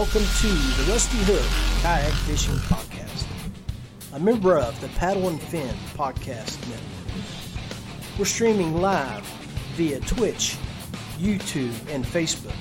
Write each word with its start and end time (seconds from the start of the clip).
welcome 0.00 0.24
to 0.40 0.48
the 0.48 0.90
Rusty 0.90 1.18
Hook 1.24 1.82
Kayak 1.82 2.14
Fishing 2.24 2.54
Podcast, 2.54 3.26
a 4.14 4.18
member 4.18 4.56
of 4.56 4.80
the 4.80 4.88
Paddle 4.96 5.28
and 5.28 5.38
Fin 5.38 5.74
Podcast 5.94 6.58
Network. 6.70 8.18
We're 8.18 8.24
streaming 8.24 8.80
live 8.80 9.22
via 9.76 10.00
Twitch, 10.00 10.56
YouTube, 11.18 11.74
and 11.90 12.02
Facebook. 12.02 12.56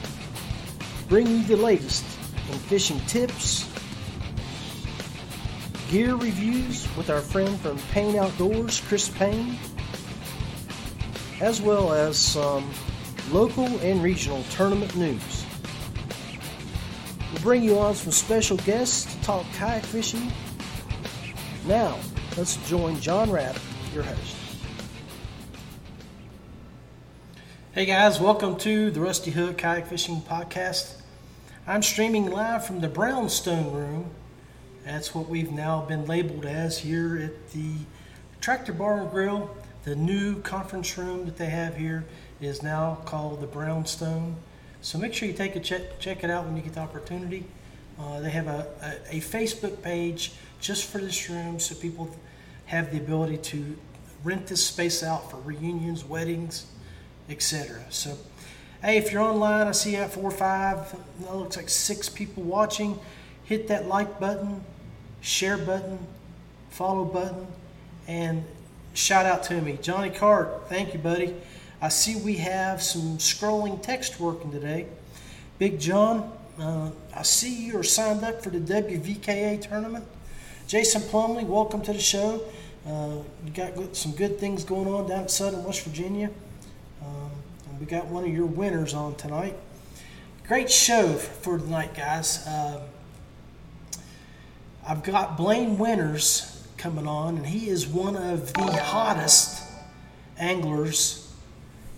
Bringing 1.08 1.38
you 1.38 1.44
the 1.46 1.56
latest 1.56 2.04
in 2.52 2.58
fishing 2.60 3.00
tips, 3.08 3.72
gear 5.90 6.16
reviews 6.16 6.94
with 6.98 7.10
our 7.10 7.22
friend 7.22 7.58
from 7.62 7.78
Payne 7.94 8.18
Outdoors, 8.18 8.82
Chris 8.82 9.08
Payne, 9.08 9.58
as 11.40 11.62
well 11.62 11.94
as 11.94 12.18
some 12.18 12.70
local 13.32 13.66
and 13.80 14.04
regional 14.04 14.44
tournament 14.52 14.94
news. 14.98 15.39
Bring 17.50 17.64
you 17.64 17.80
on 17.80 17.96
some 17.96 18.12
special 18.12 18.58
guests 18.58 19.12
to 19.12 19.24
talk 19.24 19.44
kayak 19.54 19.84
fishing. 19.84 20.32
Now, 21.66 21.98
let's 22.38 22.58
join 22.70 23.00
John 23.00 23.32
Rapp, 23.32 23.58
your 23.92 24.04
host. 24.04 24.36
Hey 27.72 27.88
guys, 27.88 28.20
welcome 28.20 28.56
to 28.58 28.92
the 28.92 29.02
Rusty 29.02 29.32
Hook 29.32 29.58
Kayak 29.58 29.88
Fishing 29.88 30.22
Podcast. 30.22 30.94
I'm 31.66 31.82
streaming 31.82 32.30
live 32.30 32.68
from 32.68 32.82
the 32.82 32.88
Brownstone 32.88 33.74
Room. 33.74 34.12
That's 34.86 35.16
what 35.16 35.28
we've 35.28 35.52
now 35.52 35.82
been 35.82 36.06
labeled 36.06 36.46
as 36.46 36.78
here 36.78 37.18
at 37.18 37.50
the 37.54 37.72
Tractor 38.42 38.74
Bar 38.74 39.02
and 39.02 39.10
Grill. 39.10 39.50
The 39.86 39.96
new 39.96 40.40
conference 40.42 40.96
room 41.00 41.26
that 41.26 41.38
they 41.38 41.50
have 41.50 41.78
here 41.78 42.06
is 42.40 42.62
now 42.62 43.00
called 43.06 43.42
the 43.42 43.48
Brownstone. 43.48 44.36
So 44.82 44.98
make 44.98 45.14
sure 45.14 45.28
you 45.28 45.34
take 45.34 45.56
a 45.56 45.60
check, 45.60 46.00
check 46.00 46.24
it 46.24 46.30
out 46.30 46.46
when 46.46 46.56
you 46.56 46.64
get 46.64 46.74
the 46.74 46.80
opportunity. 46.80 47.46
Uh, 48.00 48.22
they 48.22 48.30
have 48.30 48.48
a, 48.48 48.68
a, 49.12 49.18
a 49.18 49.20
Facebook 49.20 49.82
page 49.82 50.32
just 50.62 50.86
for 50.86 51.00
this 51.00 51.30
room 51.30 51.60
so 51.60 51.76
people 51.76 52.10
have 52.66 52.92
the 52.92 52.98
ability 52.98 53.38
to 53.38 53.78
rent 54.24 54.48
this 54.48 54.66
space 54.66 55.04
out 55.04 55.30
for 55.30 55.38
reunions, 55.38 56.06
weddings, 56.06 56.68
etc. 57.30 57.82
So, 57.90 58.18
hey, 58.82 58.98
if 58.98 59.12
you're 59.12 59.22
online, 59.22 59.68
I 59.68 59.72
see 59.72 59.92
you 59.92 59.98
at 59.98 60.14
four 60.14 60.26
or 60.26 60.32
five, 60.32 60.96
it 61.22 61.34
looks 61.34 61.58
like 61.58 61.70
six 61.70 62.10
people 62.10 62.44
watching. 62.44 63.00
Hit 63.44 63.68
that 63.68 63.88
like 63.88 64.20
button, 64.20 64.64
share 65.22 65.58
button, 65.58 66.00
follow 66.70 67.06
button, 67.06 67.48
and 68.08 68.44
shout 68.94 69.26
out 69.26 69.44
to 69.44 69.60
me. 69.62 69.78
Johnny 69.82 70.10
Cart, 70.10 70.70
thank 70.70 70.94
you, 70.94 71.00
buddy. 71.00 71.36
I 71.82 71.88
see 71.88 72.18
we 72.18 72.36
have 72.36 72.84
some 72.84 73.20
scrolling 73.20 73.82
text 73.82 74.20
working 74.20 74.52
today. 74.52 74.86
Big 75.60 75.80
John, 75.80 76.30
uh, 76.60 76.92
I 77.16 77.24
see 77.24 77.68
you 77.68 77.80
are 77.80 77.84
signed 77.84 78.22
up 78.22 78.44
for 78.44 78.50
the 78.50 78.60
WVKA 78.60 79.62
tournament. 79.62 80.04
Jason 80.68 81.02
Plumley, 81.04 81.46
welcome 81.46 81.82
to 81.84 81.94
the 81.94 82.00
show. 82.00 82.42
Uh, 82.86 83.20
you 83.46 83.52
got 83.54 83.96
some 83.96 84.12
good 84.12 84.38
things 84.40 84.66
going 84.66 84.90
on 84.90 85.08
down 85.08 85.22
in 85.22 85.30
Southern 85.30 85.64
West 85.64 85.84
Virginia. 85.84 86.30
Um, 87.02 87.32
we 87.80 87.86
got 87.86 88.08
one 88.08 88.26
of 88.26 88.30
your 88.30 88.46
winners 88.46 88.94
on 88.94 89.16
tonight. 89.16 89.56
Great 90.50 90.70
show 90.70 91.14
for 91.14 91.60
tonight, 91.60 91.96
guys. 91.96 92.46
Uh, 92.46 92.82
I've 94.86 95.04
got 95.04 95.38
Blaine 95.38 95.78
Winters 95.78 96.62
coming 96.76 97.08
on, 97.08 97.38
and 97.38 97.46
he 97.46 97.70
is 97.70 97.88
one 97.88 98.18
of 98.18 98.54
the 98.54 98.84
hottest 98.84 99.64
anglers 100.38 101.29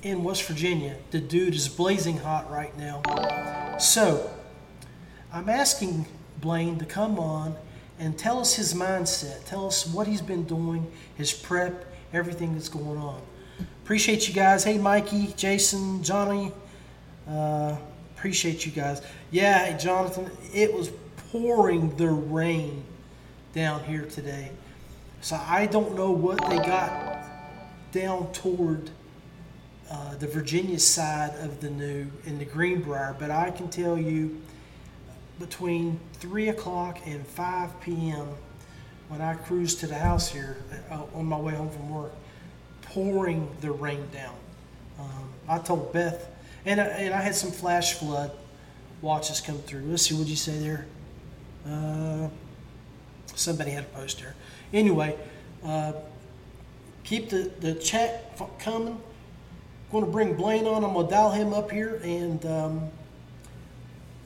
in 0.01 0.23
West 0.23 0.43
Virginia. 0.43 0.95
The 1.11 1.19
dude 1.19 1.53
is 1.53 1.67
blazing 1.67 2.17
hot 2.17 2.49
right 2.51 2.75
now. 2.77 3.77
So, 3.77 4.31
I'm 5.31 5.49
asking 5.49 6.05
Blaine 6.39 6.79
to 6.79 6.85
come 6.85 7.19
on 7.19 7.55
and 7.99 8.17
tell 8.17 8.39
us 8.39 8.55
his 8.55 8.73
mindset. 8.73 9.45
Tell 9.45 9.67
us 9.67 9.85
what 9.85 10.07
he's 10.07 10.21
been 10.21 10.43
doing, 10.43 10.91
his 11.15 11.31
prep, 11.31 11.85
everything 12.13 12.53
that's 12.53 12.69
going 12.69 12.97
on. 12.97 13.21
Appreciate 13.83 14.27
you 14.27 14.33
guys. 14.33 14.63
Hey, 14.63 14.77
Mikey, 14.77 15.33
Jason, 15.37 16.03
Johnny. 16.03 16.51
Uh, 17.29 17.75
appreciate 18.15 18.65
you 18.65 18.71
guys. 18.71 19.01
Yeah, 19.29 19.77
Jonathan, 19.77 20.29
it 20.53 20.73
was 20.73 20.91
pouring 21.31 21.95
the 21.95 22.07
rain 22.07 22.83
down 23.53 23.83
here 23.83 24.05
today. 24.05 24.51
So 25.21 25.39
I 25.47 25.67
don't 25.67 25.95
know 25.95 26.11
what 26.11 26.39
they 26.49 26.57
got 26.57 27.23
down 27.91 28.31
toward 28.33 28.89
uh, 29.91 30.15
the 30.15 30.27
Virginia 30.27 30.79
side 30.79 31.35
of 31.41 31.59
the 31.59 31.69
new 31.69 32.07
in 32.25 32.39
the 32.39 32.45
Greenbrier, 32.45 33.13
but 33.19 33.29
I 33.29 33.51
can 33.51 33.67
tell 33.67 33.97
you 33.97 34.41
between 35.37 35.99
3 36.13 36.47
o'clock 36.47 36.99
and 37.05 37.27
5 37.27 37.81
p.m. 37.81 38.29
when 39.09 39.19
I 39.21 39.33
cruised 39.33 39.81
to 39.81 39.87
the 39.87 39.97
house 39.99 40.29
here 40.29 40.55
uh, 40.89 41.01
on 41.13 41.25
my 41.25 41.37
way 41.37 41.53
home 41.53 41.69
from 41.69 41.89
work, 41.89 42.13
pouring 42.83 43.49
the 43.59 43.71
rain 43.71 44.07
down. 44.13 44.35
Um, 44.97 45.29
I 45.49 45.57
told 45.57 45.91
Beth, 45.91 46.29
and 46.65 46.79
I, 46.79 46.85
and 46.85 47.13
I 47.13 47.21
had 47.21 47.35
some 47.35 47.51
flash 47.51 47.95
flood 47.95 48.31
watches 49.01 49.41
come 49.41 49.57
through. 49.57 49.81
Let's 49.81 50.03
see, 50.03 50.15
what 50.15 50.27
you 50.27 50.37
say 50.37 50.57
there? 50.59 50.85
Uh, 51.67 52.29
somebody 53.35 53.71
had 53.71 53.83
a 53.83 53.87
post. 53.87 54.23
Anyway, 54.71 55.17
uh, 55.65 55.93
keep 57.03 57.29
the, 57.29 57.51
the 57.59 57.75
chat 57.75 58.39
coming 58.57 59.01
going 59.91 60.05
to 60.05 60.11
bring 60.11 60.35
Blaine 60.35 60.65
on. 60.65 60.83
I'm 60.83 60.93
going 60.93 61.05
to 61.05 61.11
dial 61.11 61.31
him 61.31 61.53
up 61.53 61.69
here, 61.69 61.99
and 62.03 62.45
um, 62.45 62.89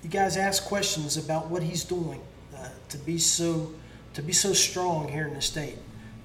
you 0.04 0.10
guys 0.10 0.38
ask 0.38 0.66
questions 0.66 1.18
about 1.18 1.48
what 1.48 1.64
he's 1.64 1.84
doing 1.84 2.22
uh, 2.56 2.70
to 2.90 2.98
be 3.00 3.18
so 3.18 3.72
to 4.14 4.22
be 4.22 4.32
so 4.32 4.54
strong 4.54 5.10
here 5.10 5.28
in 5.28 5.34
the 5.34 5.42
state. 5.42 5.78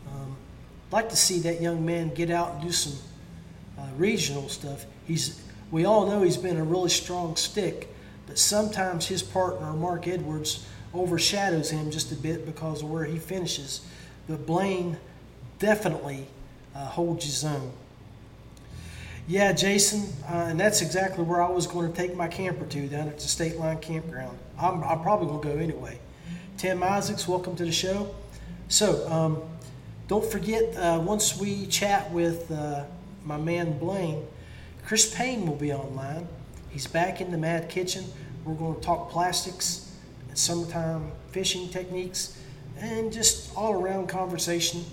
Um, 0.07 0.37
I'd 0.89 0.93
like 0.93 1.09
to 1.09 1.17
see 1.17 1.41
that 1.41 1.61
young 1.61 1.85
man 1.85 2.15
get 2.15 2.31
out 2.31 2.53
and 2.53 2.63
do 2.63 2.71
some 2.71 2.97
uh, 3.79 3.89
regional 3.97 4.49
stuff. 4.49 4.85
He's 5.07 5.43
we 5.71 5.87
all 5.87 6.07
know 6.07 6.23
he's 6.23 6.37
been 6.37 6.59
a 6.59 6.65
really 6.65 6.91
strong 6.91 7.37
stick, 7.37 7.89
but 8.27 8.39
sometimes 8.39 9.07
his 9.07 9.23
partner 9.23 9.73
Mark 9.73 10.07
Edwards 10.07 10.67
overshadows 10.93 11.71
him 11.71 11.91
just 11.91 12.13
a 12.13 12.17
bit 12.17 12.45
because 12.45 12.83
of 12.83 12.91
where 12.91 13.05
he 13.05 13.19
finishes. 13.19 13.81
But 14.29 14.47
Blaine 14.47 14.99
definitely 15.59 16.27
uh, 16.75 16.87
holds 16.87 17.25
his 17.25 17.45
own. 17.45 17.73
Yeah, 19.31 19.53
Jason, 19.53 20.13
uh, 20.29 20.47
and 20.49 20.59
that's 20.59 20.83
exactly 20.83 21.23
where 21.23 21.41
I 21.41 21.49
was 21.49 21.69
going 21.69 21.89
to 21.89 21.97
take 21.97 22.17
my 22.17 22.27
camper 22.27 22.67
to 22.67 22.89
down 22.89 23.07
at 23.07 23.21
the 23.21 23.29
State 23.29 23.59
Line 23.59 23.79
Campground. 23.79 24.37
I'm, 24.59 24.83
I'm 24.83 25.03
probably 25.03 25.29
going 25.29 25.41
to 25.41 25.49
go 25.51 25.55
anyway. 25.55 26.01
Tim 26.57 26.83
Isaacs, 26.83 27.29
welcome 27.29 27.55
to 27.55 27.65
the 27.65 27.71
show. 27.71 28.13
So, 28.67 29.09
um, 29.09 29.41
don't 30.09 30.25
forget, 30.25 30.77
uh, 30.77 30.99
once 31.01 31.39
we 31.39 31.67
chat 31.67 32.11
with 32.11 32.51
uh, 32.51 32.87
my 33.25 33.37
man 33.37 33.79
Blaine, 33.79 34.27
Chris 34.85 35.15
Payne 35.15 35.47
will 35.47 35.55
be 35.55 35.73
online. 35.73 36.27
He's 36.71 36.89
back 36.89 37.21
in 37.21 37.31
the 37.31 37.39
Mad 37.39 37.69
Kitchen. 37.69 38.07
We're 38.45 38.55
going 38.55 38.75
to 38.75 38.81
talk 38.81 39.11
plastics 39.11 39.95
and 40.29 40.37
summertime 40.37 41.13
fishing 41.31 41.69
techniques 41.69 42.37
and 42.81 43.13
just 43.13 43.57
all 43.57 43.75
around 43.75 44.09
conversation 44.09 44.85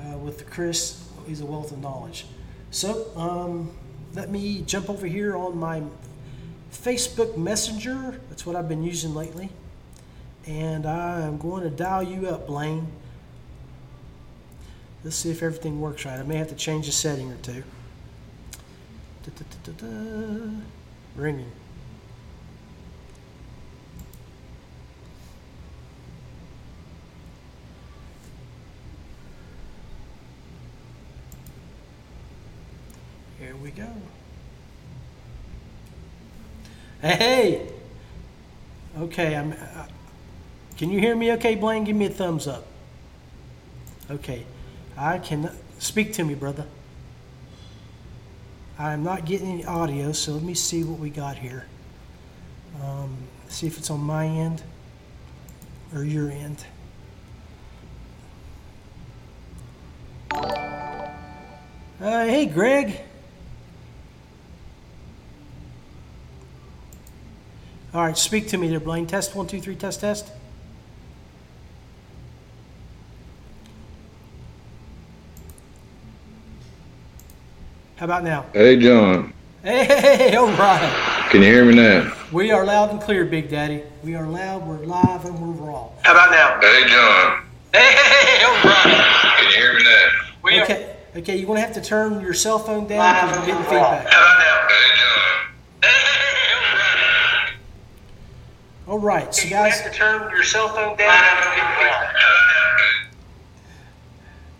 uh, 0.00 0.18
with 0.18 0.50
Chris. 0.50 1.00
He's 1.28 1.42
a 1.42 1.46
wealth 1.46 1.70
of 1.70 1.78
knowledge. 1.78 2.26
So, 2.72 3.12
um, 3.14 3.70
let 4.14 4.30
me 4.30 4.62
jump 4.62 4.88
over 4.88 5.06
here 5.06 5.36
on 5.36 5.58
my 5.58 5.82
Facebook 6.72 7.36
Messenger. 7.36 8.20
That's 8.28 8.46
what 8.46 8.56
I've 8.56 8.68
been 8.68 8.82
using 8.82 9.14
lately. 9.14 9.50
And 10.46 10.86
I 10.86 11.22
am 11.22 11.38
going 11.38 11.62
to 11.62 11.70
dial 11.70 12.02
you 12.02 12.28
up, 12.28 12.46
Blaine. 12.46 12.86
Let's 15.02 15.16
see 15.16 15.30
if 15.30 15.42
everything 15.42 15.80
works 15.80 16.04
right. 16.04 16.18
I 16.18 16.22
may 16.22 16.36
have 16.36 16.48
to 16.48 16.54
change 16.54 16.88
a 16.88 16.92
setting 16.92 17.30
or 17.30 17.36
two. 17.36 17.62
Da, 19.24 19.44
da, 19.64 19.72
da, 19.72 19.86
Ringing. 21.16 21.50
Go. 33.76 33.88
Hey! 37.00 37.68
Okay, 38.98 39.36
I'm. 39.36 39.52
Uh, 39.52 39.86
can 40.76 40.90
you 40.90 41.00
hear 41.00 41.14
me 41.14 41.32
okay, 41.32 41.54
Blaine? 41.54 41.84
Give 41.84 41.96
me 41.96 42.06
a 42.06 42.10
thumbs 42.10 42.46
up. 42.46 42.66
Okay. 44.10 44.44
I 44.96 45.18
can 45.18 45.50
speak 45.78 46.12
to 46.14 46.24
me, 46.24 46.34
brother. 46.34 46.66
I'm 48.78 49.02
not 49.02 49.24
getting 49.24 49.48
any 49.50 49.64
audio, 49.64 50.12
so 50.12 50.32
let 50.32 50.42
me 50.42 50.54
see 50.54 50.82
what 50.84 50.98
we 50.98 51.10
got 51.10 51.36
here. 51.36 51.66
Um, 52.82 53.16
see 53.48 53.66
if 53.66 53.78
it's 53.78 53.90
on 53.90 54.00
my 54.00 54.26
end 54.26 54.62
or 55.94 56.04
your 56.04 56.30
end. 56.30 56.64
Uh, 60.32 62.24
hey, 62.26 62.46
Greg. 62.46 63.00
All 67.94 68.02
right, 68.02 68.18
speak 68.18 68.48
to 68.48 68.58
me 68.58 68.66
there, 68.66 68.80
Blaine. 68.80 69.06
Test 69.06 69.36
one, 69.36 69.46
two, 69.46 69.60
three. 69.60 69.76
Test, 69.76 70.00
test. 70.00 70.32
How 77.94 78.06
about 78.06 78.24
now? 78.24 78.46
Hey, 78.52 78.76
John. 78.76 79.32
Hey, 79.62 80.34
all 80.34 80.48
right. 80.48 81.28
Can 81.30 81.40
you 81.42 81.46
hear 81.46 81.64
me 81.64 81.76
now? 81.76 82.12
We 82.32 82.50
are 82.50 82.64
loud 82.66 82.90
and 82.90 83.00
clear, 83.00 83.24
Big 83.24 83.48
Daddy. 83.48 83.84
We 84.02 84.16
are 84.16 84.26
loud, 84.26 84.66
we're 84.66 84.84
live, 84.84 85.24
and 85.24 85.38
we're 85.38 85.64
raw. 85.64 85.88
How 86.02 86.12
about 86.12 86.32
now? 86.32 86.60
Hey, 86.60 86.88
John. 86.88 87.44
Hey, 87.72 88.44
all 88.44 88.54
right. 88.64 89.34
Can 89.38 89.50
you 89.50 89.56
hear 89.56 89.72
me 89.72 89.84
now? 89.84 90.08
We 90.42 90.58
are 90.58 90.64
Okay, 90.64 90.96
okay, 91.16 91.36
you're 91.36 91.46
going 91.46 91.60
to 91.60 91.66
have 91.66 91.74
to 91.74 91.80
turn 91.80 92.20
your 92.20 92.34
cell 92.34 92.58
phone 92.58 92.88
down 92.88 93.30
because 93.30 93.38
we're 93.38 93.46
getting 93.46 93.62
How 93.62 93.86
about 93.86 94.04
now? 94.04 94.66
Hey, 94.68 94.90
John. 94.96 95.46
Hey, 95.80 95.88
all 95.88 96.10
right. 96.10 96.13
All 98.94 99.00
right, 99.00 99.34
so 99.34 99.42
You 99.42 99.50
guys, 99.50 99.80
have 99.80 99.90
to 99.92 99.98
turn 99.98 100.30
your 100.30 100.44
cell 100.44 100.68
phone 100.68 100.96
down. 100.96 101.24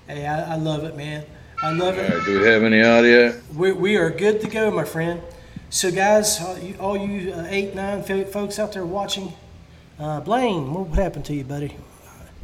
hey, 0.08 0.26
I, 0.26 0.54
I 0.54 0.56
love 0.56 0.82
it, 0.82 0.96
man. 0.96 1.24
I 1.62 1.72
love 1.72 1.96
it. 1.96 2.12
right, 2.12 2.24
do 2.24 2.40
we 2.40 2.44
have 2.44 2.64
any 2.64 2.82
audio? 2.82 3.40
We, 3.54 3.70
we 3.70 3.96
are 3.96 4.10
good 4.10 4.40
to 4.40 4.48
go, 4.48 4.72
my 4.72 4.82
friend. 4.82 5.22
So, 5.70 5.92
guys, 5.92 6.40
all 6.40 6.58
you, 6.58 6.76
all 6.80 6.96
you 6.96 7.32
uh, 7.32 7.46
eight, 7.48 7.76
nine 7.76 8.02
folks 8.02 8.58
out 8.58 8.72
there 8.72 8.84
watching, 8.84 9.34
uh, 10.00 10.18
Blaine, 10.18 10.74
what 10.74 10.88
happened 10.98 11.26
to 11.26 11.34
you, 11.34 11.44
buddy? 11.44 11.76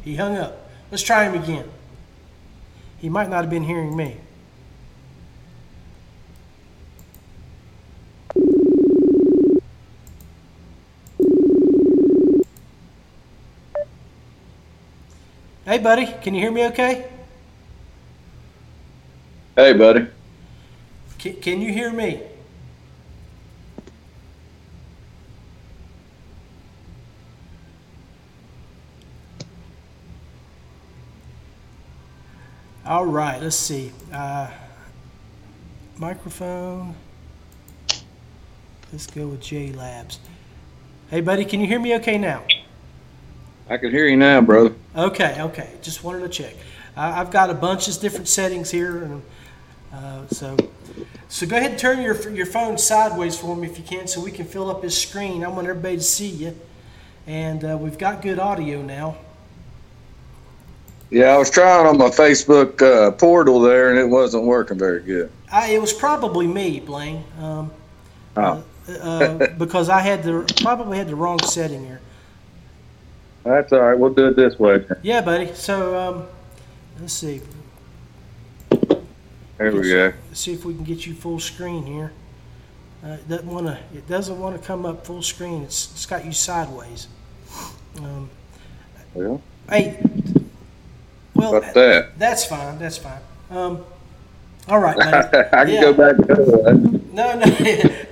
He 0.01 0.15
hung 0.15 0.37
up. 0.37 0.69
Let's 0.91 1.03
try 1.03 1.25
him 1.25 1.43
again. 1.43 1.69
He 2.99 3.09
might 3.09 3.29
not 3.29 3.41
have 3.41 3.49
been 3.49 3.65
hearing 3.65 3.97
me. 3.97 4.15
Hey, 15.63 15.77
buddy, 15.77 16.07
can 16.23 16.33
you 16.33 16.41
hear 16.41 16.51
me 16.51 16.65
okay? 16.65 17.07
Hey, 19.55 19.73
buddy. 19.73 20.07
Can, 21.19 21.35
can 21.35 21.61
you 21.61 21.71
hear 21.71 21.91
me? 21.91 22.19
All 32.83 33.05
right, 33.05 33.39
let's 33.39 33.55
see. 33.55 33.91
Uh, 34.11 34.49
microphone. 35.97 36.95
Let's 38.91 39.05
go 39.05 39.27
with 39.27 39.41
J 39.41 39.73
Labs. 39.73 40.19
Hey, 41.11 41.21
buddy, 41.21 41.45
can 41.45 41.59
you 41.59 41.67
hear 41.67 41.79
me 41.79 41.93
okay 41.97 42.17
now? 42.17 42.41
I 43.71 43.77
can 43.77 43.89
hear 43.89 44.05
you 44.05 44.17
now, 44.17 44.41
brother. 44.41 44.73
Okay, 44.97 45.37
okay. 45.39 45.69
Just 45.81 46.03
wanted 46.03 46.19
to 46.23 46.29
check. 46.29 46.55
I, 46.97 47.21
I've 47.21 47.31
got 47.31 47.49
a 47.49 47.53
bunch 47.53 47.87
of 47.87 47.97
different 48.01 48.27
settings 48.27 48.69
here, 48.69 49.03
and 49.03 49.21
uh, 49.93 50.27
so 50.27 50.57
so 51.29 51.47
go 51.47 51.55
ahead 51.55 51.71
and 51.71 51.79
turn 51.79 52.01
your 52.01 52.29
your 52.31 52.45
phone 52.45 52.77
sideways 52.77 53.39
for 53.39 53.55
me 53.55 53.69
if 53.69 53.77
you 53.77 53.85
can, 53.85 54.07
so 54.07 54.19
we 54.19 54.29
can 54.29 54.45
fill 54.45 54.69
up 54.69 54.83
his 54.83 55.01
screen. 55.01 55.45
I 55.45 55.47
want 55.47 55.69
everybody 55.69 55.95
to 55.95 56.03
see 56.03 56.27
you, 56.27 56.59
and 57.25 57.63
uh, 57.63 57.77
we've 57.79 57.97
got 57.97 58.21
good 58.21 58.39
audio 58.39 58.81
now. 58.81 59.15
Yeah, 61.09 61.27
I 61.27 61.37
was 61.37 61.49
trying 61.49 61.87
on 61.87 61.97
my 61.97 62.09
Facebook 62.09 62.81
uh, 62.81 63.11
portal 63.11 63.61
there, 63.61 63.89
and 63.89 63.97
it 63.97 64.05
wasn't 64.05 64.43
working 64.43 64.77
very 64.77 65.01
good. 65.01 65.31
I, 65.49 65.71
it 65.71 65.79
was 65.79 65.93
probably 65.93 66.45
me, 66.45 66.81
Blaine, 66.81 67.23
um, 67.39 67.71
Oh, 68.35 68.65
uh, 68.99 69.47
because 69.57 69.87
I 69.87 70.01
had 70.01 70.23
the 70.23 70.53
probably 70.61 70.97
had 70.97 71.07
the 71.07 71.15
wrong 71.15 71.39
setting 71.43 71.85
here. 71.85 72.01
That's 73.43 73.71
all 73.73 73.79
right. 73.79 73.97
We'll 73.97 74.13
do 74.13 74.27
it 74.27 74.35
this 74.35 74.57
way. 74.59 74.85
Yeah, 75.01 75.21
buddy. 75.21 75.53
So 75.53 75.97
um, 75.97 76.27
let's 76.99 77.13
see. 77.13 77.41
There 79.57 79.71
we 79.71 79.89
go. 79.89 80.13
See 80.33 80.53
if 80.53 80.65
we 80.65 80.73
can 80.73 80.83
get 80.83 81.05
you 81.05 81.13
full 81.13 81.39
screen 81.39 81.85
here. 81.85 82.11
Uh, 83.03 83.09
it 83.13 83.27
doesn't 83.29 83.47
want 83.47 83.67
to. 83.67 83.77
It 83.93 84.07
doesn't 84.07 84.39
want 84.39 84.59
to 84.59 84.65
come 84.65 84.85
up 84.85 85.05
full 85.05 85.21
screen. 85.21 85.63
It's 85.63 85.91
it's 85.91 86.05
got 86.05 86.25
you 86.25 86.31
sideways. 86.31 87.07
Um, 87.97 88.29
Well, 89.13 89.41
hey, 89.69 89.99
well, 91.35 91.59
that. 91.59 92.17
that's 92.17 92.45
fine. 92.45 92.79
That's 92.79 92.97
fine. 92.97 93.19
Um, 93.49 93.83
all 94.67 94.79
right, 94.79 94.97
man. 94.97 95.13
I 95.51 95.65
can 95.65 95.69
Yeah. 95.69 95.81
go 95.81 95.93
back 95.93 96.15
to 96.17 96.23
that. 96.35 97.01
No, 97.11 97.37
no, 97.37 97.45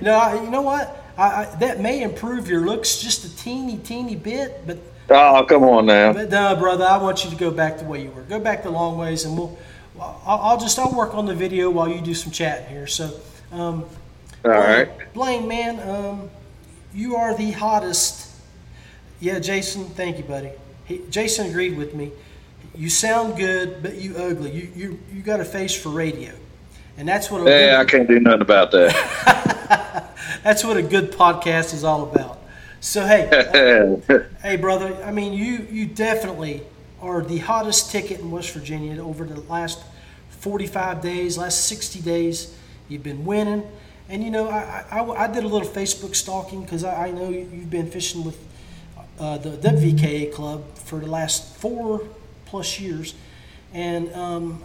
no. 0.34 0.42
You 0.44 0.50
know 0.50 0.62
what? 0.62 0.96
I, 1.16 1.22
I, 1.22 1.44
that 1.60 1.80
may 1.80 2.02
improve 2.02 2.48
your 2.48 2.60
looks 2.66 2.98
just 3.00 3.24
a 3.24 3.36
teeny, 3.36 3.78
teeny 3.78 4.14
bit, 4.16 4.66
but 4.66 4.78
Oh, 5.10 5.44
come 5.48 5.64
on 5.64 5.86
now. 5.86 6.12
But 6.12 6.30
no, 6.30 6.54
brother, 6.54 6.84
I 6.84 6.96
want 6.98 7.24
you 7.24 7.30
to 7.30 7.36
go 7.36 7.50
back 7.50 7.78
the 7.78 7.84
way 7.84 8.04
you 8.04 8.10
were. 8.12 8.22
Go 8.22 8.38
back 8.38 8.62
the 8.62 8.70
long 8.70 8.96
ways, 8.96 9.24
and 9.24 9.36
we'll. 9.36 9.58
I'll, 9.98 10.20
I'll 10.24 10.58
just 10.58 10.78
I'll 10.78 10.92
work 10.92 11.14
on 11.14 11.26
the 11.26 11.34
video 11.34 11.68
while 11.68 11.88
you 11.88 12.00
do 12.00 12.14
some 12.14 12.32
chatting 12.32 12.68
here. 12.68 12.86
So, 12.86 13.20
um, 13.52 13.84
All 14.44 14.50
right. 14.52 14.88
Blaine, 15.12 15.46
man, 15.46 15.80
um, 15.88 16.30
you 16.94 17.16
are 17.16 17.34
the 17.34 17.50
hottest. 17.50 18.30
Yeah, 19.18 19.40
Jason, 19.40 19.84
thank 19.84 20.16
you, 20.16 20.24
buddy. 20.24 20.52
He, 20.86 21.02
Jason 21.10 21.50
agreed 21.50 21.76
with 21.76 21.94
me. 21.94 22.12
You 22.74 22.88
sound 22.88 23.36
good, 23.36 23.82
but 23.82 23.96
you 23.96 24.16
ugly. 24.16 24.52
You 24.52 24.68
you 24.74 24.98
you 25.12 25.22
got 25.22 25.40
a 25.40 25.44
face 25.44 25.74
for 25.74 25.88
radio, 25.90 26.32
and 26.96 27.06
that's 27.06 27.30
what 27.30 27.46
a 27.46 27.50
Yeah, 27.50 27.80
I 27.80 27.84
can't 27.84 28.08
do 28.08 28.20
nothing 28.20 28.42
about 28.42 28.70
that. 28.70 30.14
that's 30.44 30.64
what 30.64 30.76
a 30.76 30.82
good 30.82 31.10
podcast 31.10 31.74
is 31.74 31.82
all 31.82 32.04
about. 32.04 32.39
So 32.80 33.04
hey, 33.06 34.02
Hey, 34.42 34.56
brother. 34.56 34.94
I 35.04 35.10
mean, 35.12 35.32
you 35.32 35.66
you 35.70 35.86
definitely 35.86 36.62
are 37.00 37.22
the 37.22 37.38
hottest 37.38 37.90
ticket 37.90 38.20
in 38.20 38.30
West 38.30 38.50
Virginia 38.52 39.02
over 39.02 39.24
the 39.24 39.40
last 39.42 39.82
45 40.30 41.02
days, 41.02 41.36
last 41.38 41.66
60 41.66 42.00
days. 42.00 42.54
You've 42.88 43.02
been 43.02 43.24
winning, 43.24 43.70
and 44.08 44.24
you 44.24 44.30
know, 44.30 44.48
I 44.48 44.84
I, 44.90 45.24
I 45.24 45.26
did 45.26 45.44
a 45.44 45.48
little 45.48 45.68
Facebook 45.68 46.14
stalking 46.16 46.62
because 46.62 46.84
I, 46.84 47.08
I 47.08 47.10
know 47.10 47.28
you- 47.28 47.48
you've 47.52 47.70
been 47.70 47.90
fishing 47.90 48.24
with 48.24 48.38
uh, 49.18 49.38
the 49.38 49.56
WVKA 49.58 50.32
club 50.32 50.64
for 50.76 50.98
the 50.98 51.06
last 51.06 51.56
four 51.56 52.00
plus 52.46 52.80
years, 52.80 53.14
and 53.74 54.12
um, 54.14 54.62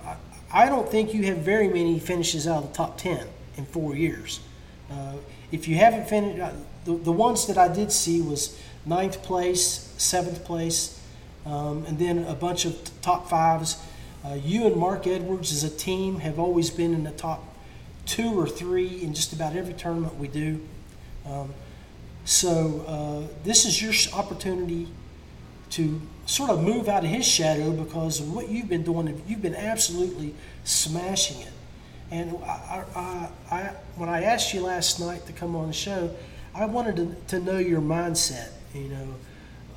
I, 0.52 0.64
I 0.66 0.70
don't 0.70 0.90
think 0.90 1.14
you 1.14 1.24
have 1.24 1.40
very 1.40 1.68
many 1.68 2.00
finishes 2.00 2.48
out 2.48 2.64
of 2.64 2.70
the 2.72 2.76
top 2.76 2.98
10 2.98 3.28
in 3.58 3.66
four 3.66 3.96
years. 3.96 4.40
Uh, 4.90 5.14
if 5.52 5.68
you 5.68 5.76
haven't 5.76 6.08
finished, 6.08 6.40
uh, 6.42 6.52
the, 6.86 6.96
the 6.96 7.12
ones 7.12 7.48
that 7.48 7.58
I 7.58 7.68
did 7.68 7.92
see 7.92 8.22
was 8.22 8.60
ninth 8.86 9.22
place, 9.24 9.94
seventh 9.98 10.46
place, 10.46 11.02
um, 11.46 11.86
and 11.88 12.00
then 12.00 12.24
a 12.26 12.36
bunch 12.36 12.66
of 12.66 12.84
t- 12.84 12.92
top 13.02 13.30
fives. 13.30 13.78
Uh, 14.24 14.36
you 14.36 14.66
and 14.66 14.76
Mark 14.76 15.06
Edwards 15.06 15.52
as 15.52 15.64
a 15.64 15.70
team 15.70 16.20
have 16.20 16.40
always 16.40 16.70
been 16.70 16.94
in 16.94 17.04
the 17.04 17.12
top 17.12 17.44
two 18.06 18.40
or 18.40 18.48
three 18.48 19.02
in 19.02 19.14
just 19.14 19.34
about 19.34 19.56
every 19.56 19.74
tournament 19.74 20.16
we 20.18 20.28
do. 20.28 20.62
Um, 21.26 21.54
so 22.24 22.84
uh, 22.88 23.34
this 23.44 23.66
is 23.66 23.82
your 23.82 23.94
opportunity 24.18 24.88
to 25.72 26.02
sort 26.26 26.50
of 26.50 26.64
move 26.64 26.88
out 26.88 27.04
of 27.04 27.10
his 27.10 27.26
shadow 27.26 27.72
because 27.72 28.20
of 28.20 28.34
what 28.34 28.50
you've 28.50 28.70
been 28.70 28.84
doing. 28.84 29.22
You've 29.28 29.42
been 29.42 29.56
absolutely 29.56 30.34
smashing 30.64 31.42
it. 31.42 31.52
And 32.12 32.38
I, 32.44 32.84
I, 32.96 33.30
I, 33.56 33.62
when 33.96 34.10
I 34.10 34.24
asked 34.24 34.54
you 34.54 34.62
last 34.62 35.00
night 35.00 35.26
to 35.26 35.34
come 35.34 35.56
on 35.56 35.68
the 35.68 35.74
show, 35.74 36.12
I 36.56 36.66
wanted 36.66 36.96
to, 36.96 37.16
to 37.38 37.44
know 37.44 37.58
your 37.58 37.82
mindset. 37.82 38.50
You 38.74 38.90
know, 38.90 39.16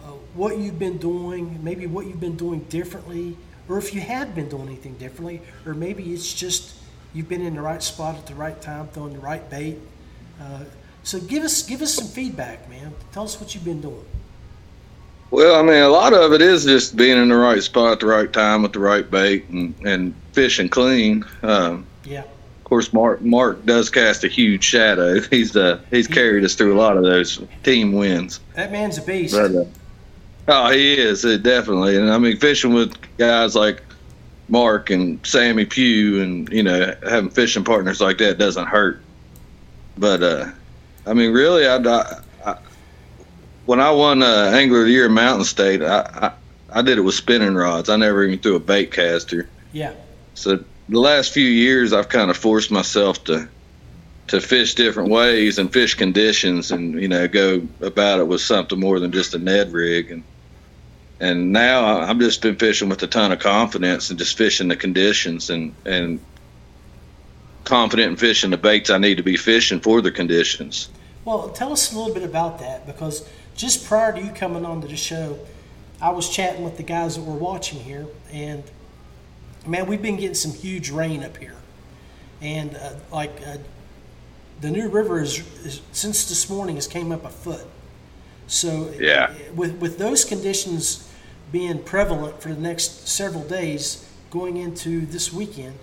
uh, 0.04 0.10
what 0.34 0.58
you've 0.58 0.78
been 0.78 0.98
doing, 0.98 1.62
maybe 1.62 1.86
what 1.86 2.06
you've 2.06 2.20
been 2.20 2.36
doing 2.36 2.60
differently, 2.68 3.36
or 3.68 3.78
if 3.78 3.92
you 3.92 4.00
have 4.00 4.34
been 4.34 4.48
doing 4.48 4.68
anything 4.68 4.94
differently, 4.94 5.42
or 5.66 5.74
maybe 5.74 6.12
it's 6.12 6.32
just 6.32 6.74
you've 7.14 7.28
been 7.28 7.42
in 7.42 7.54
the 7.54 7.60
right 7.60 7.82
spot 7.82 8.16
at 8.16 8.26
the 8.26 8.34
right 8.34 8.60
time, 8.62 8.88
throwing 8.88 9.12
the 9.12 9.18
right 9.18 9.48
bait. 9.50 9.76
Uh, 10.40 10.64
so 11.02 11.18
give 11.20 11.42
us 11.42 11.62
give 11.62 11.82
us 11.82 11.94
some 11.94 12.06
feedback, 12.06 12.68
man. 12.70 12.94
Tell 13.12 13.24
us 13.24 13.40
what 13.40 13.54
you've 13.54 13.64
been 13.64 13.80
doing. 13.80 14.04
Well, 15.30 15.58
I 15.58 15.62
mean, 15.62 15.82
a 15.82 15.88
lot 15.88 16.14
of 16.14 16.32
it 16.32 16.40
is 16.40 16.64
just 16.64 16.96
being 16.96 17.18
in 17.18 17.28
the 17.28 17.36
right 17.36 17.62
spot 17.62 17.92
at 17.92 18.00
the 18.00 18.06
right 18.06 18.32
time 18.32 18.62
with 18.62 18.72
the 18.72 18.78
right 18.78 19.08
bait 19.10 19.46
and, 19.48 19.74
and 19.84 20.14
fishing 20.32 20.68
clean. 20.68 21.24
Um, 21.42 21.86
Yeah. 22.04 22.24
Of 22.68 22.70
course, 22.70 22.92
Mark 22.92 23.22
Mark 23.22 23.64
does 23.64 23.88
cast 23.88 24.24
a 24.24 24.28
huge 24.28 24.62
shadow. 24.62 25.20
He's 25.30 25.56
uh, 25.56 25.80
he's 25.90 26.06
carried 26.06 26.44
us 26.44 26.54
through 26.54 26.74
a 26.74 26.76
lot 26.76 26.98
of 26.98 27.02
those 27.02 27.40
team 27.62 27.92
wins. 27.92 28.40
That 28.56 28.70
man's 28.70 28.98
a 28.98 29.02
beast. 29.02 29.34
But, 29.34 29.54
uh, 29.54 29.64
oh, 30.48 30.70
he 30.70 30.98
is 30.98 31.24
it 31.24 31.42
definitely. 31.42 31.96
And 31.96 32.12
I 32.12 32.18
mean, 32.18 32.36
fishing 32.36 32.74
with 32.74 32.94
guys 33.16 33.56
like 33.56 33.82
Mark 34.50 34.90
and 34.90 35.26
Sammy 35.26 35.64
Pugh, 35.64 36.20
and 36.20 36.46
you 36.50 36.62
know, 36.62 36.94
having 37.08 37.30
fishing 37.30 37.64
partners 37.64 38.02
like 38.02 38.18
that 38.18 38.36
doesn't 38.36 38.66
hurt. 38.66 39.00
But 39.96 40.22
uh, 40.22 40.50
I 41.06 41.14
mean, 41.14 41.32
really, 41.32 41.66
I, 41.66 41.76
I, 41.76 42.20
I 42.44 42.58
when 43.64 43.80
I 43.80 43.90
won 43.92 44.22
uh, 44.22 44.50
Angler 44.52 44.80
of 44.80 44.84
the 44.84 44.92
Year 44.92 45.06
in 45.06 45.12
Mountain 45.12 45.46
State, 45.46 45.80
I, 45.80 46.00
I 46.02 46.32
I 46.70 46.82
did 46.82 46.98
it 46.98 47.00
with 47.00 47.14
spinning 47.14 47.54
rods. 47.54 47.88
I 47.88 47.96
never 47.96 48.24
even 48.24 48.38
threw 48.40 48.56
a 48.56 48.60
bait 48.60 48.92
caster. 48.92 49.48
Yeah. 49.72 49.94
So 50.34 50.62
the 50.88 51.00
last 51.00 51.32
few 51.32 51.46
years, 51.46 51.92
I've 51.92 52.08
kind 52.08 52.30
of 52.30 52.36
forced 52.36 52.70
myself 52.70 53.24
to 53.24 53.48
to 54.28 54.40
fish 54.42 54.74
different 54.74 55.08
ways 55.08 55.58
and 55.58 55.72
fish 55.72 55.94
conditions, 55.94 56.70
and 56.70 57.00
you 57.00 57.08
know, 57.08 57.26
go 57.28 57.66
about 57.80 58.20
it 58.20 58.28
with 58.28 58.42
something 58.42 58.78
more 58.78 59.00
than 59.00 59.10
just 59.10 59.34
a 59.34 59.38
Ned 59.38 59.72
rig. 59.72 60.10
And 60.10 60.24
and 61.20 61.52
now 61.52 62.00
I've 62.00 62.18
just 62.18 62.42
been 62.42 62.56
fishing 62.56 62.88
with 62.88 63.02
a 63.02 63.06
ton 63.06 63.32
of 63.32 63.40
confidence 63.40 64.10
and 64.10 64.18
just 64.18 64.36
fishing 64.36 64.68
the 64.68 64.76
conditions 64.76 65.50
and 65.50 65.74
and 65.84 66.20
confident 67.64 68.10
in 68.12 68.16
fishing 68.16 68.50
the 68.50 68.56
baits 68.56 68.88
I 68.88 68.98
need 68.98 69.16
to 69.16 69.22
be 69.22 69.36
fishing 69.36 69.80
for 69.80 70.00
the 70.00 70.10
conditions. 70.10 70.88
Well, 71.24 71.50
tell 71.50 71.72
us 71.72 71.92
a 71.92 71.98
little 71.98 72.14
bit 72.14 72.22
about 72.22 72.60
that 72.60 72.86
because 72.86 73.28
just 73.54 73.84
prior 73.86 74.12
to 74.12 74.22
you 74.22 74.30
coming 74.30 74.64
on 74.64 74.80
to 74.80 74.88
the 74.88 74.96
show, 74.96 75.38
I 76.00 76.10
was 76.10 76.30
chatting 76.30 76.64
with 76.64 76.76
the 76.76 76.82
guys 76.82 77.16
that 77.16 77.22
were 77.22 77.36
watching 77.36 77.80
here, 77.80 78.06
and 78.32 78.62
man, 79.68 79.86
we've 79.86 80.02
been 80.02 80.16
getting 80.16 80.34
some 80.34 80.52
huge 80.52 80.90
rain 80.90 81.22
up 81.22 81.36
here, 81.36 81.56
and 82.40 82.74
uh, 82.76 82.92
like 83.12 83.40
uh, 83.46 83.58
the 84.60 84.70
New 84.70 84.88
River 84.88 85.20
is, 85.20 85.38
is 85.64 85.80
since 85.92 86.28
this 86.28 86.48
morning 86.50 86.76
has 86.76 86.86
came 86.86 87.12
up 87.12 87.24
a 87.24 87.30
foot. 87.30 87.66
So 88.46 88.92
Yeah. 88.98 89.32
with 89.54 89.76
with 89.76 89.98
those 89.98 90.24
conditions 90.24 91.08
being 91.52 91.82
prevalent 91.82 92.40
for 92.42 92.48
the 92.48 92.60
next 92.60 93.08
several 93.08 93.44
days 93.44 94.04
going 94.30 94.56
into 94.56 95.06
this 95.06 95.32
weekend, 95.32 95.74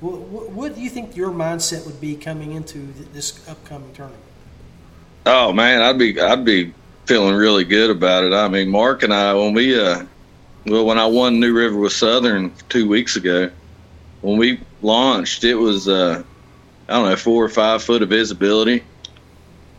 what, 0.00 0.20
what, 0.20 0.50
what 0.50 0.74
do 0.74 0.80
you 0.80 0.90
think 0.90 1.16
your 1.16 1.30
mindset 1.30 1.86
would 1.86 2.00
be 2.00 2.14
coming 2.16 2.52
into 2.52 2.92
th- 2.92 3.08
this 3.12 3.48
upcoming 3.48 3.92
tournament? 3.94 4.22
Oh 5.26 5.52
man, 5.52 5.80
I'd 5.82 5.98
be 5.98 6.20
I'd 6.20 6.44
be 6.44 6.72
feeling 7.06 7.34
really 7.34 7.64
good 7.64 7.90
about 7.90 8.24
it. 8.24 8.32
I 8.32 8.48
mean, 8.48 8.68
Mark 8.68 9.02
and 9.02 9.14
I 9.14 9.32
when 9.34 9.54
we 9.54 9.78
uh 9.78 10.04
well 10.70 10.86
when 10.86 10.98
I 10.98 11.06
won 11.06 11.40
New 11.40 11.52
River 11.52 11.76
with 11.76 11.92
Southern 11.92 12.52
two 12.68 12.88
weeks 12.88 13.16
ago, 13.16 13.50
when 14.20 14.38
we 14.38 14.60
launched, 14.82 15.44
it 15.44 15.54
was 15.54 15.88
uh 15.88 16.22
I 16.88 16.92
don't 16.94 17.08
know 17.08 17.16
four 17.16 17.44
or 17.44 17.48
five 17.48 17.82
foot 17.82 18.02
of 18.02 18.08
visibility, 18.08 18.82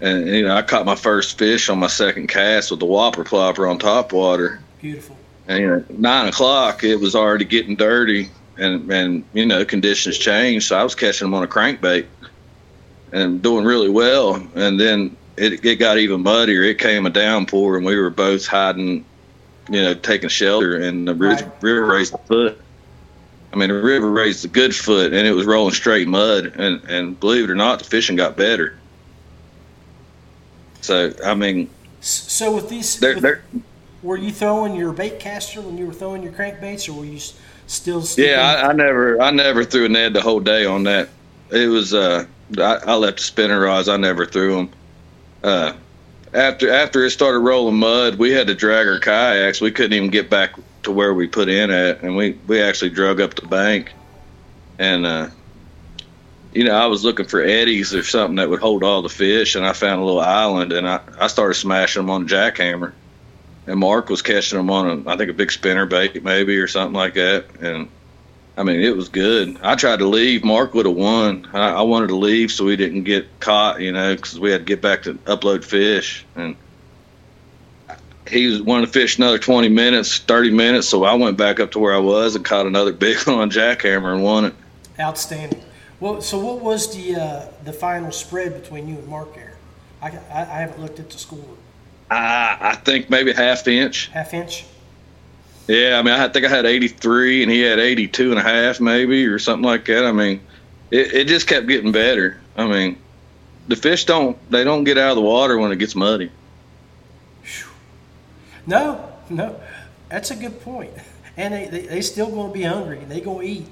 and 0.02 0.28
you 0.28 0.46
know 0.46 0.56
I 0.56 0.62
caught 0.62 0.86
my 0.86 0.96
first 0.96 1.38
fish 1.38 1.70
on 1.70 1.80
my 1.80 1.88
second 1.88 2.28
cast 2.28 2.72
with 2.72 2.80
the 2.80 2.86
whopper 2.86 3.24
plopper 3.24 3.70
on 3.70 3.80
top 3.80 4.14
water, 4.14 4.62
Beautiful. 4.80 5.18
and 5.48 5.60
you 5.60 5.68
know, 5.68 5.86
nine 5.90 6.28
o'clock 6.28 6.84
it 6.84 6.98
was 6.98 7.16
already 7.16 7.46
getting 7.46 7.76
dirty, 7.76 8.30
and 8.58 8.92
and 8.92 9.24
you 9.34 9.46
know 9.46 9.66
conditions 9.66 10.18
changed, 10.18 10.68
so 10.68 10.78
I 10.78 10.84
was 10.84 10.96
catching 10.96 11.26
them 11.26 11.34
on 11.34 11.44
a 11.44 11.48
crankbait, 11.48 12.06
and 13.12 13.42
doing 13.42 13.66
really 13.66 13.90
well, 13.90 14.36
and 14.56 14.80
then 14.80 15.16
it, 15.40 15.66
it 15.66 15.76
got 15.78 15.98
even 15.98 16.22
muddier. 16.22 16.64
It 16.64 16.80
came 16.80 17.06
a 17.06 17.10
downpour, 17.10 17.78
and 17.78 17.86
we 17.86 17.96
were 17.96 18.10
both 18.10 18.46
hiding, 18.46 19.06
you 19.70 19.82
know, 19.82 19.94
taking 19.94 20.30
shelter, 20.30 20.76
and 20.78 21.08
the 21.08 21.14
Right. 21.16 21.46
river 21.62 21.86
raised 21.86 22.14
a 22.14 22.18
foot. 22.20 22.60
I 23.54 23.56
mean, 23.56 23.70
the 23.70 23.76
river 23.76 24.10
raised 24.10 24.46
a 24.46 24.48
good 24.48 24.76
foot, 24.76 25.14
and 25.14 25.28
it 25.28 25.32
was 25.34 25.46
rolling 25.46 25.74
straight 25.74 26.08
mud, 26.08 26.54
and 26.56 26.82
and 26.90 27.20
believe 27.20 27.46
it 27.46 27.50
or 27.50 27.56
not, 27.56 27.80
the 27.80 27.86
fishing 27.86 28.16
got 28.16 28.36
better. 28.38 28.74
So 30.82 31.12
I 31.26 31.34
mean, 31.34 31.70
So 32.02 32.56
with 32.56 32.70
these, 32.70 33.00
they're, 33.00 33.16
with- 33.16 33.24
they're 33.24 33.42
were 34.02 34.18
you 34.18 34.32
throwing 34.32 34.76
your 34.76 34.94
bait 34.94 35.20
caster 35.20 35.60
when 35.62 35.78
you 35.78 35.86
were 35.86 35.94
throwing 35.94 36.24
your 36.24 36.32
crankbaits, 36.32 36.88
or 36.88 36.94
were 36.94 37.06
you 37.06 37.20
still? 37.68 38.02
sticking- 38.02 38.32
Yeah, 38.32 38.62
I, 38.64 38.70
I 38.70 38.74
never, 38.74 39.22
I 39.22 39.30
never 39.32 39.66
threw 39.66 39.86
a 39.86 39.90
Ned 39.90 40.14
the 40.14 40.22
whole 40.22 40.40
day 40.40 40.66
on 40.66 40.84
that. 40.84 41.10
It 41.52 41.68
was, 41.68 41.94
uh, 41.94 42.26
I, 42.58 42.76
I 42.86 42.94
left 42.96 43.18
the 43.18 43.24
spinner 43.24 43.60
rods. 43.60 43.90
I 43.90 43.98
never 43.98 44.26
threw 44.26 44.56
them. 44.56 44.70
Uh, 45.44 45.74
after 46.34 46.72
after 46.72 47.06
it 47.06 47.12
started 47.12 47.40
rolling 47.40 47.78
mud, 47.78 48.16
we 48.16 48.32
had 48.32 48.48
to 48.48 48.56
drag 48.56 48.88
our 48.88 49.00
kayaks. 49.00 49.62
We 49.62 49.72
couldn't 49.72 49.94
even 49.94 50.10
get 50.10 50.30
back 50.30 50.54
to 50.84 50.92
where 50.92 51.14
we 51.14 51.28
put 51.28 51.50
in 51.50 51.72
at, 51.72 52.02
and 52.02 52.16
we 52.16 52.38
we 52.48 52.62
actually 52.62 52.92
drug 52.92 53.20
up 53.20 53.36
the 53.36 53.48
bank. 53.48 53.92
And 54.78 55.06
uh, 55.06 55.30
you 56.54 56.64
know, 56.64 56.76
I 56.76 56.86
was 56.86 57.04
looking 57.04 57.26
for 57.26 57.42
eddies 57.42 57.94
or 57.94 58.04
something 58.04 58.36
that 58.36 58.50
would 58.50 58.60
hold 58.60 58.84
all 58.84 59.02
the 59.02 59.10
fish, 59.10 59.56
and 59.56 59.66
I 59.66 59.74
found 59.74 60.02
a 60.02 60.06
little 60.06 60.22
island, 60.22 60.72
and 60.72 60.88
I 60.88 61.02
I 61.20 61.28
started 61.28 61.56
smashing 61.56 62.02
them 62.02 62.10
on 62.10 62.24
a 62.24 62.26
jackhammer. 62.26 62.94
And 63.68 63.80
Mark 63.80 64.10
was 64.10 64.24
catching 64.24 64.58
them 64.58 64.72
on 64.72 64.88
a, 64.88 65.12
I 65.12 65.16
think 65.16 65.30
a 65.30 65.34
big 65.34 65.52
spinner 65.52 65.86
bait 65.86 66.24
maybe 66.24 66.58
or 66.58 66.68
something 66.68 66.96
like 66.96 67.16
that, 67.16 67.46
and 67.60 67.90
I 68.60 68.64
mean, 68.64 68.82
it 68.82 68.94
was 68.94 69.08
good. 69.08 69.58
I 69.64 69.76
tried 69.76 70.00
to 70.00 70.06
leave. 70.06 70.44
Mark 70.44 70.74
would 70.74 70.86
have 70.86 70.96
won. 70.96 71.48
I, 71.54 71.76
I 71.76 71.82
wanted 71.84 72.08
to 72.08 72.18
leave 72.18 72.52
so 72.52 72.66
we 72.66 72.76
didn't 72.76 73.04
get 73.04 73.40
caught, 73.40 73.80
you 73.80 73.94
know, 73.94 74.14
because 74.14 74.38
we 74.38 74.52
had 74.52 74.60
to 74.60 74.66
get 74.66 74.82
back 74.82 75.04
to 75.04 75.14
upload 75.14 75.64
fish. 75.64 76.26
And 76.36 76.58
he 78.28 78.48
was 78.48 78.62
wanted 78.62 78.88
to 78.88 78.92
fish 78.92 79.18
another 79.18 79.40
20 79.40 79.70
minutes, 79.70 80.18
30 80.18 80.52
minutes. 80.52 80.90
So 80.90 81.06
I 81.06 81.14
went 81.14 81.38
back 81.38 81.62
up 81.62 81.72
to 81.72 81.80
where 81.80 81.96
I 81.96 82.00
was 82.00 82.36
and 82.36 82.44
caught 82.44 82.66
another 82.66 82.92
big 83.08 83.18
one 83.26 83.38
on 83.38 83.50
jackhammer 83.50 84.14
and 84.14 84.26
won 84.26 84.44
it. 84.44 84.54
Outstanding. 85.00 85.64
Well, 86.02 86.22
so 86.22 86.38
what 86.38 86.60
was 86.60 86.94
the 86.94 87.16
uh, 87.16 87.46
the 87.64 87.72
final 87.72 88.12
spread 88.12 88.62
between 88.62 88.90
you 88.90 88.98
and 88.98 89.08
Mark 89.08 89.36
there? 89.36 89.56
I, 90.02 90.08
I, 90.08 90.42
I 90.42 90.60
haven't 90.60 90.82
looked 90.82 91.00
at 91.00 91.10
the 91.10 91.18
score. 91.18 91.46
I, 92.12 92.58
I 92.60 92.76
think 92.76 93.10
maybe 93.10 93.32
half 93.32 93.66
inch. 93.70 94.08
Half 94.08 94.34
inch. 94.34 94.66
Yeah, 95.70 96.00
I 96.00 96.02
mean, 96.02 96.16
I 96.16 96.28
think 96.28 96.48
I 96.48 96.50
had 96.50 96.66
83 96.66 97.44
and 97.44 97.52
he 97.52 97.62
had 97.62 97.78
82 97.78 98.32
and 98.32 98.40
a 98.40 98.44
half, 98.44 98.80
maybe, 98.80 99.28
or 99.28 99.38
something 99.38 99.64
like 99.64 99.86
that. 99.86 100.04
I 100.04 100.12
mean, 100.12 100.42
it, 100.90 101.14
it 101.14 101.28
just 101.28 101.46
kept 101.46 101.68
getting 101.68 101.92
better. 101.92 102.42
I 102.58 102.66
mean, 102.66 102.98
the 103.68 103.76
fish 103.76 104.06
don't 104.06 104.36
they 104.50 104.64
don't 104.64 104.84
get 104.84 104.98
out 104.98 105.12
of 105.12 105.18
the 105.18 105.22
water 105.22 105.60
when 105.60 105.72
it 105.72 105.76
gets 105.76 105.96
muddy. 105.96 106.32
No, 108.66 109.14
no, 109.30 109.62
that's 110.10 110.32
a 110.32 110.36
good 110.36 110.60
point. 110.62 110.92
And 111.38 111.54
they 111.54 111.66
they, 111.68 111.82
they 111.86 112.02
still 112.02 112.32
going 112.32 112.48
to 112.48 112.54
be 112.54 112.64
hungry 112.64 112.98
and 112.98 113.12
they 113.12 113.22
going 113.22 113.46
to 113.46 113.54
eat. 113.54 113.68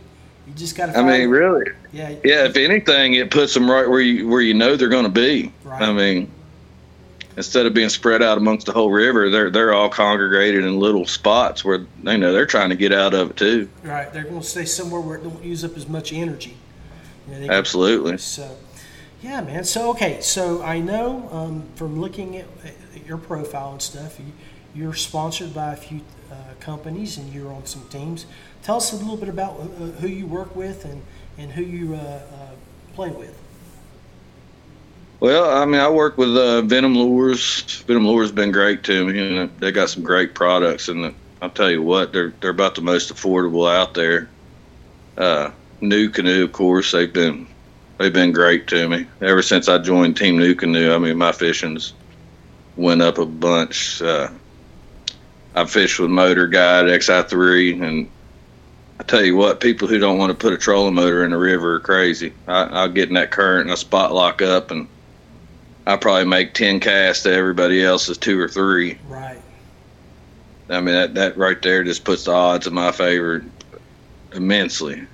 You 0.46 0.54
just 0.54 0.78
got 0.78 0.94
to. 0.94 1.00
I 1.00 1.02
mean, 1.02 1.30
really. 1.30 1.72
Yeah. 1.92 2.10
Yeah, 2.24 2.46
if 2.46 2.58
anything, 2.58 3.16
it 3.16 3.32
puts 3.32 3.56
them 3.56 3.70
right 3.70 3.90
where 3.90 4.02
you 4.02 4.28
where 4.28 4.42
you 4.42 4.54
know 4.54 4.76
they're 4.76 4.88
going 4.88 5.06
to 5.06 5.10
be. 5.10 5.52
Right. 5.64 5.82
I 5.82 5.92
mean, 5.92 6.32
instead 7.38 7.68
of 7.68 7.74
being 7.74 7.90
spread 7.90 8.22
out 8.22 8.38
amongst 8.38 8.66
the 8.66 8.74
whole 8.74 8.92
river, 8.92 9.30
they're 9.30 9.50
they're 9.50 9.74
all 9.74 9.90
congregated 9.90 10.66
in 10.66 10.80
little 10.80 11.06
spots 11.06 11.64
where 11.64 11.86
they 12.04 12.18
know 12.18 12.34
they're 12.34 12.46
trying 12.46 12.70
to 12.70 12.76
get 12.76 12.92
out 12.92 13.14
of 13.14 13.30
it 13.32 13.38
too. 13.38 13.70
Right. 13.84 14.12
They're 14.12 14.24
going 14.24 14.42
to 14.42 14.48
stay 14.48 14.66
somewhere 14.66 15.00
where 15.00 15.18
it 15.18 15.24
don't 15.24 15.44
use 15.44 15.64
up 15.64 15.78
as 15.78 15.88
much 15.88 16.12
energy. 16.12 16.58
You 17.28 17.34
know, 17.34 17.40
they 17.40 17.48
can- 17.48 17.56
Absolutely. 17.56 18.18
So, 18.18 18.58
yeah, 19.22 19.42
man. 19.42 19.64
So, 19.64 19.92
okay. 19.92 20.20
So 20.22 20.62
I 20.64 20.80
know 20.80 21.30
um, 21.32 21.64
from 21.76 22.02
looking 22.02 22.38
at, 22.38 22.48
at 22.66 23.06
your 23.06 23.18
profile 23.18 23.72
and 23.72 23.82
stuff, 23.82 24.20
you, 24.20 24.26
you're 24.76 24.94
sponsored 24.94 25.54
by 25.54 25.74
a 25.74 25.78
few 25.78 26.02
uh, 26.32 26.36
companies 26.60 27.18
and 27.18 27.32
you're 27.34 27.52
on 27.54 27.66
some 27.66 27.88
teams. 27.90 28.26
Tell 28.64 28.78
us 28.78 28.92
a 28.92 28.98
little 28.98 29.18
bit 29.18 29.30
about 29.30 29.60
uh, 29.60 29.64
who 30.02 30.08
you 30.08 30.26
work 30.28 30.56
with 30.56 30.86
and, 30.86 31.02
and 31.38 31.52
who 31.52 31.64
you 31.64 31.96
uh, 31.96 31.98
uh, 31.98 32.52
play 32.96 33.10
with. 33.10 33.40
Well, 35.20 35.50
I 35.50 35.66
mean, 35.66 35.82
I 35.82 35.90
work 35.90 36.18
with 36.18 36.36
uh, 36.38 36.62
Venom 36.62 36.96
Lures. 36.96 37.82
Venom 37.88 38.06
Lures 38.06 38.32
been 38.32 38.52
great 38.52 38.84
to 38.84 39.06
me, 39.06 39.38
and 39.38 39.60
they 39.60 39.72
got 39.72 39.90
some 39.90 40.04
great 40.04 40.36
products. 40.36 40.90
And 40.90 41.14
I'll 41.42 41.50
tell 41.50 41.72
you 41.72 41.82
what, 41.82 42.14
they're 42.14 42.34
they're 42.40 42.52
about 42.52 42.76
the 42.76 42.82
most 42.82 43.14
affordable 43.14 43.72
out 43.72 43.96
there. 43.96 44.30
Uh, 45.18 45.50
NuCanoe, 45.82 46.44
of 46.44 46.52
course, 46.52 46.92
they've 46.92 47.12
been 47.12 47.48
they've 47.98 48.14
been 48.14 48.32
great 48.32 48.68
to 48.68 48.88
me 48.88 49.08
ever 49.22 49.42
since 49.42 49.68
I 49.68 49.80
joined 49.80 50.18
Team 50.18 50.38
NuCanoe. 50.38 50.94
I 50.94 51.00
mean, 51.00 51.18
my 51.18 51.32
fishing's 51.32 51.94
went 52.76 53.02
up 53.02 53.18
a 53.18 53.26
bunch. 53.26 54.00
Uh, 54.04 54.30
I 55.56 55.66
fished 55.66 56.00
with 56.00 56.12
Motor 56.12 56.46
Guide 56.46 56.86
XI3, 56.86 57.82
and 57.82 58.10
I 59.00 59.04
tell 59.04 59.24
you 59.24 59.36
what, 59.36 59.62
people 59.62 59.88
who 59.88 59.98
don't 59.98 60.20
want 60.20 60.30
to 60.30 60.38
put 60.38 60.54
a 60.54 60.58
trolling 60.58 60.94
motor 60.94 61.26
in 61.26 61.32
the 61.32 61.38
river 61.38 61.74
are 61.76 61.80
crazy. 61.80 62.34
I, 62.48 62.66
I'll 62.66 62.90
get 62.90 63.08
in 63.08 63.16
that 63.16 63.32
current 63.32 63.62
and 63.62 63.72
I 63.72 63.76
spot 63.76 64.14
lock 64.14 64.44
up 64.44 64.70
and 64.70 64.88
I 65.88 65.96
probably 65.96 66.26
make 66.26 66.54
ten 66.54 66.80
casts 66.82 67.24
to 67.24 67.34
everybody 67.34 67.82
else's 67.84 68.18
two 68.18 68.38
or 68.40 68.50
three. 68.50 68.98
Right. 69.08 69.42
I 70.70 70.82
mean 70.82 70.94
that 70.96 71.14
that 71.16 71.38
right 71.38 71.62
there 71.62 71.84
just 71.86 72.04
puts 72.04 72.26
the 72.26 72.34
odds 72.34 72.68
in 72.68 72.74
my 72.74 72.92
favor 72.92 73.44
immensely. 74.34 75.08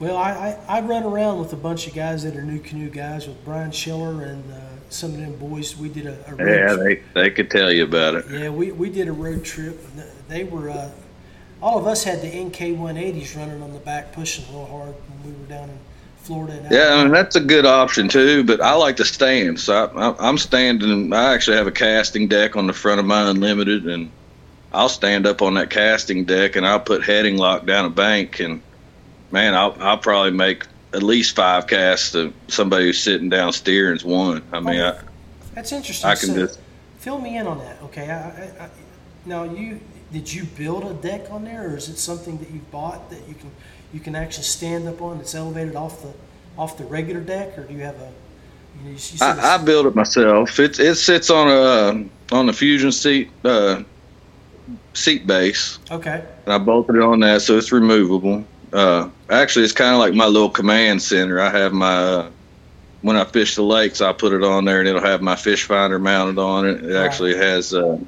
Well, 0.00 0.16
I, 0.16 0.58
I, 0.68 0.78
I 0.78 0.80
run 0.82 1.04
around 1.04 1.38
with 1.38 1.52
a 1.52 1.56
bunch 1.56 1.86
of 1.86 1.94
guys 1.94 2.24
that 2.24 2.36
are 2.36 2.42
NuCanoe 2.42 2.92
guys 2.92 3.26
with 3.28 3.42
Brian 3.46 3.70
Schiller 3.70 4.24
and 4.24 4.52
uh, 4.52 4.56
some 4.90 5.14
of 5.14 5.20
them 5.20 5.36
boys. 5.36 5.76
We 5.76 5.88
did 5.88 6.06
a, 6.06 6.18
a 6.30 6.34
road 6.34 6.48
Yeah, 6.48 6.74
trip. 6.74 7.04
they 7.14 7.20
they 7.22 7.30
could 7.30 7.50
tell 7.50 7.70
you 7.72 7.84
about 7.84 8.16
it. 8.16 8.24
Yeah, 8.28 8.50
we, 8.50 8.72
we 8.72 8.90
did 8.90 9.06
a 9.08 9.12
road 9.12 9.44
trip. 9.44 9.80
They 10.28 10.44
were, 10.44 10.68
uh, 10.70 10.90
all 11.62 11.78
of 11.78 11.86
us 11.86 12.02
had 12.04 12.20
the 12.20 12.26
NK 12.28 12.76
180s 12.76 13.36
running 13.36 13.62
on 13.62 13.72
the 13.72 13.78
back, 13.78 14.12
pushing 14.12 14.44
a 14.46 14.48
little 14.48 14.66
hard 14.66 14.94
when 15.22 15.32
we 15.32 15.40
were 15.40 15.46
down 15.46 15.70
in 15.70 15.78
Florida. 16.26 16.54
And 16.54 16.70
Yeah, 16.70 16.94
I 16.94 17.04
mean 17.04 17.12
that's 17.12 17.36
a 17.36 17.40
good 17.40 17.66
option 17.66 18.08
too. 18.08 18.44
But 18.44 18.60
I 18.60 18.74
like 18.74 18.96
to 18.96 19.04
stand, 19.04 19.60
so 19.60 19.86
I, 19.86 20.08
I, 20.10 20.28
I'm 20.28 20.38
standing. 20.38 21.12
I 21.12 21.34
actually 21.34 21.56
have 21.56 21.66
a 21.66 21.72
casting 21.72 22.28
deck 22.28 22.56
on 22.56 22.66
the 22.66 22.72
front 22.72 23.00
of 23.00 23.06
my 23.06 23.30
Unlimited, 23.30 23.86
and 23.86 24.10
I'll 24.72 24.88
stand 24.88 25.26
up 25.26 25.42
on 25.42 25.54
that 25.54 25.70
casting 25.70 26.24
deck 26.24 26.56
and 26.56 26.66
I'll 26.66 26.80
put 26.80 27.04
heading 27.04 27.36
lock 27.36 27.66
down 27.66 27.84
a 27.84 27.90
bank, 27.90 28.40
and 28.40 28.60
man, 29.30 29.54
I'll 29.54 29.76
I'll 29.80 29.98
probably 29.98 30.32
make 30.32 30.66
at 30.92 31.02
least 31.02 31.36
five 31.36 31.66
casts 31.66 32.12
to 32.12 32.32
somebody 32.48 32.86
who's 32.86 33.02
sitting 33.02 33.28
down 33.28 33.52
steering's 33.52 34.04
one. 34.04 34.42
I 34.52 34.60
mean, 34.60 34.80
I, 34.80 34.98
That's 35.54 35.72
interesting. 35.72 36.08
I 36.08 36.14
can 36.14 36.28
so, 36.28 36.34
just 36.34 36.60
fill 36.98 37.20
me 37.20 37.36
in 37.36 37.46
on 37.46 37.58
that, 37.58 37.80
okay? 37.82 38.10
I, 38.10 38.64
I, 38.64 38.70
now, 39.26 39.44
you 39.44 39.80
did 40.12 40.32
you 40.32 40.44
build 40.44 40.84
a 40.84 40.94
deck 40.94 41.30
on 41.30 41.44
there, 41.44 41.70
or 41.70 41.76
is 41.76 41.88
it 41.88 41.98
something 41.98 42.38
that 42.38 42.50
you 42.50 42.60
bought 42.70 43.10
that 43.10 43.26
you 43.28 43.34
can 43.34 43.50
you 43.96 44.02
can 44.02 44.14
actually 44.14 44.44
stand 44.44 44.86
up 44.86 45.00
on? 45.00 45.16
That's 45.16 45.34
elevated 45.34 45.74
off 45.74 46.02
the 46.02 46.12
off 46.58 46.76
the 46.76 46.84
regular 46.84 47.22
deck, 47.22 47.56
or 47.56 47.64
do 47.64 47.72
you 47.72 47.80
have 47.80 47.96
a? 47.96 48.12
You 48.78 48.90
know, 48.90 48.90
you 48.90 49.18
I, 49.22 49.54
I 49.54 49.56
build 49.56 49.86
it 49.86 49.94
myself. 49.94 50.60
It 50.60 50.78
it 50.78 50.96
sits 50.96 51.30
on 51.30 51.48
a 51.48 52.34
on 52.34 52.44
the 52.44 52.52
fusion 52.52 52.92
seat 52.92 53.30
uh, 53.42 53.82
seat 54.92 55.26
base, 55.26 55.78
okay. 55.90 56.22
and 56.44 56.52
I 56.52 56.58
bolted 56.58 56.96
it 56.96 57.02
on 57.02 57.20
that, 57.20 57.40
so 57.40 57.56
it's 57.56 57.72
removable. 57.72 58.44
Uh, 58.70 59.08
actually, 59.30 59.64
it's 59.64 59.72
kind 59.72 59.94
of 59.94 59.98
like 59.98 60.12
my 60.12 60.26
little 60.26 60.50
command 60.50 61.00
center. 61.00 61.40
I 61.40 61.48
have 61.48 61.72
my 61.72 61.96
uh, 61.96 62.30
when 63.00 63.16
I 63.16 63.24
fish 63.24 63.54
the 63.54 63.62
lakes, 63.62 64.02
I 64.02 64.12
put 64.12 64.34
it 64.34 64.44
on 64.44 64.66
there, 64.66 64.80
and 64.80 64.88
it'll 64.88 65.00
have 65.00 65.22
my 65.22 65.36
fish 65.36 65.64
finder 65.64 65.98
mounted 65.98 66.38
on 66.38 66.68
it. 66.68 66.84
It 66.84 66.96
actually 66.96 67.34
has. 67.34 67.72
Uh, 67.72 67.98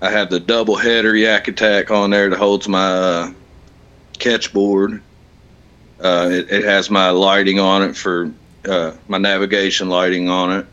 I 0.00 0.10
have 0.10 0.30
the 0.30 0.40
double 0.40 0.76
header 0.76 1.14
yak 1.14 1.48
attack 1.48 1.90
on 1.90 2.08
there 2.10 2.30
that 2.30 2.38
holds 2.38 2.66
my 2.66 2.92
uh, 2.92 3.32
catch 4.18 4.52
board. 4.52 5.02
Uh, 6.00 6.28
it, 6.30 6.50
it 6.50 6.64
has 6.64 6.90
my 6.90 7.10
lighting 7.10 7.58
on 7.58 7.82
it 7.82 7.96
for 7.96 8.30
uh, 8.68 8.92
my 9.08 9.18
navigation 9.18 9.88
lighting 9.88 10.28
on 10.28 10.52
it. 10.52 10.66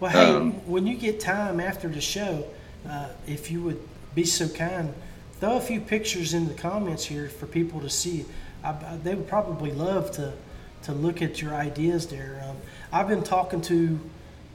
Well, 0.00 0.10
hey, 0.10 0.30
Um, 0.34 0.52
when 0.66 0.86
you 0.86 0.96
get 0.96 1.20
time 1.20 1.60
after 1.60 1.88
the 1.88 2.00
show, 2.00 2.44
uh, 2.88 3.08
if 3.26 3.50
you 3.50 3.62
would 3.62 3.80
be 4.14 4.24
so 4.24 4.48
kind, 4.48 4.94
throw 5.40 5.56
a 5.56 5.60
few 5.60 5.80
pictures 5.80 6.32
in 6.34 6.48
the 6.48 6.54
comments 6.54 7.04
here 7.04 7.28
for 7.28 7.46
people 7.46 7.80
to 7.80 7.90
see. 7.90 8.24
I, 8.62 8.70
I- 8.70 8.98
they 9.02 9.14
would 9.14 9.28
probably 9.28 9.72
love 9.72 10.10
to 10.12 10.32
to 10.82 10.92
look 10.92 11.22
at 11.22 11.40
your 11.40 11.54
ideas 11.54 12.08
there. 12.08 12.44
Um, 12.46 12.56
I've 12.92 13.08
been 13.08 13.22
talking 13.22 13.62
to 13.62 13.98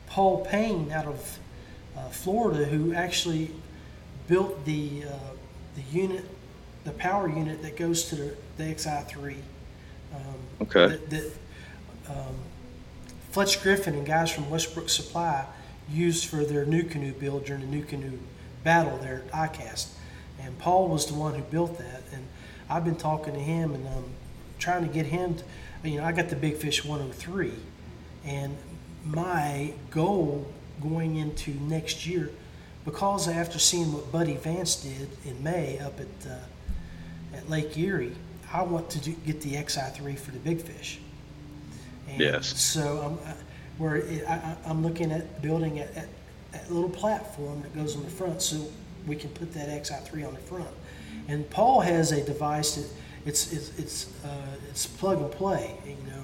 Paul 0.05 0.45
Payne 0.45 0.91
out 0.91 1.05
of 1.07 1.39
uh, 1.97 2.07
Florida, 2.09 2.65
who 2.65 2.93
actually 2.93 3.49
built 4.27 4.63
the 4.65 5.05
uh, 5.05 5.13
the 5.75 5.81
unit, 5.91 6.23
the 6.89 6.97
power 6.97 7.29
unit 7.29 7.61
that 7.61 7.77
goes 7.77 8.05
to 8.05 8.15
the, 8.15 8.35
the 8.57 8.63
XI3. 8.63 9.35
Um, 10.13 10.21
Okay. 10.61 10.87
That, 10.87 11.09
that 11.09 11.31
um, 12.09 12.35
Fletch 13.31 13.61
Griffin 13.61 13.93
and 13.93 14.05
guys 14.05 14.31
from 14.31 14.49
Westbrook 14.49 14.89
Supply 14.89 15.45
used 15.89 16.25
for 16.25 16.43
their 16.43 16.65
NuCanoe 16.65 17.17
build 17.17 17.45
during 17.45 17.69
the 17.69 17.81
NuCanoe 17.81 18.17
battle 18.63 18.97
there 18.97 19.23
at 19.31 19.53
ICAST. 19.53 19.87
And 20.41 20.57
Paul 20.59 20.89
was 20.89 21.05
the 21.05 21.13
one 21.13 21.35
who 21.35 21.41
built 21.43 21.77
that. 21.77 22.03
And 22.11 22.25
I've 22.69 22.83
been 22.83 22.95
talking 22.95 23.33
to 23.33 23.39
him 23.39 23.73
and 23.73 23.87
um, 23.87 24.05
trying 24.57 24.85
to 24.85 24.93
get 24.93 25.05
him. 25.05 25.35
To, 25.35 25.89
you 25.89 26.01
know, 26.01 26.05
I 26.05 26.11
got 26.11 26.29
the 26.29 26.35
Big 26.35 26.57
Fish 26.57 26.83
103, 26.83 27.53
and 28.25 28.57
my 29.05 29.73
goal 29.91 30.45
going 30.81 31.15
into 31.15 31.51
next 31.51 32.05
year, 32.05 32.31
because 32.83 33.27
after 33.27 33.59
seeing 33.59 33.93
what 33.93 34.11
Buddy 34.11 34.35
Vance 34.35 34.75
did 34.75 35.09
in 35.25 35.41
May 35.41 35.79
up 35.79 35.99
at 35.99 36.29
uh, 36.29 36.33
at 36.33 36.58
Lake 37.49 37.77
Erie, 37.77 38.15
I 38.51 38.63
want 38.63 38.89
to 38.91 38.99
do, 38.99 39.11
get 39.25 39.41
the 39.41 39.53
XI3 39.53 40.17
for 40.17 40.31
the 40.31 40.39
Big 40.39 40.61
Fish. 40.61 40.99
And 42.09 42.19
Yes. 42.19 42.59
So 42.59 43.19
I'm, 43.21 43.29
uh, 43.29 43.33
where 43.77 43.97
it, 43.97 44.27
I, 44.27 44.55
I'm 44.65 44.83
looking 44.83 45.11
at 45.11 45.41
building 45.41 45.79
a, 45.79 45.83
a, 45.83 46.57
a 46.57 46.73
little 46.73 46.89
platform 46.89 47.61
that 47.61 47.75
goes 47.75 47.95
on 47.95 48.03
the 48.03 48.09
front, 48.09 48.41
so 48.41 48.57
we 49.07 49.15
can 49.15 49.29
put 49.29 49.53
that 49.53 49.69
XI3 49.69 50.27
on 50.27 50.33
the 50.33 50.39
front. 50.41 50.67
And 51.27 51.49
Paul 51.49 51.81
has 51.81 52.11
a 52.11 52.23
device 52.23 52.75
that 52.75 52.89
it's 53.25 53.53
it's 53.53 53.77
it's 53.77 54.09
uh, 54.23 54.55
it's 54.69 54.87
plug 54.87 55.21
and 55.21 55.31
play. 55.31 55.75
You 55.85 56.11
know, 56.11 56.23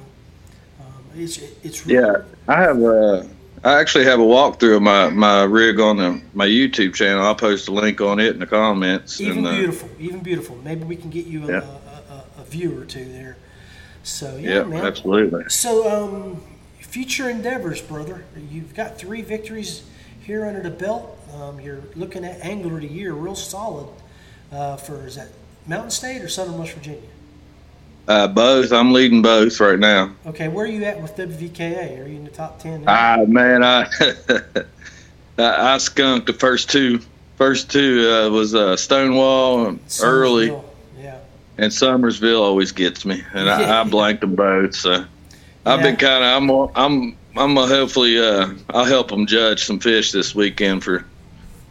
um, 0.81 1.03
it's 1.15 1.37
it's 1.63 1.85
really, 1.85 2.01
Yeah, 2.01 2.23
I 2.47 2.61
have 2.61 2.81
a. 2.81 3.27
I 3.65 3.79
actually 3.79 4.05
have 4.05 4.19
a 4.19 4.23
walkthrough 4.23 4.75
of 4.75 4.81
my, 4.83 5.09
my 5.09 5.41
rig 5.43 5.79
on 5.79 5.97
the, 5.97 6.21
my 6.35 6.45
YouTube 6.45 6.93
channel. 6.93 7.25
I'll 7.25 7.33
post 7.33 7.67
a 7.67 7.71
link 7.71 7.99
on 7.99 8.19
it 8.19 8.33
in 8.33 8.39
the 8.39 8.45
comments. 8.45 9.19
even 9.19 9.39
and, 9.39 9.47
uh, 9.47 9.55
beautiful, 9.55 9.89
even 9.99 10.19
beautiful. 10.19 10.55
Maybe 10.57 10.83
we 10.83 10.95
can 10.95 11.09
get 11.09 11.25
you 11.25 11.45
a, 11.45 11.47
Yeah. 11.47 11.61
a, 11.61 12.13
a, 12.13 12.25
a 12.41 12.43
view 12.43 12.79
or 12.79 12.85
two 12.85 13.05
there. 13.05 13.37
So 14.03 14.37
yeah, 14.37 14.57
yeah, 14.57 14.63
man. 14.65 14.85
absolutely. 14.85 15.45
So, 15.49 15.89
um, 15.89 16.43
future 16.79 17.27
endeavors, 17.27 17.81
brother. 17.81 18.23
You've 18.51 18.75
got 18.75 18.99
three 18.99 19.23
victories 19.23 19.81
here 20.21 20.45
under 20.45 20.61
the 20.61 20.69
belt. 20.69 21.17
Um, 21.33 21.59
you're 21.59 21.81
looking 21.95 22.23
at 22.23 22.39
angler 22.45 22.75
of 22.75 22.81
the 22.81 22.87
year, 22.87 23.13
real 23.13 23.33
solid. 23.35 23.87
Uh, 24.51 24.77
for 24.77 25.07
is 25.07 25.15
that 25.15 25.29
Mountain 25.65 25.89
State 25.89 26.21
or 26.21 26.29
Southern 26.29 26.59
West 26.59 26.73
Virginia? 26.73 27.01
Uh, 28.07 28.27
both. 28.27 28.71
I'm 28.71 28.93
leading 28.93 29.21
both 29.21 29.59
right 29.59 29.79
now. 29.79 30.13
Okay, 30.27 30.47
where 30.47 30.65
are 30.65 30.69
you 30.69 30.83
at 30.85 31.01
with 31.01 31.15
WVKA? 31.15 32.03
Are 32.03 32.07
you 32.07 32.17
in 32.17 32.23
the 32.23 32.29
top 32.29 32.59
ten? 32.59 32.83
Ah, 32.87 33.23
man, 33.27 33.63
I 33.63 33.87
I, 35.37 35.77
skunked 35.79 36.27
the 36.27 36.33
first 36.33 36.69
two. 36.69 36.99
First 37.37 37.71
two 37.71 38.09
uh, 38.09 38.29
was 38.29 38.55
uh, 38.55 38.77
Stonewall 38.77 39.65
and 39.67 39.79
early, 40.01 40.47
Yeah. 40.97 41.17
and 41.57 41.71
Summersville 41.71 42.41
always 42.41 42.71
gets 42.71 43.05
me, 43.05 43.21
and 43.33 43.49
I, 43.49 43.81
I 43.81 43.83
blanked 43.89 44.21
them 44.21 44.35
both. 44.35 44.75
So 44.75 45.03
I've 45.65 45.81
been 45.81 45.97
kind 45.97 46.23
of 46.23 46.43
I'm 46.43 46.49
I'm 46.75 47.17
I'm 47.35 47.55
gonna 47.55 47.67
hopefully 47.67 48.19
uh, 48.19 48.53
I'll 48.69 48.85
help 48.85 49.09
them 49.09 49.25
judge 49.25 49.65
some 49.65 49.79
fish 49.79 50.11
this 50.11 50.33
weekend 50.35 50.83
for 50.83 51.05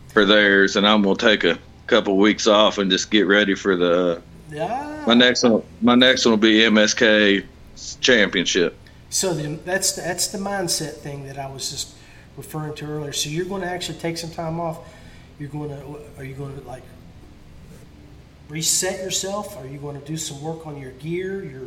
for 0.08 0.24
theirs, 0.26 0.76
and 0.76 0.86
I'm 0.86 1.02
gonna 1.02 1.16
take 1.16 1.44
a 1.44 1.58
couple 1.86 2.16
weeks 2.18 2.46
off 2.46 2.76
and 2.78 2.90
just 2.90 3.10
get 3.10 3.26
ready 3.26 3.54
for 3.54 3.76
the 3.76 4.20
Yeah. 4.54 5.02
my 5.04 5.14
next 5.14 5.42
one. 5.42 5.62
My 5.82 5.96
next 5.96 6.24
one 6.24 6.32
will 6.32 6.38
be 6.38 6.60
MSK 6.60 7.44
championship. 8.00 8.76
So 9.10 9.34
the, 9.34 9.56
that's 9.64 9.92
the, 9.92 10.02
that's 10.02 10.28
the 10.28 10.38
mindset 10.38 10.94
thing 10.94 11.26
that 11.26 11.38
I 11.38 11.50
was 11.50 11.70
just 11.70 11.94
referring 12.36 12.74
to 12.76 12.86
earlier. 12.86 13.12
So 13.12 13.30
you're 13.30 13.46
going 13.46 13.62
to 13.62 13.68
actually 13.68 13.98
take 13.98 14.16
some 14.16 14.30
time 14.30 14.60
off. 14.60 14.78
You're 15.40 15.48
going 15.48 15.70
to 15.70 15.96
are 16.16 16.24
you 16.24 16.34
going 16.34 16.56
to 16.56 16.66
like 16.66 16.84
reset 18.48 18.98
yourself? 19.00 19.58
Are 19.58 19.66
you 19.66 19.78
going 19.78 20.00
to 20.00 20.06
do 20.06 20.16
some 20.16 20.40
work 20.40 20.66
on 20.68 20.80
your 20.80 20.92
gear? 20.92 21.42
Your 21.42 21.62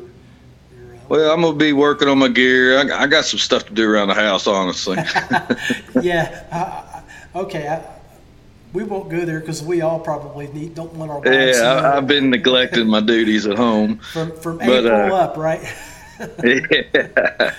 your 0.77 0.95
uh, 0.95 0.99
Well, 1.09 1.33
I'm 1.33 1.41
gonna 1.41 1.57
be 1.57 1.73
working 1.73 2.07
on 2.07 2.19
my 2.19 2.29
gear. 2.29 2.79
I, 2.79 3.03
I 3.03 3.07
got 3.07 3.25
some 3.25 3.39
stuff 3.39 3.65
to 3.65 3.73
do 3.73 3.89
around 3.89 4.07
the 4.07 4.13
house, 4.13 4.47
honestly. 4.47 4.95
yeah. 6.01 7.03
Okay. 7.35 7.67
I, 7.67 7.96
we 8.73 8.83
won't 8.83 9.09
go 9.09 9.25
there 9.25 9.39
because 9.39 9.63
we 9.63 9.81
all 9.81 9.99
probably 9.99 10.47
need 10.47 10.75
don't 10.75 10.93
want 10.93 11.11
our 11.11 11.21
yeah, 11.25 11.63
I, 11.63 11.97
I've 11.97 12.07
been 12.07 12.29
neglecting 12.29 12.87
my 12.87 12.99
duties 12.99 13.47
at 13.47 13.57
home. 13.57 13.97
from 14.13 14.31
from 14.37 14.57
but, 14.57 14.85
April 14.85 15.13
uh, 15.13 15.19
up, 15.19 15.37
right? 15.37 15.61
yeah, 16.43 17.55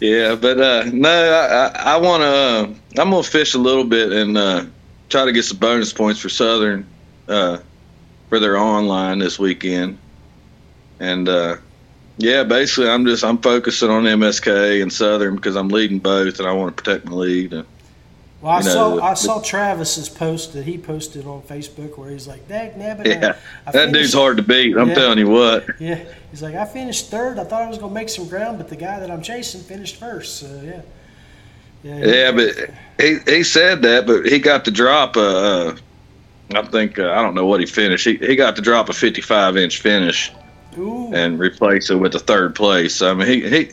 yeah, 0.00 0.34
but 0.34 0.60
uh, 0.60 0.84
no, 0.92 1.10
I, 1.10 1.66
I, 1.66 1.94
I 1.94 1.96
want 1.96 2.22
to. 2.22 2.26
Uh, 2.26 3.02
I'm 3.02 3.10
gonna 3.10 3.22
fish 3.22 3.54
a 3.54 3.58
little 3.58 3.84
bit 3.84 4.12
and 4.12 4.36
uh, 4.36 4.64
try 5.08 5.24
to 5.24 5.32
get 5.32 5.44
some 5.44 5.58
bonus 5.58 5.92
points 5.92 6.20
for 6.20 6.28
Southern 6.28 6.86
uh, 7.28 7.58
for 8.28 8.38
their 8.38 8.56
online 8.56 9.18
this 9.18 9.38
weekend. 9.38 9.98
And 11.00 11.28
uh, 11.28 11.56
yeah, 12.18 12.44
basically, 12.44 12.90
I'm 12.90 13.04
just 13.06 13.24
I'm 13.24 13.38
focusing 13.38 13.90
on 13.90 14.04
MSK 14.04 14.82
and 14.82 14.92
Southern 14.92 15.36
because 15.36 15.56
I'm 15.56 15.68
leading 15.68 15.98
both, 15.98 16.38
and 16.38 16.48
I 16.48 16.52
want 16.52 16.76
to 16.76 16.82
protect 16.82 17.06
my 17.06 17.14
lead. 17.14 17.52
And, 17.52 17.66
Well, 18.42 18.52
I 18.52 18.58
you 18.58 18.64
know, 18.66 18.70
saw 18.72 18.96
the- 18.96 19.02
I 19.02 19.14
saw 19.14 19.40
Travis's 19.40 20.08
post 20.08 20.52
that 20.52 20.64
he 20.64 20.76
posted 20.76 21.26
on 21.26 21.40
Facebook 21.42 21.96
where 21.96 22.10
he's 22.10 22.28
like, 22.28 22.46
"Dag 22.48 22.74
nabbit, 22.78 23.06
yeah, 23.06 23.36
I, 23.66 23.70
I 23.70 23.72
that 23.72 23.92
dude's 23.92 24.12
hard 24.12 24.36
to 24.36 24.42
beat. 24.42 24.76
I'm 24.76 24.90
Yeah. 24.90 24.94
telling 24.94 25.18
you 25.18 25.28
what. 25.28 25.64
Yeah, 25.80 25.98
he's 26.30 26.42
like, 26.42 26.54
I 26.54 26.66
finished 26.66 27.10
third. 27.10 27.38
I 27.38 27.44
thought 27.44 27.62
I 27.62 27.68
was 27.68 27.78
gonna 27.78 27.94
make 27.94 28.10
some 28.10 28.28
ground, 28.28 28.58
but 28.58 28.68
the 28.68 28.76
guy 28.76 29.00
that 29.00 29.10
I'm 29.10 29.22
chasing 29.22 29.62
finished 29.62 29.96
first. 29.96 30.36
So 30.38 30.46
yeah, 30.62 30.80
yeah, 31.82 32.04
Yeah, 32.04 32.32
but 32.32 32.70
he 33.00 33.18
he 33.26 33.42
said 33.42 33.80
that, 33.82 34.06
but 34.06 34.26
he 34.26 34.38
got 34.38 34.64
the 34.66 34.70
drop. 34.70 35.16
Uh, 35.16 35.72
I 36.54 36.62
think 36.62 36.98
uh, 36.98 37.10
I 37.12 37.22
don't 37.22 37.34
know 37.34 37.46
what 37.46 37.60
he 37.60 37.66
finished. 37.66 38.04
He 38.06 38.16
he 38.16 38.36
got 38.36 38.54
the 38.54 38.62
drop 38.62 38.88
a 38.90 38.92
55 38.92 39.56
inch 39.56 39.80
finish 39.80 40.30
ooh, 40.78 41.10
and 41.14 41.38
replaced 41.38 41.90
it 41.90 41.96
with 41.96 42.14
a 42.14 42.20
third 42.20 42.54
place. 42.54 43.00
I 43.00 43.14
mean, 43.14 43.26
he 43.26 43.48
he. 43.48 43.70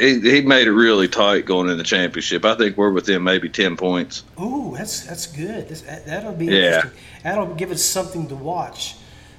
He, 0.00 0.20
he 0.20 0.40
made 0.40 0.66
it 0.66 0.72
really 0.72 1.06
tight 1.08 1.44
going 1.46 1.68
in 1.70 1.78
the 1.78 1.84
championship. 1.84 2.44
I 2.44 2.54
think 2.54 2.76
we're 2.76 2.90
within 2.92 3.22
maybe 3.22 3.48
ten 3.48 3.76
points. 3.76 4.24
ooh, 4.40 4.74
that's 4.76 5.06
that's 5.06 5.26
good. 5.26 5.68
This, 5.68 5.82
that, 5.82 6.06
that'll 6.06 6.32
be 6.32 6.46
Yeah. 6.46 6.88
That'll 7.22 7.54
give 7.54 7.70
us 7.70 7.82
something 7.84 8.26
to 8.28 8.34
watch. 8.34 8.96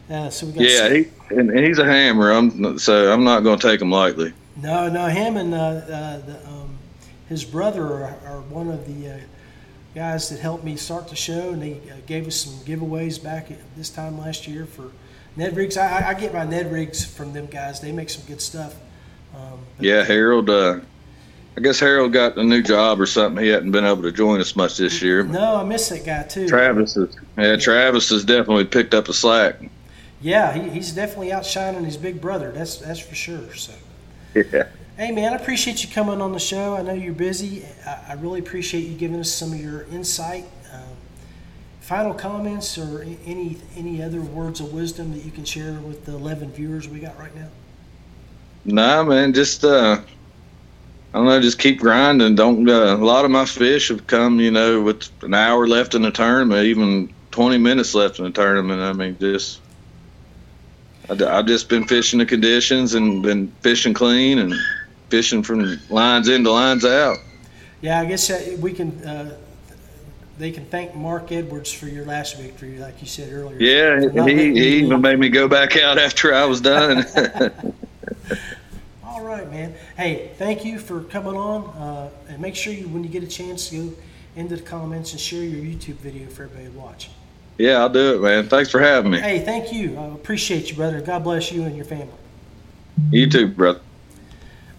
Uh, 0.09 0.29
so 0.29 0.45
we 0.45 0.51
got 0.53 0.61
Yeah, 0.63 0.89
he 0.93 1.07
and, 1.29 1.49
and 1.49 1.59
he's 1.65 1.79
a 1.79 1.85
hammer. 1.85 2.31
I'm 2.31 2.77
so 2.79 3.11
I'm 3.11 3.23
not 3.23 3.41
going 3.43 3.57
to 3.59 3.67
take 3.67 3.81
him 3.81 3.91
lightly. 3.91 4.33
no, 4.57 4.89
no, 4.89 5.07
him 5.07 5.37
and 5.37 5.53
uh, 5.53 5.57
uh, 5.57 6.17
the, 6.19 6.47
um, 6.47 6.77
his 7.29 7.43
brother 7.45 7.83
are, 7.85 8.17
are 8.25 8.41
one 8.49 8.69
of 8.69 8.85
the 8.85 9.09
uh, 9.11 9.17
guys 9.95 10.29
that 10.29 10.39
helped 10.39 10.63
me 10.63 10.75
start 10.75 11.07
the 11.07 11.15
show, 11.15 11.49
and 11.51 11.61
they 11.61 11.73
uh, 11.89 11.95
gave 12.05 12.27
us 12.27 12.35
some 12.35 12.53
giveaways 12.65 13.23
back 13.23 13.51
at 13.51 13.57
this 13.77 13.89
time 13.89 14.19
last 14.19 14.47
year 14.47 14.65
for 14.65 14.91
Ned 15.37 15.55
rigs. 15.55 15.77
I, 15.77 15.99
I- 16.01 16.09
I 16.09 16.13
get 16.13 16.33
my 16.33 16.43
Ned 16.45 16.71
rigs 16.71 17.05
from 17.05 17.31
them 17.33 17.45
guys. 17.45 17.79
They 17.79 17.91
make 17.93 18.09
some 18.09 18.25
good 18.27 18.41
stuff. 18.41 18.75
Um, 19.35 19.59
Yeah, 19.79 20.03
Harold. 20.03 20.49
Uh, 20.49 20.79
I 21.57 21.61
guess 21.61 21.79
Harold 21.79 22.13
got 22.13 22.37
a 22.37 22.43
new 22.43 22.61
job 22.61 23.01
or 23.01 23.05
something. 23.05 23.43
He 23.43 23.49
hadn't 23.49 23.71
been 23.71 23.83
able 23.85 24.03
to 24.03 24.11
join 24.11 24.39
us 24.39 24.55
much 24.55 24.77
this 24.77 25.01
year. 25.01 25.23
No, 25.23 25.57
I 25.57 25.63
miss 25.63 25.89
that 25.89 26.05
guy 26.05 26.23
too. 26.23 26.47
Travis 26.47 26.95
is 26.95 27.15
yeah, 27.37 27.57
Travis 27.57 28.09
has 28.09 28.23
definitely 28.23 28.65
picked 28.65 28.93
up 28.93 29.05
the 29.05 29.13
slack. 29.13 29.55
Yeah, 30.21 30.53
he, 30.53 30.69
he's 30.69 30.91
definitely 30.91 31.31
outshining 31.33 31.83
his 31.83 31.97
big 31.97 32.21
brother. 32.21 32.51
That's 32.51 32.77
that's 32.77 32.99
for 32.99 33.15
sure. 33.15 33.53
So, 33.55 33.73
Yeah. 34.33 34.67
hey 34.97 35.11
man, 35.11 35.33
I 35.33 35.35
appreciate 35.35 35.83
you 35.83 35.89
coming 35.89 36.21
on 36.21 36.31
the 36.31 36.39
show. 36.39 36.75
I 36.75 36.83
know 36.83 36.93
you're 36.93 37.13
busy. 37.13 37.65
I, 37.85 38.05
I 38.09 38.13
really 38.13 38.39
appreciate 38.39 38.85
you 38.87 38.95
giving 38.95 39.19
us 39.19 39.31
some 39.31 39.51
of 39.51 39.59
your 39.59 39.83
insight. 39.91 40.45
Um, 40.73 40.95
final 41.81 42.13
comments 42.13 42.77
or 42.77 43.01
any 43.25 43.57
any 43.75 44.01
other 44.01 44.21
words 44.21 44.61
of 44.61 44.71
wisdom 44.71 45.11
that 45.13 45.25
you 45.25 45.31
can 45.31 45.43
share 45.43 45.73
with 45.73 46.05
the 46.05 46.13
11 46.13 46.51
viewers 46.53 46.87
we 46.87 46.99
got 46.99 47.19
right 47.19 47.35
now? 47.35 47.49
Nah, 48.65 49.03
man, 49.03 49.33
just 49.33 49.63
uh, 49.63 50.01
I 51.13 51.17
don't 51.17 51.25
know, 51.25 51.41
just 51.41 51.59
keep 51.59 51.79
grinding. 51.79 52.35
Don't 52.35 52.69
uh, 52.69 52.95
a 52.95 52.97
lot 52.97 53.25
of 53.25 53.31
my 53.31 53.45
fish 53.45 53.89
have 53.89 54.07
come, 54.07 54.39
you 54.39 54.51
know, 54.51 54.81
with 54.81 55.09
an 55.23 55.33
hour 55.33 55.67
left 55.67 55.95
in 55.95 56.03
the 56.03 56.11
tournament, 56.11 56.65
even 56.65 57.13
20 57.31 57.57
minutes 57.57 57.95
left 57.95 58.19
in 58.19 58.25
the 58.25 58.31
tournament. 58.31 58.81
I 58.81 58.93
mean, 58.93 59.17
just 59.19 59.59
I, 61.09 61.13
I've 61.13 61.47
just 61.47 61.69
been 61.69 61.87
fishing 61.87 62.19
the 62.19 62.25
conditions 62.25 62.93
and 62.93 63.23
been 63.23 63.51
fishing 63.61 63.93
clean 63.93 64.39
and 64.39 64.53
fishing 65.09 65.43
from 65.43 65.79
lines 65.89 66.29
in 66.29 66.43
to 66.43 66.51
lines 66.51 66.85
out. 66.85 67.17
Yeah, 67.81 67.99
I 67.99 68.05
guess 68.05 68.29
uh, 68.29 68.57
we 68.59 68.73
can. 68.73 68.91
Uh, 69.03 69.37
they 70.37 70.49
can 70.49 70.65
thank 70.65 70.95
Mark 70.95 71.31
Edwards 71.31 71.71
for 71.71 71.85
your 71.87 72.03
last 72.05 72.37
victory, 72.37 72.79
like 72.79 72.99
you 72.99 73.07
said 73.07 73.31
earlier. 73.31 73.59
Yeah, 73.59 74.25
he, 74.25 74.53
he 74.53 74.77
even 74.77 74.99
made 74.99 75.19
me 75.19 75.29
go 75.29 75.47
back 75.47 75.77
out 75.77 75.99
after 75.99 76.33
I 76.33 76.45
was 76.45 76.61
done. 76.61 77.05
All 79.21 79.27
right, 79.27 79.47
man. 79.51 79.75
Hey, 79.97 80.31
thank 80.39 80.65
you 80.65 80.79
for 80.79 81.03
coming 81.03 81.35
on, 81.35 81.65
uh, 81.77 82.09
and 82.27 82.41
make 82.41 82.55
sure 82.55 82.73
you, 82.73 82.87
when 82.87 83.03
you 83.03 83.09
get 83.09 83.21
a 83.21 83.27
chance, 83.27 83.69
to 83.69 83.89
go 83.89 83.95
into 84.35 84.55
the 84.55 84.63
comments 84.63 85.11
and 85.11 85.21
share 85.21 85.43
your 85.43 85.63
YouTube 85.63 85.97
video 85.97 86.27
for 86.27 86.45
everybody 86.45 86.71
to 86.71 86.71
watch. 86.71 87.11
yeah, 87.59 87.77
I'll 87.77 87.89
do 87.89 88.15
it, 88.15 88.21
man. 88.23 88.49
Thanks 88.49 88.71
for 88.71 88.79
having 88.79 89.11
me. 89.11 89.19
Hey, 89.19 89.41
thank 89.41 89.71
you. 89.71 89.95
I 89.95 90.05
appreciate 90.07 90.71
you, 90.71 90.75
brother. 90.75 91.01
God 91.01 91.23
bless 91.23 91.51
you 91.51 91.61
and 91.61 91.75
your 91.75 91.85
family. 91.85 92.15
You 93.11 93.29
too, 93.29 93.49
brother. 93.49 93.81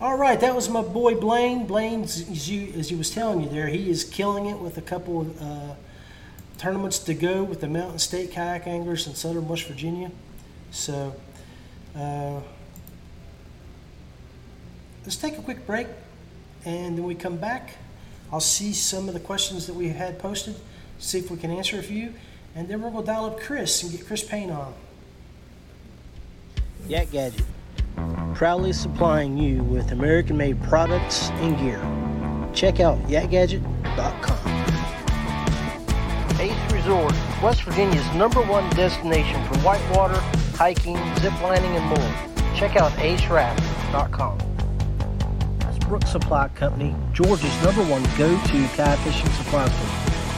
All 0.00 0.18
right, 0.18 0.40
that 0.40 0.56
was 0.56 0.68
my 0.68 0.82
boy 0.82 1.14
Blaine. 1.14 1.64
Blaine, 1.64 2.02
as 2.02 2.50
you 2.50 2.72
as 2.76 2.88
he 2.88 2.96
was 2.96 3.10
telling 3.10 3.42
you 3.42 3.48
there, 3.48 3.68
he 3.68 3.88
is 3.88 4.02
killing 4.02 4.46
it 4.46 4.58
with 4.58 4.76
a 4.76 4.82
couple 4.82 5.20
of 5.20 5.40
uh, 5.40 5.74
tournaments 6.58 6.98
to 6.98 7.14
go 7.14 7.44
with 7.44 7.60
the 7.60 7.68
Mountain 7.68 8.00
State 8.00 8.32
Kayak 8.32 8.66
Anglers 8.66 9.06
in 9.06 9.14
Southern 9.14 9.46
West 9.46 9.68
Virginia. 9.68 10.10
So, 10.72 11.14
uh, 11.94 12.40
let's 15.04 15.16
take 15.16 15.38
a 15.38 15.42
quick 15.42 15.66
break, 15.66 15.86
and 16.64 16.96
then 16.96 17.04
we 17.04 17.14
come 17.14 17.36
back. 17.36 17.76
I'll 18.32 18.40
see 18.40 18.72
some 18.72 19.08
of 19.08 19.14
the 19.14 19.20
questions 19.20 19.66
that 19.66 19.74
we 19.74 19.88
had 19.88 20.18
posted, 20.18 20.56
see 20.98 21.18
if 21.18 21.30
we 21.30 21.36
can 21.36 21.50
answer 21.50 21.78
a 21.78 21.82
few, 21.82 22.14
and 22.54 22.68
then 22.68 22.80
we're 22.80 22.90
gonna 22.90 23.06
dial 23.06 23.26
up 23.26 23.40
Chris 23.40 23.82
and 23.82 23.92
get 23.92 24.06
Chris 24.06 24.22
Payne 24.24 24.50
on. 24.50 24.74
Yak 26.86 27.10
Gadget 27.10 27.44
proudly 28.34 28.72
supplying 28.72 29.36
you 29.36 29.62
with 29.62 29.92
American 29.92 30.36
made 30.36 30.60
products 30.62 31.30
and 31.30 31.56
gear. 31.58 31.80
Check 32.52 32.80
out 32.80 32.98
yakgadget.com. 33.06 34.38
Ace 36.40 36.72
Resort, 36.72 37.14
West 37.42 37.62
Virginia's 37.62 38.14
number 38.14 38.42
one 38.42 38.68
destination 38.70 39.42
for 39.44 39.56
whitewater, 39.58 40.18
hiking, 40.56 40.96
ziplining, 40.96 41.76
and 41.76 41.86
more. 41.86 42.56
Check 42.56 42.76
out 42.76 42.90
aceraft.com. 42.92 44.51
Brooks 45.92 46.10
Supply 46.10 46.48
Company, 46.54 46.96
Georgia's 47.12 47.62
number 47.62 47.82
one 47.82 48.02
go-to 48.16 48.66
kayak 48.68 48.98
fishing 49.00 49.28
supply 49.32 49.68
store. 49.68 49.90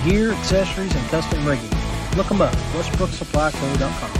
Gear, 0.02 0.32
accessories, 0.32 0.92
and 0.92 1.06
custom 1.10 1.46
rigging. 1.46 1.70
Look 2.16 2.26
them 2.26 2.42
up, 2.42 2.52
westbrooksupplyco.com. 2.74 4.10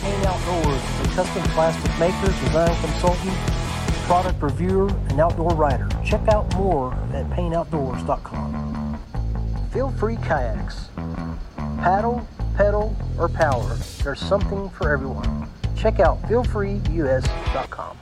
Payne 0.00 0.24
Outdoors 0.24 0.80
is 0.80 1.00
a 1.04 1.08
custom 1.14 1.42
plastic 1.52 1.98
maker, 2.00 2.28
design 2.28 2.74
consultant, 2.80 3.36
product 4.06 4.40
reviewer, 4.42 4.88
and 5.10 5.20
outdoor 5.20 5.50
writer. 5.50 5.86
Check 6.02 6.26
out 6.28 6.50
more 6.56 6.94
at 7.12 7.28
payneoutdoors.com. 7.36 8.98
Feel 9.70 9.90
free 9.90 10.16
kayaks. 10.16 10.88
Paddle, 11.76 12.26
pedal, 12.56 12.96
or 13.18 13.28
power, 13.28 13.76
there's 14.02 14.20
something 14.20 14.70
for 14.70 14.90
everyone. 14.90 15.46
Check 15.76 16.00
out 16.00 16.22
feelfreeus.com. 16.22 17.98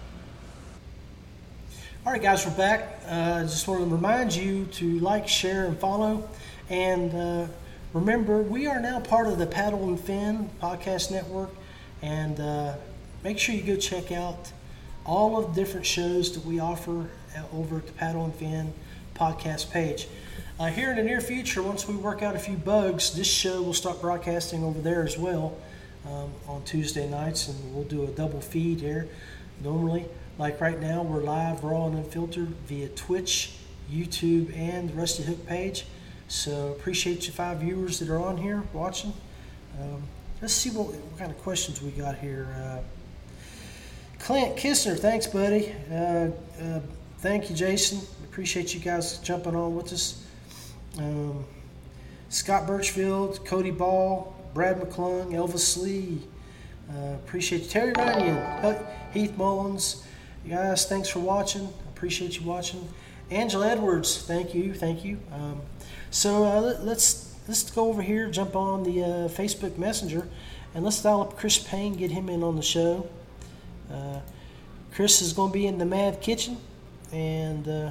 All 2.09 2.15
right, 2.15 2.23
guys, 2.23 2.47
we're 2.47 2.57
back. 2.57 3.01
Uh, 3.07 3.43
just 3.43 3.69
want 3.69 3.83
to 3.83 3.95
remind 3.95 4.35
you 4.35 4.65
to 4.65 4.99
like, 5.01 5.29
share, 5.29 5.67
and 5.67 5.79
follow. 5.79 6.27
And 6.71 7.15
uh, 7.15 7.49
remember, 7.93 8.41
we 8.41 8.67
are 8.67 8.81
now 8.81 8.99
part 8.99 9.27
of 9.27 9.37
the 9.37 9.47
Paddle 9.47 9.87
and 9.89 10.01
Fin 10.01 10.49
podcast 10.59 11.11
network. 11.11 11.51
And 12.01 12.41
uh, 12.41 12.77
make 13.23 13.39
sure 13.39 13.55
you 13.55 13.61
go 13.61 13.77
check 13.77 14.11
out 14.11 14.51
all 15.05 15.37
of 15.37 15.55
the 15.55 15.61
different 15.61 15.85
shows 15.85 16.33
that 16.33 16.47
we 16.47 16.61
offer 16.61 17.11
uh, 17.37 17.43
over 17.53 17.77
at 17.77 17.87
the 17.87 17.93
Paddle 17.93 18.25
and 18.25 18.35
Fin 18.37 18.73
podcast 19.15 19.71
page. 19.71 20.09
Uh, 20.59 20.69
here 20.69 20.91
in 20.91 20.97
the 20.97 21.03
near 21.03 21.21
future, 21.21 21.63
once 21.63 21.87
we 21.87 21.95
work 21.95 22.23
out 22.23 22.35
a 22.35 22.39
few 22.39 22.57
bugs, 22.57 23.13
this 23.13 23.31
show 23.31 23.61
will 23.61 23.75
start 23.75 24.01
broadcasting 24.01 24.65
over 24.65 24.81
there 24.81 25.03
as 25.03 25.19
well 25.19 25.59
um, 26.07 26.31
on 26.49 26.63
Tuesday 26.65 27.07
nights, 27.07 27.49
and 27.49 27.75
we'll 27.75 27.85
do 27.85 28.05
a 28.05 28.07
double 28.07 28.41
feed 28.41 28.81
here. 28.81 29.07
Normally, 29.63 30.07
like 30.39 30.61
right 30.61 30.81
now, 30.81 31.03
we're 31.03 31.21
live, 31.21 31.65
raw, 31.65 31.87
and 31.87 31.97
unfiltered 31.97 32.55
via 32.67 32.89
Twitch, 32.91 33.55
YouTube, 33.91 34.57
and 34.57 34.89
the 34.89 34.95
Rusty 34.95 35.25
Hook 35.25 35.45
page. 35.49 35.85
So 36.29 36.69
appreciate 36.69 37.27
you 37.27 37.33
five 37.33 37.59
viewers 37.59 37.99
that 37.99 38.09
are 38.09 38.21
on 38.21 38.37
here 38.37 38.63
watching. 38.73 39.13
Um, 39.81 40.05
let's 40.41 40.55
see 40.55 40.71
what, 40.71 40.95
what 40.95 41.19
kind 41.19 41.33
of 41.33 41.39
questions 41.39 41.83
we 41.83 41.91
got 41.91 42.19
here. 42.19 42.47
Uh, 42.57 42.79
Clint 44.21 44.57
Kistner, 44.57 44.97
thanks, 44.97 45.27
buddy. 45.27 45.75
Uh, 45.91 46.29
uh, 46.63 46.81
thank 47.19 47.51
you, 47.51 47.57
Jason. 47.57 48.01
Appreciate 48.25 48.73
you 48.73 48.81
guys 48.81 49.19
jumping 49.19 49.57
on 49.57 49.75
with 49.75 49.93
us. 49.93 50.25
Um, 50.99 51.45
Scott 52.29 52.65
Birchfield, 52.65 53.45
Cody 53.45 53.73
Ball, 53.73 54.33
Brad 54.55 54.81
McClung, 54.81 55.33
Elvis 55.33 55.77
Lee. 55.83 56.21
Uh, 56.89 57.15
appreciate 57.15 57.63
you. 57.63 57.69
Terry 57.69 57.93
Ryan, 57.97 58.77
Heath 59.13 59.37
Mullins. 59.37 60.05
Guys, 60.47 60.87
thanks 60.87 61.09
for 61.09 61.21
watching. 61.21 61.69
Appreciate 61.95 62.39
you 62.39 62.47
watching. 62.47 62.89
Angela 63.31 63.69
Edwards, 63.69 64.23
thank 64.23 64.55
you, 64.55 64.75
thank 64.75 65.05
you. 65.05 65.19
Um, 65.33 65.61
so 66.11 66.45
uh, 66.45 66.61
let, 66.61 66.85
let's 66.85 67.35
let's 67.47 67.71
go 67.71 67.89
over 67.89 68.03
here, 68.03 68.31
jump 68.31 68.57
on 68.57 68.83
the 68.83 69.03
uh, 69.03 69.07
Facebook 69.29 69.77
Messenger, 69.77 70.29
and 70.75 70.85
let's 70.85 71.03
dial 71.03 71.21
up 71.21 71.37
Chris 71.37 71.59
Payne, 71.59 71.95
get 71.95 72.11
him 72.11 72.29
in 72.29 72.43
on 72.43 72.57
the 72.57 72.63
show. 72.63 73.09
Uh, 73.93 74.21
Chris 74.95 75.21
is 75.21 75.33
going 75.33 75.51
to 75.51 75.59
be 75.59 75.67
in 75.67 75.79
the 75.79 75.85
Mad 75.85 76.21
Kitchen, 76.21 76.57
and 77.13 77.69
uh, 77.69 77.91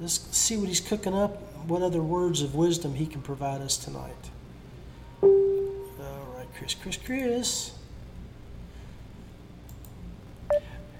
let's 0.00 0.20
see 0.36 0.56
what 0.56 0.68
he's 0.68 0.80
cooking 0.80 1.14
up. 1.14 1.42
What 1.66 1.82
other 1.82 2.02
words 2.02 2.40
of 2.40 2.54
wisdom 2.54 2.94
he 2.94 3.04
can 3.04 3.20
provide 3.20 3.60
us 3.60 3.76
tonight. 3.76 4.30
All 5.22 6.34
right, 6.36 6.46
Chris, 6.56 6.74
Chris, 6.74 6.96
Chris. 6.96 7.72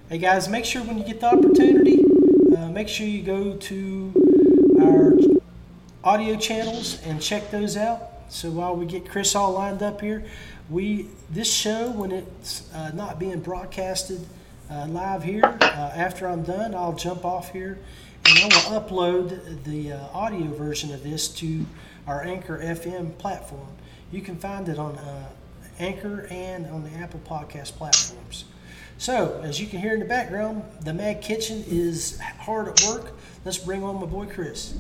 Hey 0.09 0.17
guys, 0.17 0.49
make 0.49 0.65
sure 0.65 0.83
when 0.85 0.97
you 0.97 1.05
get 1.05 1.21
the 1.21 1.27
opportunity, 1.27 2.03
uh, 2.57 2.71
make 2.71 2.89
sure 2.89 3.07
you 3.07 3.21
go 3.21 3.59
to 3.59 4.75
our 4.81 5.13
audio 6.03 6.35
channels 6.35 6.99
and 7.05 7.21
check 7.21 7.51
those 7.51 7.77
out. 7.77 8.01
So 8.31 8.49
while 8.49 8.75
we 8.75 8.87
get 8.87 9.07
Chris 9.07 9.35
all 9.35 9.53
lined 9.53 9.83
up 9.83 10.01
here, 10.01 10.25
we 10.71 11.09
this 11.29 11.53
show 11.53 11.91
when 11.91 12.11
it's 12.11 12.73
uh, 12.73 12.91
not 12.95 13.19
being 13.19 13.41
broadcasted 13.41 14.27
uh, 14.71 14.87
live 14.87 15.25
here, 15.25 15.45
uh, 15.45 15.93
after 15.95 16.27
I'm 16.27 16.43
done, 16.43 16.75
I'll 16.75 16.97
jump 16.97 17.27
off 17.27 17.53
here 17.53 17.79
and 18.25 18.39
I 18.39 18.45
will 18.47 18.81
upload 18.81 19.63
the 19.65 19.93
uh, 19.93 20.07
audio 20.15 20.47
version 20.55 20.91
of 20.95 21.03
this 21.03 21.29
to 21.35 21.67
our 22.07 22.25
Anchor 22.25 22.57
FM 22.57 23.19
platform. 23.19 23.69
You 24.11 24.23
can 24.23 24.37
find 24.37 24.71
it 24.71 24.79
on 24.79 24.97
uh, 24.97 25.27
Anchor 25.79 26.27
and 26.31 26.65
on 26.69 26.83
the 26.83 26.97
Apple 26.97 27.21
Podcast 27.29 27.73
platforms. 27.73 28.47
So, 28.99 29.41
as 29.45 29.61
you 29.61 29.69
can 29.69 29.79
hear 29.79 29.95
in 29.95 30.01
the 30.01 30.07
background, 30.07 30.65
the 30.81 30.93
Mad 30.93 31.23
Kitchen 31.23 31.65
is 31.69 32.19
hard 32.41 32.67
at 32.67 32.83
work. 32.89 33.13
Let's 33.45 33.57
bring 33.57 33.85
on 33.85 34.01
my 34.01 34.07
boy 34.07 34.27
Chris. 34.27 34.75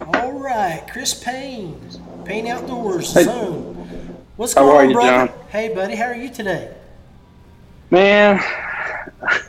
All 0.00 0.32
right, 0.32 0.84
Chris 0.90 1.14
Payne, 1.14 1.80
Payne 2.24 2.46
Outdoors 2.46 3.12
Hey. 3.12 3.24
Zone. 3.24 4.16
What's 4.36 4.54
How 4.54 4.62
going 4.62 4.76
are 4.76 4.82
on, 4.82 4.88
you, 4.90 4.94
brother? 4.94 5.26
John? 5.32 5.38
Hey, 5.48 5.74
buddy, 5.74 5.96
how 5.96 6.06
are 6.06 6.14
you 6.14 6.28
today? 6.28 6.72
Man, 7.90 8.40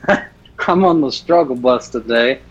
I'm 0.67 0.83
on 0.83 1.01
the 1.01 1.11
struggle 1.11 1.55
bus 1.55 1.89
today. 1.89 2.41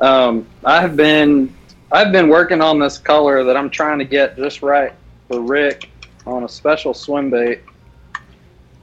Um, 0.00 0.46
I 0.64 0.80
have 0.80 0.96
been 0.96 1.54
I've 1.92 2.10
been 2.10 2.28
working 2.28 2.60
on 2.60 2.78
this 2.80 2.98
color 2.98 3.44
that 3.44 3.56
I'm 3.56 3.70
trying 3.70 3.98
to 4.00 4.04
get 4.04 4.36
just 4.36 4.62
right 4.62 4.92
for 5.30 5.40
Rick 5.40 5.90
on 6.26 6.44
a 6.44 6.48
special 6.48 6.92
swim 6.92 7.30
bait, 7.30 7.60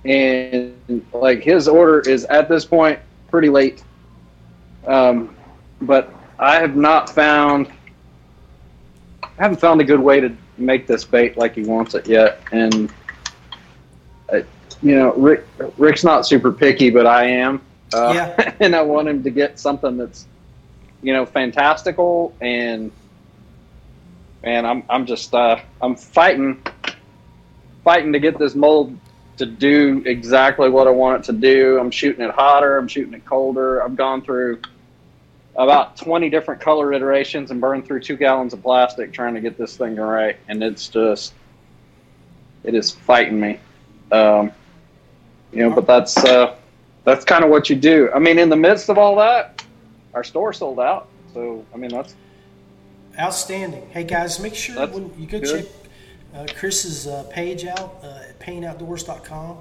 and 0.06 0.74
like 1.14 1.42
his 1.42 1.68
order 1.68 2.00
is 2.10 2.26
at 2.26 2.48
this 2.48 2.66
point 2.66 3.00
pretty 3.30 3.50
late. 3.50 3.84
Um, 4.86 5.36
but 5.82 6.14
I 6.40 6.56
have 6.60 6.76
not 6.76 7.10
found 7.10 7.72
I 9.24 9.44
haven't 9.44 9.60
found 9.60 9.82
a 9.82 9.84
good 9.84 10.00
way 10.00 10.20
to 10.20 10.36
make 10.58 10.88
this 10.88 11.04
bait 11.04 11.38
like 11.38 11.56
he 11.56 11.64
wants 11.64 11.94
it 11.94 12.08
yet, 12.08 12.42
and 12.52 12.92
you 14.82 14.96
know, 14.96 15.14
Rick 15.14 15.46
Rick's 15.78 16.04
not 16.04 16.26
super 16.26 16.52
picky, 16.52 16.90
but 16.90 17.06
I 17.06 17.26
am. 17.26 17.62
Uh, 17.94 18.12
Yeah. 18.14 18.54
and 18.60 18.76
I 18.76 18.82
want 18.82 19.08
him 19.08 19.24
to 19.24 19.30
get 19.30 19.60
something 19.60 19.98
that's, 19.98 20.28
you 21.02 21.14
know, 21.14 21.26
fantastical 21.26 22.36
and 22.42 22.92
and 24.48 24.66
I'm 24.66 24.84
I'm 24.90 25.06
just 25.06 25.34
uh 25.34 25.60
I'm 25.82 25.96
fighting 25.96 26.64
fighting 27.84 28.14
to 28.14 28.20
get 28.20 28.40
this 28.40 28.56
mold 28.56 28.98
to 29.38 29.46
do 29.46 30.02
exactly 30.06 30.70
what 30.70 30.88
I 30.88 30.92
want 30.92 31.22
it 31.22 31.26
to 31.32 31.34
do. 31.34 31.78
I'm 31.80 31.92
shooting 31.92 32.24
it 32.26 32.32
hotter. 32.32 32.78
I'm 32.78 32.88
shooting 32.88 33.14
it 33.14 33.26
colder. 33.26 33.84
I've 33.84 33.96
gone 33.96 34.22
through 34.22 34.62
about 35.56 35.98
20 35.98 36.30
different 36.30 36.62
color 36.62 36.94
iterations 36.94 37.52
and 37.52 37.62
burned 37.62 37.86
through 37.86 38.00
two 38.00 38.18
gallons 38.18 38.54
of 38.54 38.62
plastic 38.62 39.12
trying 39.12 39.36
to 39.36 39.42
get 39.42 39.58
this 39.58 39.78
thing 39.78 39.96
right. 39.96 40.38
And 40.48 40.64
it's 40.64 40.88
just, 40.88 41.34
it 42.64 42.74
is 42.74 42.92
fighting 42.92 43.40
me. 43.40 43.60
Um, 44.12 44.52
you 45.52 45.64
know, 45.64 45.74
but 45.74 45.88
that's, 45.88 46.18
uh, 46.18 46.56
that's 47.04 47.26
kind 47.26 47.44
of 47.44 47.50
what 47.50 47.70
you 47.70 47.76
do. 47.76 48.12
I 48.14 48.20
mean, 48.20 48.38
in 48.38 48.50
the 48.50 48.56
midst 48.56 48.90
of 48.90 48.98
all 48.98 49.16
that, 49.18 49.64
our 50.14 50.24
store 50.24 50.54
sold 50.54 50.80
out. 50.80 51.08
So, 51.34 51.66
I 51.74 51.78
mean, 51.78 51.92
that's 51.92 52.16
Outstanding. 53.20 53.90
Hey 53.90 54.04
guys, 54.04 54.40
make 54.40 54.54
sure 54.54 54.76
That's 54.76 54.94
when 54.94 55.12
you 55.18 55.26
go 55.26 55.40
good. 55.40 55.64
check 55.64 55.72
uh, 56.36 56.46
Chris's 56.56 57.08
uh, 57.08 57.24
page 57.32 57.66
out 57.66 57.96
uh, 58.04 58.20
at 58.30 58.40
payneoutdoors.com. 58.40 59.58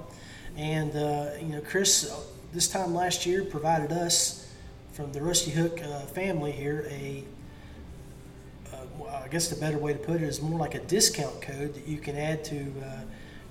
And, 0.57 0.95
uh, 0.95 1.31
you 1.39 1.47
know, 1.47 1.61
Chris, 1.61 2.11
uh, 2.11 2.19
this 2.53 2.67
time 2.67 2.93
last 2.93 3.25
year, 3.25 3.43
provided 3.43 3.91
us 3.91 4.47
from 4.91 5.11
the 5.11 5.23
Rusty 5.23 5.49
Hook 5.49 5.81
uh, 5.81 6.01
family 6.01 6.51
here 6.51 6.87
a, 6.91 7.23
uh, 8.71 9.23
I 9.23 9.27
guess 9.27 9.47
the 9.47 9.55
better 9.55 9.79
way 9.79 9.93
to 9.93 9.99
put 9.99 10.17
it 10.17 10.23
is 10.23 10.39
more 10.39 10.59
like 10.59 10.75
a 10.75 10.79
discount 10.81 11.41
code 11.41 11.73
that 11.73 11.87
you 11.87 11.97
can 11.97 12.15
add 12.15 12.43
to 12.45 12.73
uh, 12.85 12.99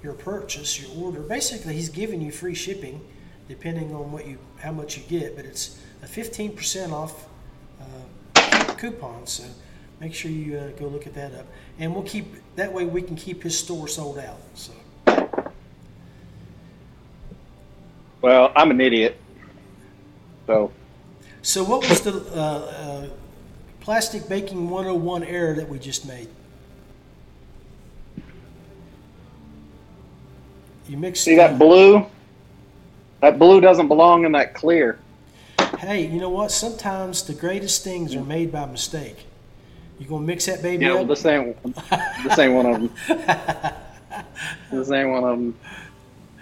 your 0.05 0.13
purchase, 0.13 0.81
your 0.81 1.05
order. 1.05 1.21
Basically, 1.21 1.75
he's 1.75 1.89
giving 1.89 2.21
you 2.21 2.31
free 2.31 2.55
shipping 2.55 3.01
depending 3.49 3.93
on 3.93 4.13
what 4.13 4.27
you 4.27 4.39
how 4.59 4.73
much 4.73 4.97
you 4.97 5.03
get, 5.09 5.35
but 5.35 5.45
it's 5.45 5.81
a 6.03 6.07
15% 6.07 6.93
off 6.93 7.27
uh, 7.81 8.75
coupon. 8.75 9.27
So 9.27 9.45
make 10.01 10.15
sure 10.15 10.31
you 10.31 10.59
uh, 10.59 10.71
go 10.79 10.87
look 10.87 11.07
at 11.07 11.15
that 11.15 11.35
up, 11.35 11.47
and 11.79 11.95
we'll 11.95 12.05
keep 12.05 12.35
that 12.57 12.73
way 12.73 12.85
we 12.85 13.03
can 13.03 13.17
keep 13.17 13.43
his 13.43 13.59
store 13.59 13.89
sold 13.89 14.19
out. 14.19 14.41
So 14.55 14.73
well, 18.21 18.53
I'm 18.57 18.71
an 18.71 18.81
idiot. 18.81 19.19
So 20.47 20.73
so 21.47 21.63
what 21.63 21.89
was 21.89 22.01
the 22.01 22.13
uh, 22.35 22.41
uh, 22.41 23.09
plastic 23.79 24.29
baking 24.29 24.69
101 24.69 25.23
error 25.23 25.55
that 25.55 25.69
we 25.69 25.79
just 25.79 26.05
made? 26.05 26.29
You 30.89 30.97
mixed. 30.97 31.23
see 31.23 31.37
that 31.37 31.57
blue? 31.57 32.05
That 33.21 33.39
blue 33.39 33.61
doesn't 33.61 33.87
belong 33.87 34.25
in 34.25 34.33
that 34.33 34.55
clear. 34.55 34.99
Hey, 35.79 36.07
you 36.07 36.21
know 36.21 36.31
what? 36.31 36.51
Sometimes 36.51 37.23
the 37.23 37.35
greatest 37.35 37.85
things 37.85 38.15
are 38.17 38.25
made 38.25 38.51
by 38.51 38.67
mistake. 38.67 39.27
You 39.99 40.07
gonna 40.07 40.27
mix 40.27 40.47
that 40.47 40.63
baby 40.63 40.85
Yeah, 40.85 40.95
well, 40.95 41.05
this 41.07 41.25
ain't 41.25 41.57
this 42.25 42.39
ain't 42.39 42.55
one 42.55 42.67
of 42.67 42.81
them. 42.81 42.91
this 44.71 44.91
ain't 44.91 45.11
one 45.11 45.25
of 45.25 45.31
them. 45.39 45.59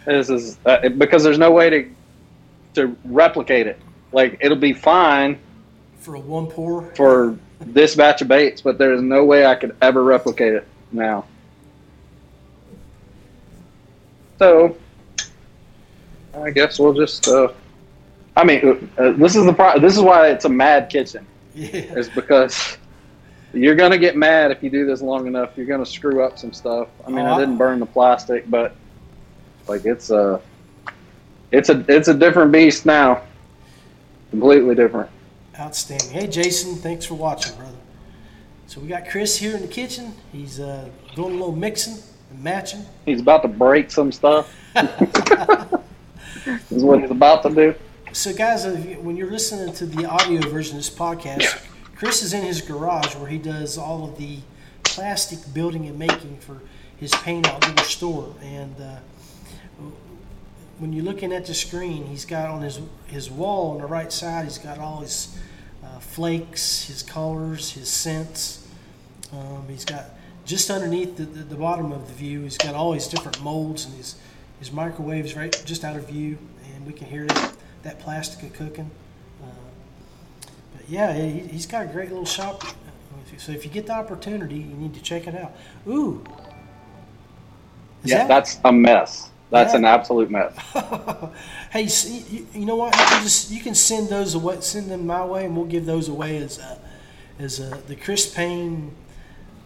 This 0.06 0.28
is 0.28 0.58
uh, 0.66 0.88
because 0.88 1.22
there's 1.22 1.38
no 1.38 1.50
way 1.52 1.70
to 1.70 1.90
to 2.74 2.96
replicate 3.04 3.66
it. 3.66 3.80
Like 4.12 4.38
it'll 4.40 4.56
be 4.58 4.72
fine 4.72 5.38
for 6.00 6.14
a 6.16 6.20
one 6.20 6.46
pour. 6.48 6.82
for 6.96 7.38
this 7.60 7.94
batch 7.94 8.20
of 8.22 8.28
baits, 8.28 8.60
but 8.60 8.76
there's 8.76 9.00
no 9.00 9.24
way 9.24 9.46
I 9.46 9.54
could 9.54 9.76
ever 9.80 10.02
replicate 10.02 10.54
it 10.54 10.66
now. 10.92 11.24
So 14.38 14.76
I 16.34 16.50
guess 16.50 16.78
we'll 16.78 16.94
just. 16.94 17.28
Uh, 17.28 17.48
I 18.36 18.42
mean, 18.44 18.90
uh, 18.98 19.12
this 19.12 19.36
is 19.36 19.44
the 19.44 19.52
pro- 19.52 19.78
this 19.78 19.94
is 19.96 20.00
why 20.02 20.28
it's 20.30 20.44
a 20.44 20.48
mad 20.48 20.90
kitchen. 20.90 21.26
Yeah. 21.56 21.68
is 21.94 22.08
because 22.08 22.78
you're 23.54 23.74
gonna 23.74 23.98
get 23.98 24.16
mad 24.16 24.50
if 24.50 24.62
you 24.62 24.70
do 24.70 24.86
this 24.86 25.02
long 25.02 25.26
enough. 25.26 25.50
You're 25.56 25.66
gonna 25.66 25.86
screw 25.86 26.22
up 26.22 26.38
some 26.38 26.52
stuff. 26.52 26.88
I 27.06 27.10
mean, 27.10 27.24
Oh, 27.26 27.34
I 27.34 27.38
didn't 27.40 27.56
burn 27.56 27.80
the 27.80 27.86
plastic, 27.86 28.50
but 28.50 28.74
like 29.68 29.84
it's 29.84 30.10
a, 30.10 30.40
it's 31.50 31.68
a, 31.68 31.84
it's 31.88 32.08
a 32.08 32.14
different 32.14 32.52
beast 32.52 32.84
now. 32.86 33.22
Completely 34.30 34.74
different. 34.74 35.10
Outstanding. 35.58 36.10
Hey, 36.10 36.26
Jason, 36.26 36.74
thanks 36.76 37.04
for 37.06 37.14
watching, 37.14 37.54
brother. 37.56 37.76
So 38.66 38.80
we 38.80 38.88
got 38.88 39.08
Chris 39.08 39.36
here 39.36 39.54
in 39.54 39.62
the 39.62 39.68
kitchen. 39.68 40.12
He's 40.32 40.58
uh, 40.58 40.88
doing 41.14 41.30
a 41.30 41.36
little 41.36 41.54
mixing 41.54 41.98
and 42.30 42.42
matching. 42.42 42.84
He's 43.04 43.20
about 43.20 43.42
to 43.42 43.48
break 43.48 43.90
some 43.90 44.10
stuff. 44.10 44.52
is 46.70 46.82
what 46.82 47.00
he's 47.00 47.10
about 47.10 47.42
to 47.44 47.50
do. 47.50 47.74
So, 48.12 48.32
guys, 48.32 48.64
when 48.66 49.16
you're 49.16 49.30
listening 49.30 49.74
to 49.74 49.86
the 49.86 50.06
audio 50.06 50.40
version 50.48 50.76
of 50.76 50.84
this 50.84 50.90
podcast, 50.90 51.64
Chris 52.04 52.22
is 52.22 52.34
in 52.34 52.42
his 52.42 52.60
garage 52.60 53.16
where 53.16 53.30
he 53.30 53.38
does 53.38 53.78
all 53.78 54.04
of 54.04 54.18
the 54.18 54.36
plastic 54.82 55.38
building 55.54 55.86
and 55.86 55.98
making 55.98 56.36
for 56.36 56.60
his 56.98 57.10
Payne 57.22 57.46
Outdoor 57.46 57.82
store. 57.86 58.34
And 58.42 58.78
uh, 58.78 58.96
when 60.78 60.92
you're 60.92 61.02
looking 61.02 61.32
at 61.32 61.46
the 61.46 61.54
screen, 61.54 62.04
he's 62.04 62.26
got 62.26 62.50
on 62.50 62.60
his 62.60 62.78
his 63.06 63.30
wall 63.30 63.70
on 63.70 63.78
the 63.78 63.86
right 63.86 64.12
side. 64.12 64.44
He's 64.44 64.58
got 64.58 64.78
all 64.78 65.00
his 65.00 65.34
uh, 65.82 65.98
flakes, 65.98 66.84
his 66.84 67.02
colors, 67.02 67.72
his 67.72 67.88
scents. 67.88 68.68
Um, 69.32 69.64
he's 69.66 69.86
got 69.86 70.04
just 70.44 70.68
underneath 70.68 71.16
the, 71.16 71.24
the, 71.24 71.42
the 71.44 71.56
bottom 71.56 71.90
of 71.90 72.06
the 72.06 72.12
view. 72.12 72.42
He's 72.42 72.58
got 72.58 72.74
all 72.74 72.92
his 72.92 73.08
different 73.08 73.40
molds 73.40 73.86
and 73.86 73.94
his 73.94 74.16
his 74.58 74.70
microwaves 74.70 75.34
right 75.36 75.62
just 75.64 75.84
out 75.84 75.96
of 75.96 76.06
view, 76.06 76.36
and 76.74 76.86
we 76.86 76.92
can 76.92 77.06
hear 77.06 77.24
that, 77.24 77.54
that 77.82 77.98
plastic 77.98 78.52
cooking. 78.52 78.90
Yeah, 80.88 81.12
he, 81.14 81.40
he's 81.40 81.66
got 81.66 81.84
a 81.84 81.88
great 81.88 82.08
little 82.10 82.26
shop. 82.26 82.62
So 83.38 83.50
if 83.52 83.64
you 83.64 83.70
get 83.70 83.86
the 83.86 83.92
opportunity, 83.94 84.56
you 84.56 84.74
need 84.74 84.94
to 84.94 85.02
check 85.02 85.26
it 85.26 85.34
out. 85.34 85.52
Ooh. 85.88 86.22
Is 88.04 88.10
Yeah, 88.10 88.18
that- 88.18 88.28
that's 88.28 88.60
a 88.64 88.72
mess. 88.72 89.30
That's 89.50 89.72
Yeah. 89.72 89.78
an 89.80 89.84
absolute 89.84 90.30
mess. 90.30 90.52
hey, 91.70 91.82
you, 92.30 92.46
you 92.54 92.64
know 92.66 92.76
what? 92.76 92.94
You 92.98 93.04
can 93.06 93.22
just 93.22 93.50
you 93.50 93.60
can 93.60 93.74
send 93.74 94.08
those 94.08 94.34
away, 94.34 94.60
send 94.60 94.90
them 94.90 95.06
my 95.06 95.24
way, 95.24 95.44
and 95.44 95.56
we'll 95.56 95.66
give 95.66 95.84
those 95.86 96.08
away 96.08 96.38
as 96.38 96.58
uh, 96.58 96.78
as 97.38 97.60
uh, 97.60 97.78
the 97.86 97.94
Chris 97.94 98.32
Payne 98.34 98.90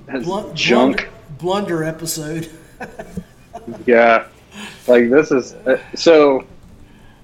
junk. 0.07 0.25
blunder, 0.57 1.09
blunder 1.39 1.85
episode. 1.85 2.51
Yeah, 3.87 4.27
like 4.87 5.11
this 5.11 5.31
is 5.31 5.53
uh, 5.55 5.79
so. 5.95 6.45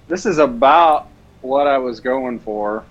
This 0.09 0.27
is 0.27 0.39
about 0.39 1.09
what 1.43 1.67
I 1.67 1.79
was 1.79 2.01
going 2.01 2.39
for, 2.41 2.85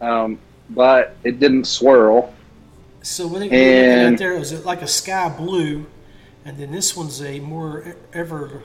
um, 0.00 0.38
but 0.70 1.16
it 1.24 1.40
didn't 1.40 1.64
swirl. 1.64 2.32
So 3.02 3.24
you 3.24 3.30
looking 3.30 3.52
And- 3.52 4.18
there? 4.18 4.34
Is 4.34 4.52
it 4.52 4.64
like 4.64 4.82
a 4.82 4.86
sky 4.88 5.28
blue, 5.28 5.86
and 6.44 6.58
then 6.58 6.72
this 6.72 6.96
one's 6.96 7.22
a 7.22 7.40
more 7.40 7.96
ever 8.12 8.62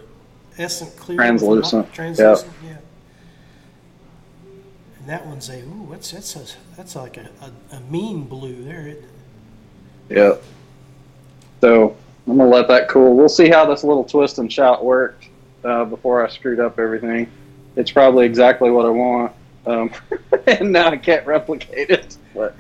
essent 0.58 0.96
clear, 0.98 1.17
Translucent, 1.17 1.91
translucent, 1.93 2.52
yeah. 2.63 2.78
And 5.00 5.10
that 5.10 5.26
one's 5.26 5.50
a 5.50 5.60
ooh, 5.60 5.86
what's 5.88 6.12
that's 6.12 6.36
a 6.36 6.46
that's 6.78 6.96
like 6.96 7.17
a, 7.17 7.30
a, 7.41 7.76
a 7.78 7.80
mean 7.82 8.26
blue 8.26 8.63
there. 8.63 8.88
It? 8.88 9.04
Yeah. 10.10 10.36
So 11.62 11.96
I'm 12.28 12.38
gonna 12.38 12.50
let 12.50 12.67
that 12.69 12.88
cool. 12.89 13.15
We'll 13.15 13.30
see 13.30 13.50
how 13.50 13.65
this 13.65 13.84
little 13.84 14.04
twist 14.04 14.38
and 14.38 14.52
shout 14.52 14.84
worked 14.84 15.28
uh, 15.63 15.86
before 15.86 16.26
I 16.26 16.30
screwed 16.30 16.60
up 16.60 16.80
everything. 16.80 17.30
It's 17.76 17.91
probably 17.91 18.26
exactly 18.26 18.69
what 18.69 18.86
I 18.86 18.89
want, 18.89 19.34
um, 19.65 19.91
and 20.47 20.71
now 20.71 20.89
I 20.89 20.97
can't 20.97 21.26
replicate 21.26 21.89
it. 21.89 22.17
But 22.34 22.56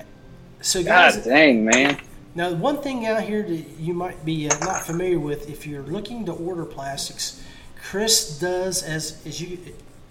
So 0.61 0.83
guys, 0.83 1.17
God 1.17 1.25
dang, 1.25 1.65
man. 1.65 1.99
Now, 2.35 2.51
one 2.53 2.81
thing 2.81 3.05
out 3.05 3.23
here 3.23 3.43
that 3.43 3.65
you 3.79 3.93
might 3.93 4.25
be 4.25 4.49
uh, 4.49 4.57
not 4.59 4.81
familiar 4.81 5.19
with, 5.19 5.49
if 5.49 5.67
you're 5.67 5.83
looking 5.83 6.25
to 6.25 6.31
order 6.31 6.65
plastics, 6.65 7.43
Chris 7.75 8.39
does, 8.39 8.81
as 8.81 9.21
as 9.25 9.41
you 9.41 9.59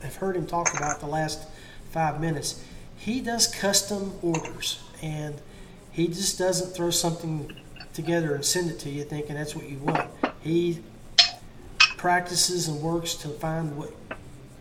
have 0.02 0.16
heard 0.16 0.36
him 0.36 0.46
talk 0.46 0.76
about 0.76 1.00
the 1.00 1.06
last 1.06 1.48
five 1.90 2.20
minutes, 2.20 2.62
he 2.96 3.20
does 3.20 3.48
custom 3.48 4.12
orders, 4.22 4.80
and 5.02 5.40
he 5.90 6.06
just 6.06 6.38
doesn't 6.38 6.74
throw 6.74 6.90
something 6.90 7.56
together 7.92 8.34
and 8.34 8.44
send 8.44 8.70
it 8.70 8.78
to 8.80 8.90
you 8.90 9.04
thinking 9.04 9.34
that's 9.34 9.54
what 9.54 9.68
you 9.68 9.78
want. 9.78 10.08
He 10.40 10.78
practices 11.96 12.68
and 12.68 12.80
works 12.80 13.14
to 13.14 13.28
find 13.28 13.76
what 13.76 13.92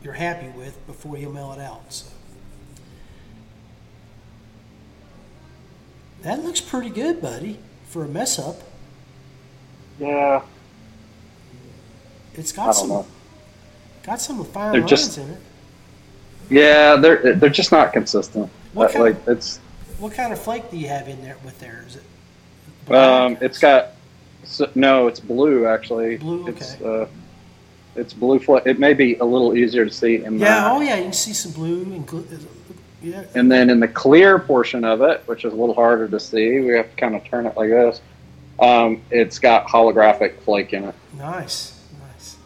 you're 0.04 0.13
happy 0.13 0.50
with 0.58 0.86
before 0.88 1.15
he'll 1.15 1.32
mail 1.32 1.54
it 1.54 1.60
out. 1.60 1.82
So. 1.94 2.08
That 6.22 6.44
looks 6.44 6.62
pretty 6.62 6.90
good, 6.90 7.22
buddy, 7.22 7.60
for 7.88 8.04
a 8.06 8.08
mess 8.08 8.38
up. 8.38 8.58
Yeah. 10.00 10.42
It's 12.36 12.52
got 12.52 12.72
some 12.72 12.90
know. 12.90 13.06
got 14.04 14.22
some 14.22 14.44
fine 14.46 14.72
They're 14.72 14.82
lines 14.82 14.90
just- 14.90 15.18
in 15.18 15.30
it. 15.30 15.38
Yeah, 16.50 16.98
they're 16.98 17.34
they're 17.36 17.50
just 17.50 17.72
not 17.72 17.94
consistent. 17.94 18.50
What 18.74 18.92
kind- 18.92 19.04
like 19.06 19.16
it's 19.28 19.60
What 20.00 20.14
kind 20.14 20.34
of 20.34 20.40
flake 20.42 20.70
do 20.72 20.78
you 20.78 20.88
have 20.90 21.08
in 21.08 21.22
there 21.24 21.38
with 21.46 21.60
there? 21.60 21.86
Is 21.88 21.96
it 21.98 22.04
black? 22.86 23.08
um, 23.08 23.38
it's 23.42 23.58
got 23.60 23.92
so, 24.44 24.70
no, 24.76 25.08
it's 25.08 25.20
blue 25.20 25.66
actually. 25.68 26.18
Blue, 26.18 26.48
It's 26.48 26.76
okay. 26.82 27.04
uh, 27.04 27.06
it's 27.96 28.14
blue. 28.14 28.40
Fl- 28.40 28.58
it 28.66 28.80
may 28.80 28.94
be 28.94 29.16
a 29.18 29.26
little 29.26 29.56
easier 29.56 29.86
to 29.86 29.92
see 29.92 30.24
in 30.24 30.40
yeah, 30.40 30.72
oh 30.72 30.82
yeah, 30.82 30.98
you 30.98 31.04
can 31.04 31.14
see 31.14 31.34
some 31.34 31.52
blue 31.52 31.84
and 31.84 32.06
gl- 32.08 32.26
yeah. 33.02 33.24
And 33.36 33.52
then 33.52 33.70
in 33.70 33.80
the 33.80 33.88
clear 33.88 34.38
portion 34.40 34.84
of 34.84 35.02
it, 35.02 35.24
which 35.26 35.44
is 35.46 35.54
a 35.54 35.56
little 35.56 35.76
harder 35.76 36.08
to 36.08 36.20
see, 36.20 36.60
we 36.60 36.74
have 36.74 36.90
to 36.90 36.96
kind 36.96 37.16
of 37.16 37.24
turn 37.26 37.46
it 37.46 37.56
like 37.58 37.70
this. 37.70 38.02
um, 38.60 39.02
it's 39.10 39.40
got 39.40 39.66
holographic 39.68 40.40
flake 40.42 40.74
in 40.74 40.84
it. 40.86 40.96
Nice, 41.18 41.82
nice. 42.00 42.38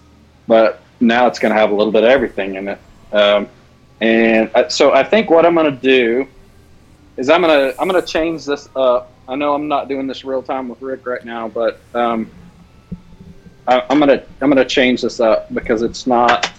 but 0.48 0.80
now 1.02 1.28
it's 1.28 1.40
going 1.40 1.54
to 1.54 1.60
have 1.60 1.72
a 1.72 1.76
little 1.76 1.92
bit 1.92 2.04
of 2.04 2.10
everything 2.10 2.56
in 2.56 2.70
it. 2.70 2.80
Um, 3.12 3.50
and 4.02 4.50
I, 4.56 4.68
so 4.70 4.94
I 4.94 5.04
think 5.04 5.30
what 5.30 5.46
I'm 5.46 5.54
going 5.56 5.74
to 5.74 5.82
do 5.82 6.28
is 7.18 7.30
I'm 7.30 7.42
going 7.42 7.72
to 7.72 7.82
I'm 7.82 7.88
going 7.88 8.02
to 8.02 8.08
change 8.08 8.46
this 8.46 8.70
up. 8.76 9.12
I 9.28 9.36
know 9.36 9.54
I'm 9.54 9.68
not 9.68 9.88
doing 9.90 10.08
this 10.08 10.24
real 10.24 10.44
time 10.44 10.70
with 10.70 10.82
Rick 10.82 11.06
right 11.06 11.24
now, 11.26 11.48
but 11.48 11.80
um, 11.94 12.30
I, 13.68 13.84
I'm 13.90 14.00
going 14.00 14.10
to 14.20 14.24
I'm 14.42 14.50
going 14.50 14.58
to 14.58 14.66
change 14.70 15.02
this 15.02 15.20
up 15.20 15.54
because 15.54 15.82
it's 15.82 16.08
not 16.08 16.50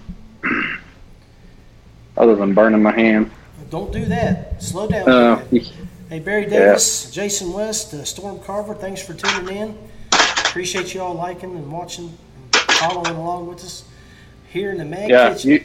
other 2.16 2.35
than 2.35 2.54
burning 2.54 2.82
my 2.82 2.92
hand. 2.92 3.30
Don't 3.70 3.92
do 3.92 4.05
that. 4.07 4.62
Slow 4.62 4.88
down. 4.88 5.09
Uh. 5.09 5.44
Hey, 6.09 6.20
Barry 6.20 6.46
Davis, 6.46 7.11
Jason 7.11 7.52
West, 7.52 7.92
uh, 7.92 8.05
Storm 8.05 8.38
Carver, 8.38 8.74
thanks 8.74 9.02
for 9.02 9.12
tuning 9.12 9.57
in. 9.57 9.79
Appreciate 10.12 10.94
you 10.94 11.02
all 11.02 11.14
liking 11.14 11.57
and 11.57 11.70
watching 11.70 12.16
and 12.55 12.55
following 12.55 13.16
along 13.16 13.48
with 13.48 13.59
us 13.64 13.85
here 14.48 14.70
in 14.70 14.79
the 14.79 14.85
Mad 14.85 15.11
yeah, 15.11 15.33
Kitchen. 15.33 15.50
you 15.50 15.64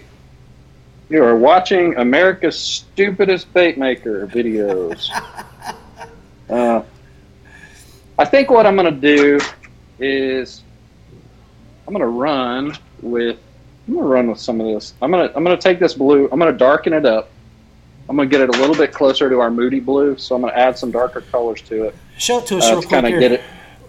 you 1.10 1.24
are 1.24 1.38
watching 1.38 1.96
America's 1.98 2.58
stupidest 2.58 3.54
bait 3.54 3.78
maker 3.78 4.26
videos. 4.28 5.10
uh, 6.50 6.82
I 8.18 8.26
think 8.26 8.50
what 8.50 8.66
I'm 8.66 8.76
going 8.76 8.94
to 8.94 9.00
do 9.00 9.40
is 10.00 10.64
I'm 11.86 11.94
going 11.94 12.02
to 12.02 12.08
run 12.08 12.78
with 13.02 13.38
I'm 13.88 13.94
going 13.94 14.06
to 14.06 14.10
run 14.10 14.28
with 14.28 14.40
some 14.40 14.60
of 14.60 14.68
this. 14.68 14.94
I'm 15.02 15.12
going 15.12 15.30
to 15.30 15.36
I'm 15.36 15.44
going 15.44 15.56
to 15.56 15.62
take 15.62 15.80
this 15.80 15.94
blue. 15.94 16.30
I'm 16.32 16.40
going 16.40 16.52
to 16.52 16.58
darken 16.58 16.94
it 16.94 17.06
up. 17.06 17.31
I'm 18.12 18.18
going 18.18 18.30
to 18.30 18.38
get 18.38 18.42
it 18.42 18.54
a 18.54 18.60
little 18.60 18.76
bit 18.76 18.92
closer 18.92 19.30
to 19.30 19.40
our 19.40 19.50
moody 19.50 19.80
blue. 19.80 20.18
So 20.18 20.36
I'm 20.36 20.42
going 20.42 20.52
to 20.54 20.60
add 20.60 20.78
some 20.78 20.92
darker 20.92 21.22
colors 21.22 21.62
to 21.62 21.86
it 21.86 21.96
Show 22.18 22.40
it 22.40 22.48
to 22.48 22.58
us 22.58 22.68
uh, 22.70 22.74
real 22.74 22.82
quick 22.82 23.06
here. 23.06 23.20
get 23.22 23.32
it. 23.32 23.42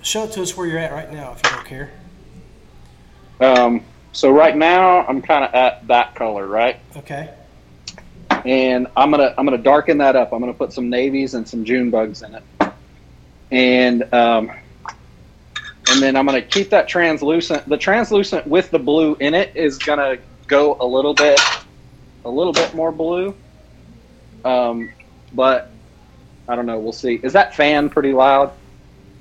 Show 0.03 0.23
it 0.23 0.33
to 0.35 0.43
us 0.43 0.57
where 0.57 0.69
you're 0.69 0.79
at 0.79 0.93
right 0.93 1.13
now, 1.13 1.33
if 1.33 1.43
you 1.43 1.51
don't 1.51 1.67
care. 1.67 1.91
Um, 3.41 3.85
so 4.13 4.31
right 4.31 4.57
now 4.57 5.05
I'm 5.07 5.23
kind 5.23 5.45
of 5.45 5.53
at 5.55 5.89
that 5.89 6.15
color, 6.15 6.47
right? 6.47 6.79
Okay. 6.97 7.31
and 8.45 8.87
I'm 8.97 9.11
gonna 9.11 9.35
I'm 9.37 9.45
gonna 9.45 9.59
darken 9.59 9.99
that 9.99 10.15
up. 10.15 10.33
I'm 10.33 10.39
gonna 10.39 10.55
put 10.55 10.73
some 10.73 10.89
navies 10.89 11.35
and 11.35 11.49
some 11.49 11.65
June 11.65 11.91
bugs 11.91 12.23
in 12.23 12.37
it, 12.37 12.45
and 13.51 14.03
um, 14.15 14.53
and 15.91 16.01
then 16.01 16.15
I'm 16.15 16.27
gonna 16.27 16.43
keep 16.43 16.71
that 16.71 16.87
translucent. 16.87 17.69
The 17.69 17.77
translucent 17.77 18.47
with 18.47 18.71
the 18.71 18.79
blue 18.79 19.17
in 19.19 19.35
it 19.35 19.57
is 19.57 19.79
gonna 19.79 20.19
go 20.47 20.77
a 20.79 20.87
little 20.87 21.15
bit, 21.15 21.41
a 22.25 22.31
little 22.31 22.53
bit 22.53 22.73
more 22.73 22.93
blue. 22.93 23.35
Um, 24.45 24.91
but 25.35 25.71
I 26.49 26.57
don't 26.57 26.67
know. 26.67 26.79
We'll 26.79 26.93
see. 26.93 27.21
Is 27.23 27.33
that 27.33 27.55
fan 27.55 27.89
pretty 27.89 28.13
loud? 28.13 28.53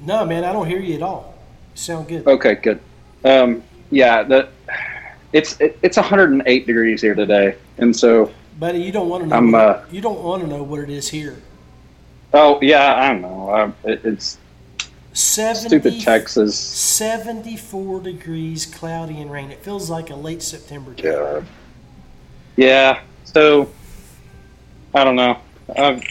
No, 0.05 0.25
man, 0.25 0.43
I 0.43 0.51
don't 0.51 0.67
hear 0.67 0.79
you 0.79 0.95
at 0.95 1.01
all. 1.01 1.35
You 1.73 1.77
sound 1.81 2.07
good. 2.07 2.27
Okay, 2.27 2.55
good. 2.55 2.79
Um, 3.23 3.63
yeah, 3.91 4.23
the 4.23 4.49
it's 5.33 5.59
it, 5.61 5.77
it's 5.83 5.97
108 5.97 6.65
degrees 6.67 7.01
here 7.01 7.15
today, 7.15 7.55
and 7.77 7.95
so 7.95 8.31
Buddy, 8.59 8.79
you 8.81 8.91
don't 8.91 9.09
want 9.09 9.23
to 9.23 9.29
know. 9.29 9.35
I'm, 9.35 9.51
what- 9.51 9.61
uh, 9.61 9.83
you 9.91 10.01
don't 10.01 10.21
want 10.21 10.41
to 10.43 10.49
know 10.49 10.63
what 10.63 10.79
it 10.81 10.89
is 10.89 11.09
here. 11.09 11.37
oh 12.33 12.59
yeah, 12.61 12.95
I 12.95 13.09
don't 13.13 13.21
know. 13.21 13.53
Um, 13.53 13.75
it, 13.83 14.03
it's 14.03 14.37
70, 15.13 15.67
stupid 15.67 16.01
Texas. 16.01 16.57
74 16.57 17.99
degrees, 18.01 18.65
cloudy 18.65 19.21
and 19.21 19.31
rain. 19.31 19.51
It 19.51 19.59
feels 19.63 19.89
like 19.89 20.09
a 20.09 20.15
late 20.15 20.41
September 20.41 20.93
day. 20.93 21.03
God. 21.03 21.45
Yeah. 22.55 23.01
So 23.23 23.69
I 24.93 25.03
don't 25.03 25.15
know. 25.15 25.37
Um, 25.77 26.01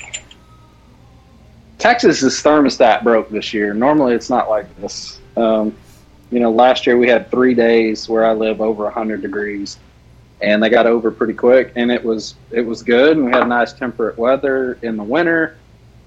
Texas's 1.78 2.42
thermostat 2.42 3.02
broke 3.02 3.30
this 3.30 3.52
year. 3.52 3.74
Normally, 3.74 4.14
it's 4.14 4.30
not 4.30 4.48
like 4.48 4.74
this. 4.80 5.20
Um, 5.36 5.74
you 6.30 6.40
know, 6.40 6.50
last 6.50 6.86
year 6.86 6.96
we 6.96 7.08
had 7.08 7.30
three 7.30 7.54
days 7.54 8.08
where 8.08 8.24
I 8.24 8.32
live 8.32 8.60
over 8.60 8.84
100 8.84 9.20
degrees, 9.22 9.78
and 10.40 10.62
they 10.62 10.68
got 10.68 10.86
over 10.86 11.10
pretty 11.10 11.34
quick. 11.34 11.72
And 11.76 11.90
it 11.90 12.02
was 12.04 12.34
it 12.50 12.62
was 12.62 12.82
good, 12.82 13.16
and 13.16 13.26
we 13.26 13.32
had 13.32 13.46
nice 13.48 13.72
temperate 13.72 14.18
weather 14.18 14.78
in 14.82 14.96
the 14.96 15.02
winter, 15.02 15.56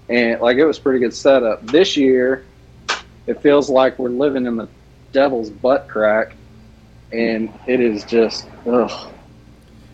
and 0.10 0.40
like 0.42 0.58
it 0.58 0.66
was 0.66 0.80
pretty 0.80 1.00
good 1.00 1.14
setup. 1.14 1.66
This 1.68 1.98
year, 1.98 2.46
it 3.28 3.42
feels 3.42 3.70
like 3.70 4.00
we're 4.00 4.10
living 4.10 4.46
in 4.46 4.56
the 4.56 4.68
devil's 5.12 5.50
butt 5.50 5.88
crack, 5.88 6.36
and 7.12 7.52
it 7.68 7.80
is 7.80 8.04
just 8.04 8.48
ugh. 8.68 9.12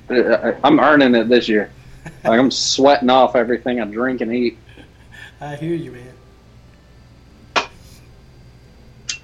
I'm 0.10 0.80
earning 0.80 1.15
it 1.15 1.30
this 1.30 1.48
year. 1.48 1.72
Like 2.06 2.40
I'm 2.40 2.52
sweating 2.52 3.10
off 3.10 3.36
everything 3.36 3.80
I 3.82 3.86
drink 3.86 4.22
and 4.22 4.34
eat. 4.34 4.60
I 5.42 5.56
hear 5.56 5.74
you, 5.76 5.92
man. 5.92 6.14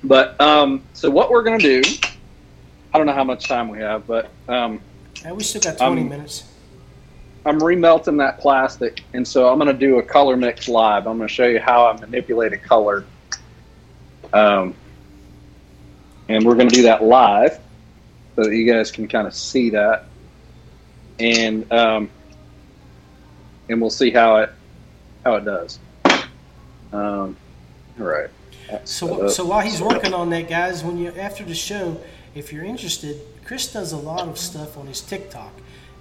But 0.03 0.39
um, 0.39 0.83
so 0.93 1.09
what 1.09 1.31
we're 1.31 1.43
gonna 1.43 1.57
do? 1.57 1.81
I 2.93 2.97
don't 2.97 3.07
know 3.07 3.13
how 3.13 3.23
much 3.23 3.47
time 3.47 3.67
we 3.69 3.79
have, 3.79 4.07
but 4.07 4.31
um, 4.47 4.79
Hey, 5.21 5.31
we 5.31 5.43
still 5.43 5.61
got 5.61 5.77
20 5.77 6.01
Um, 6.01 6.09
minutes. 6.09 6.51
I'm 7.45 7.59
remelting 7.59 8.17
that 8.19 8.39
plastic, 8.39 9.03
and 9.13 9.27
so 9.27 9.49
I'm 9.49 9.57
gonna 9.57 9.73
do 9.73 9.97
a 9.99 10.03
color 10.03 10.35
mix 10.37 10.67
live. 10.67 11.07
I'm 11.07 11.17
gonna 11.17 11.27
show 11.27 11.45
you 11.45 11.59
how 11.59 11.87
I 11.87 11.99
manipulate 11.99 12.53
a 12.53 12.57
color. 12.57 13.05
Um, 14.33 14.73
and 16.29 16.43
we're 16.45 16.55
gonna 16.55 16.69
do 16.69 16.83
that 16.83 17.03
live, 17.03 17.59
so 18.35 18.43
that 18.43 18.55
you 18.55 18.71
guys 18.71 18.91
can 18.91 19.07
kind 19.07 19.27
of 19.27 19.33
see 19.33 19.69
that, 19.71 20.07
and 21.19 21.71
um, 21.71 22.09
and 23.69 23.81
we'll 23.81 23.89
see 23.89 24.11
how 24.11 24.37
it 24.37 24.49
how 25.23 25.35
it 25.35 25.45
does. 25.45 25.79
Um, 26.93 27.35
all 27.99 28.05
right. 28.05 28.29
So, 28.83 29.27
so 29.27 29.45
while 29.45 29.61
he's 29.61 29.81
working 29.81 30.13
on 30.13 30.29
that, 30.31 30.49
guys, 30.49 30.83
when 30.83 30.97
you 30.97 31.11
after 31.11 31.43
the 31.43 31.55
show, 31.55 31.99
if 32.33 32.51
you're 32.51 32.63
interested, 32.63 33.19
Chris 33.43 33.71
does 33.71 33.91
a 33.91 33.97
lot 33.97 34.27
of 34.27 34.37
stuff 34.37 34.77
on 34.77 34.87
his 34.87 35.01
TikTok, 35.01 35.53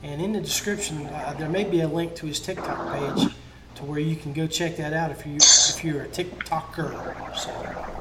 and 0.02 0.20
in 0.20 0.32
the 0.32 0.40
description 0.40 1.06
uh, 1.06 1.34
there 1.38 1.48
may 1.48 1.64
be 1.64 1.80
a 1.80 1.88
link 1.88 2.14
to 2.16 2.26
his 2.26 2.40
TikTok 2.40 2.92
page, 2.92 3.28
to 3.76 3.84
where 3.84 3.98
you 3.98 4.16
can 4.16 4.32
go 4.32 4.46
check 4.46 4.76
that 4.76 4.92
out 4.92 5.10
if 5.10 5.26
you 5.26 5.36
if 5.36 5.84
you're 5.84 6.02
a 6.02 6.08
TikToker. 6.08 7.36
So, 7.36 7.94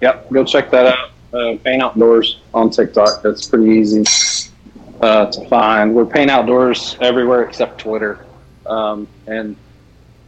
Yep, 0.00 0.32
go 0.32 0.44
check 0.44 0.70
that 0.72 0.86
out. 0.86 1.10
Uh, 1.32 1.56
Payne 1.62 1.80
Outdoors 1.80 2.40
on 2.52 2.70
TikTok. 2.70 3.22
That's 3.22 3.46
pretty 3.48 3.70
easy 3.70 4.04
uh, 5.02 5.26
to 5.26 5.48
find. 5.48 5.94
We're 5.94 6.06
Payne 6.06 6.30
Outdoors 6.30 6.96
everywhere 7.00 7.42
except 7.42 7.78
Twitter. 7.80 8.24
Um, 8.66 9.08
and 9.26 9.56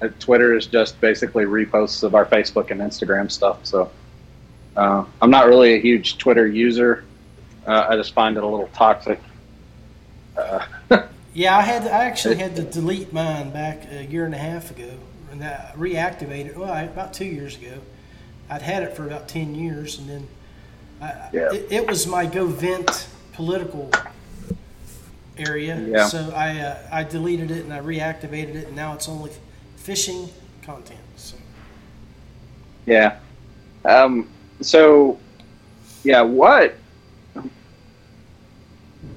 uh, 0.03 0.09
Twitter 0.19 0.55
is 0.57 0.67
just 0.67 1.01
basically 1.01 1.45
reposts 1.45 2.03
of 2.03 2.15
our 2.15 2.27
Facebook 2.27 2.71
and 2.71 2.81
Instagram 2.81 3.31
stuff. 3.31 3.65
So 3.65 3.91
uh, 4.77 5.05
I'm 5.23 5.31
not 5.31 5.47
really 5.47 5.75
a 5.75 5.81
huge 5.81 6.19
Twitter 6.19 6.47
user. 6.47 7.05
Uh, 7.67 7.87
I 7.89 7.97
just 7.97 8.13
find 8.13 8.37
it 8.37 8.43
a 8.43 8.47
little 8.47 8.69
toxic. 8.75 9.21
Uh, 10.37 10.67
yeah, 11.35 11.57
I 11.57 11.63
had 11.63 11.85
to, 11.85 11.95
I 11.95 12.05
actually 12.05 12.37
had 12.37 12.57
to 12.57 12.63
delete 12.63 13.13
mine 13.13 13.51
back 13.51 13.87
a 13.91 14.05
year 14.05 14.27
and 14.27 14.35
a 14.35 14.39
half 14.39 14.71
ago, 14.73 14.91
and 15.31 15.43
I 15.43 15.73
reactivated. 15.77 16.57
Well, 16.57 16.71
I, 16.71 16.83
about 16.83 17.15
two 17.15 17.25
years 17.25 17.57
ago. 17.57 17.79
I'd 18.51 18.61
had 18.61 18.83
it 18.83 18.95
for 18.95 19.07
about 19.07 19.27
ten 19.27 19.55
years, 19.55 19.99
and 19.99 20.09
then 20.09 20.29
I, 21.01 21.31
Yeah. 21.33 21.53
it, 21.55 21.73
it 21.73 21.89
was 21.89 22.07
my 22.07 22.27
go 22.27 22.47
vent 22.47 23.09
political 23.33 23.91
area. 25.39 25.81
Yeah. 25.81 26.07
So 26.07 26.33
I 26.35 26.59
uh, 26.59 26.79
I 26.93 27.05
deleted 27.05 27.51
it 27.51 27.65
and 27.65 27.73
I 27.73 27.81
reactivated 27.81 28.55
it, 28.55 28.67
and 28.69 28.77
now 28.77 28.95
it's 28.95 29.09
only 29.09 29.31
fishing 29.77 30.29
content. 30.63 31.01
So 31.17 31.37
Yeah. 32.87 33.19
Um, 33.85 34.29
so, 34.61 35.19
yeah, 36.03 36.23
what? 36.23 36.75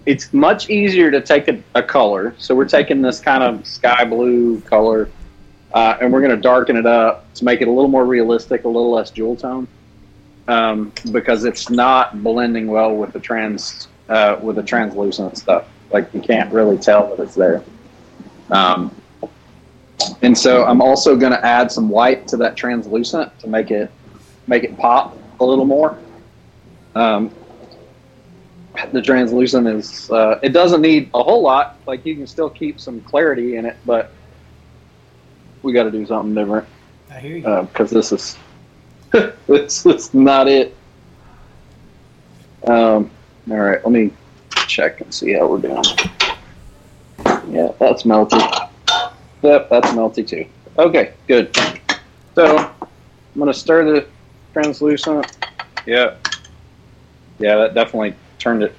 It's 0.06 0.34
much 0.34 0.70
easier 0.70 1.12
to 1.12 1.22
take 1.22 1.48
a, 1.48 1.62
a 1.76 1.84
color. 1.84 2.34
So 2.38 2.56
we're 2.56 2.68
taking 2.68 3.02
this 3.02 3.20
kind 3.20 3.44
of 3.44 3.66
sky 3.66 4.06
blue 4.06 4.62
color, 4.62 5.10
uh, 5.74 5.98
and 6.02 6.12
we're 6.12 6.22
going 6.22 6.36
to 6.36 6.42
darken 6.42 6.78
it 6.78 6.86
up 6.86 7.32
to 7.36 7.46
make 7.46 7.62
it 7.62 7.68
a 7.68 7.72
little 7.72 7.90
more 7.90 8.06
realistic, 8.06 8.64
a 8.64 8.68
little 8.68 8.92
less 8.92 9.12
jewel 9.12 9.36
tone, 9.36 9.68
um, 10.48 10.94
because 11.12 11.44
it's 11.44 11.70
not 11.70 12.24
blending 12.24 12.68
well 12.68 12.96
with 12.96 13.12
the 13.12 13.20
trans 13.20 13.88
uh, 14.08 14.38
with 14.42 14.56
the 14.56 14.64
translucent 14.64 15.38
stuff. 15.38 15.66
Like 15.92 16.14
you 16.14 16.22
can't 16.22 16.52
really 16.52 16.78
tell 16.78 17.16
that 17.16 17.24
it's 17.24 17.36
there. 17.36 17.64
Um, 18.50 18.96
and 20.22 20.38
so 20.38 20.66
I'm 20.66 20.82
also 20.82 21.16
going 21.16 21.32
to 21.32 21.46
add 21.46 21.72
some 21.72 21.90
white 21.90 22.28
to 22.30 22.38
that 22.38 22.56
translucent 22.56 23.38
to 23.40 23.48
make 23.48 23.72
it 23.72 23.92
make 24.48 24.64
it 24.64 24.78
pop 24.78 25.18
a 25.40 25.46
little 25.46 25.66
more. 25.66 25.98
Um, 26.96 27.32
the 28.92 29.02
translucent 29.02 29.68
is 29.68 30.10
uh, 30.12 30.40
it 30.42 30.50
doesn't 30.50 30.82
need 30.82 31.10
a 31.14 31.24
whole 31.24 31.42
lot. 31.42 31.80
Like 31.88 32.06
you 32.06 32.16
can 32.16 32.28
still 32.28 32.50
keep 32.50 32.80
some 32.80 33.02
clarity 33.02 33.56
in 33.56 33.66
it, 33.66 33.78
but 33.86 34.12
we 35.64 35.74
got 35.74 35.84
to 35.84 35.92
do 35.92 36.06
something 36.06 36.34
different 36.34 36.68
I 37.10 37.20
hear 37.20 37.38
you. 37.38 37.68
because 37.72 37.90
this 37.90 38.12
is 38.12 38.38
this 39.48 39.86
is 39.86 40.14
not 40.14 40.48
it. 40.48 40.76
Um, 42.66 43.10
all 43.50 43.58
right, 43.58 43.84
let 43.84 43.92
me 43.92 44.12
check 44.78 45.02
and 45.02 45.12
see 45.12 45.34
how 45.34 45.48
we're 45.48 45.58
doing. 45.58 45.84
Yeah, 47.50 47.72
that's 47.80 48.04
melty. 48.04 48.40
Yep, 49.42 49.70
that's 49.72 49.90
melty 49.90 50.28
too. 50.28 50.46
Okay, 50.78 51.14
good. 51.28 51.56
So 52.36 52.58
I'm 52.58 53.40
gonna 53.40 53.56
stir 53.56 53.92
the 53.92 54.08
translucent. 54.54 55.36
Yeah. 55.88 56.16
Yeah, 57.40 57.56
that 57.56 57.74
definitely 57.74 58.14
turned 58.38 58.62
it 58.62 58.76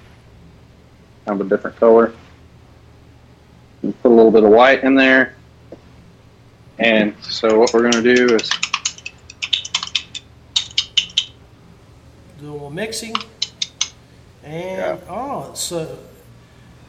kind 1.26 1.40
of 1.40 1.46
a 1.46 1.50
different 1.50 1.76
color. 1.78 2.14
And 3.82 4.00
put 4.00 4.12
a 4.12 4.14
little 4.14 4.30
bit 4.30 4.44
of 4.44 4.50
white 4.50 4.84
in 4.84 4.94
there. 4.94 5.34
And 6.78 7.12
so 7.22 7.58
what 7.58 7.74
we're 7.74 7.90
going 7.90 8.04
to 8.04 8.14
do 8.14 8.36
is 8.36 8.48
Do 12.38 12.50
a 12.50 12.52
little 12.52 12.70
mixing. 12.70 13.14
And 14.48 14.78
Yeah. 14.78 14.96
oh, 15.10 15.50
so 15.54 15.98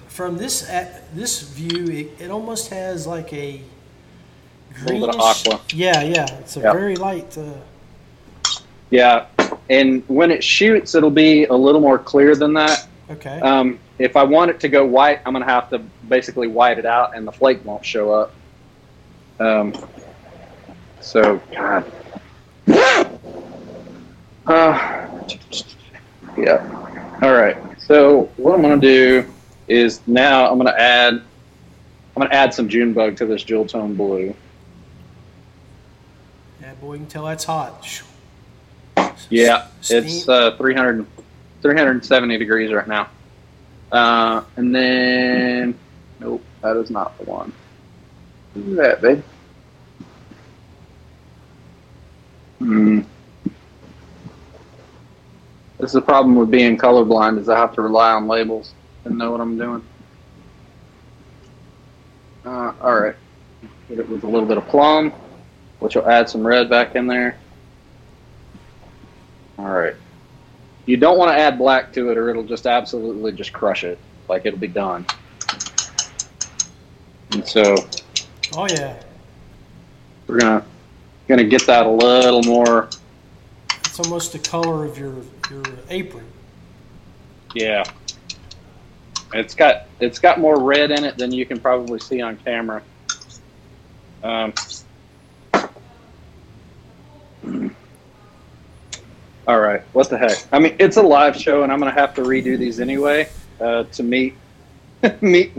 from 0.08 0.38
this 0.38 0.70
at 0.70 1.14
this 1.16 1.42
view, 1.42 1.86
it, 1.88 2.24
it 2.26 2.32
almost 2.32 2.70
has 2.70 3.06
like 3.06 3.32
a 3.34 3.62
little 4.86 5.00
bit 5.08 5.10
of 5.10 5.16
greenish. 5.18 5.48
aqua. 5.48 5.60
Yeah, 5.74 6.02
yeah. 6.04 6.26
It's 6.40 6.56
a 6.58 6.62
Yeah. 6.62 6.72
very 6.74 6.96
light. 6.96 7.38
Uh, 7.38 7.44
Yeah, 8.92 9.26
and 9.70 10.02
when 10.08 10.32
it 10.32 10.44
shoots, 10.44 10.96
it'll 10.96 11.12
be 11.12 11.46
a 11.46 11.54
little 11.54 11.82
more 11.82 12.00
clear 12.00 12.34
than 12.36 12.54
that. 12.56 12.88
okay. 13.12 13.40
Um, 13.42 13.78
if 14.00 14.16
I 14.16 14.24
want 14.24 14.50
it 14.52 14.60
to 14.62 14.68
go 14.70 14.84
white, 14.86 15.20
I'm 15.26 15.34
gonna 15.34 15.46
have 15.46 15.70
to 15.72 15.80
basically 16.08 16.48
white 16.48 16.80
it 16.80 16.86
out, 16.88 17.16
and 17.16 17.28
the 17.28 17.32
flake 17.32 17.64
won't 17.66 17.86
show 17.86 18.12
up. 18.12 18.34
Um, 19.40 19.74
so, 21.02 21.40
God. 21.56 21.86
Uh, 24.48 25.08
yeah. 26.36 26.89
All 27.22 27.34
right. 27.34 27.58
So 27.82 28.30
what 28.38 28.56
I'm 28.56 28.62
gonna 28.62 28.78
do 28.78 29.26
is 29.68 30.00
now 30.08 30.50
I'm 30.50 30.58
gonna 30.58 30.72
add 30.72 31.16
I'm 31.16 32.24
gonna 32.24 32.34
add 32.34 32.54
some 32.54 32.70
June 32.70 32.94
bug 32.94 33.18
to 33.18 33.26
this 33.26 33.44
jewel 33.44 33.66
tone 33.66 33.96
blue. 33.96 34.34
yeah, 36.62 36.74
boy, 36.76 36.94
you 36.94 37.00
can 37.00 37.08
tell 37.08 37.26
that's 37.26 37.44
hot. 37.44 38.04
Yeah, 39.30 39.68
Steam. 39.82 40.04
it's 40.06 40.28
uh, 40.28 40.56
300, 40.58 41.06
370 41.62 42.38
degrees 42.38 42.72
right 42.74 42.88
now. 42.88 43.10
Uh, 43.92 44.44
and 44.56 44.74
then, 44.74 45.78
nope, 46.20 46.44
that 46.62 46.78
is 46.78 46.90
not 46.90 47.18
the 47.18 47.26
one. 47.26 47.52
Who's 48.54 48.78
that, 48.78 49.02
babe? 49.02 49.24
Hmm. 52.60 53.02
This 55.90 55.96
is 55.96 56.02
the 56.02 56.06
problem 56.06 56.36
with 56.36 56.52
being 56.52 56.78
colorblind 56.78 57.40
is 57.40 57.50
I 57.50 57.58
have 57.58 57.74
to 57.74 57.82
rely 57.82 58.12
on 58.12 58.28
labels 58.28 58.76
and 59.06 59.18
know 59.18 59.32
what 59.32 59.42
I'm 59.42 59.58
doing. 59.58 59.82
Uh, 62.46 62.74
all 62.80 63.00
right. 63.00 63.16
Hit 63.88 63.98
it 63.98 64.08
with 64.08 64.24
a 64.24 64.28
little 64.28 64.48
bit 64.48 64.60
of 64.60 64.68
plum, 64.68 65.12
which 65.80 65.96
will 65.96 66.08
add 66.08 66.30
some 66.30 66.46
red 66.46 66.70
back 66.70 66.94
in 66.94 67.08
there. 67.08 67.40
All 69.58 69.66
right. 69.66 69.96
You 70.86 70.96
don't 70.96 71.18
want 71.18 71.32
to 71.32 71.42
add 71.42 71.58
black 71.58 71.92
to 71.94 72.12
it, 72.12 72.20
or 72.20 72.30
it'll 72.30 72.44
just 72.44 72.68
absolutely 72.68 73.32
just 73.32 73.52
crush 73.52 73.84
it. 73.84 73.98
Like 74.28 74.46
it'll 74.46 74.60
be 74.60 74.68
done. 74.68 75.08
And 77.32 77.48
so 77.48 77.74
Oh 78.54 78.68
yeah, 78.68 79.02
we're 80.28 80.38
gonna 80.38 80.64
gonna 81.28 81.46
get 81.46 81.66
that 81.66 81.88
a 81.88 81.90
little 81.90 82.44
more. 82.44 82.90
It's 84.00 84.08
almost 84.08 84.32
the 84.32 84.40
color 84.40 84.86
of 84.86 84.98
your 84.98 85.14
your 85.52 85.62
apron. 85.90 86.26
Yeah. 87.54 87.84
It's 89.34 89.54
got 89.54 89.88
it's 90.00 90.20
got 90.20 90.40
more 90.40 90.62
red 90.62 90.92
in 90.92 91.04
it 91.04 91.18
than 91.18 91.34
you 91.34 91.46
can 91.46 91.60
probably 91.60 92.00
see 92.00 92.22
on 92.22 92.38
camera. 92.38 92.82
Um, 94.24 94.54
all 99.48 99.60
right, 99.60 99.82
what 99.94 100.10
the 100.10 100.18
heck? 100.18 100.46
I 100.52 100.58
mean, 100.60 100.76
it's 100.80 100.98
a 100.98 101.04
live 101.04 101.36
show, 101.36 101.64
and 101.64 101.72
I'm 101.72 101.80
gonna 101.80 101.92
have 101.92 102.14
to 102.16 102.22
redo 102.22 102.58
these 102.58 102.80
anyway 102.80 103.30
uh, 103.60 103.84
to 103.84 104.04
meet 104.04 104.36
meet 105.22 105.52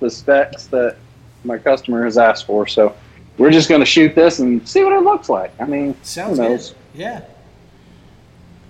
the 0.00 0.10
specs 0.10 0.66
that 0.66 0.96
my 1.44 1.58
customer 1.58 2.04
has 2.04 2.18
asked 2.18 2.46
for. 2.46 2.66
So 2.66 2.96
we're 3.38 3.52
just 3.52 3.68
gonna 3.68 3.84
shoot 3.84 4.14
this 4.14 4.38
and 4.38 4.66
see 4.66 4.82
what 4.82 4.94
it 4.94 5.02
looks 5.02 5.28
like. 5.28 5.52
I 5.60 5.66
mean, 5.66 5.94
Sounds 6.02 6.38
who 6.38 6.48
good. 6.48 6.70
Yeah. 6.94 7.20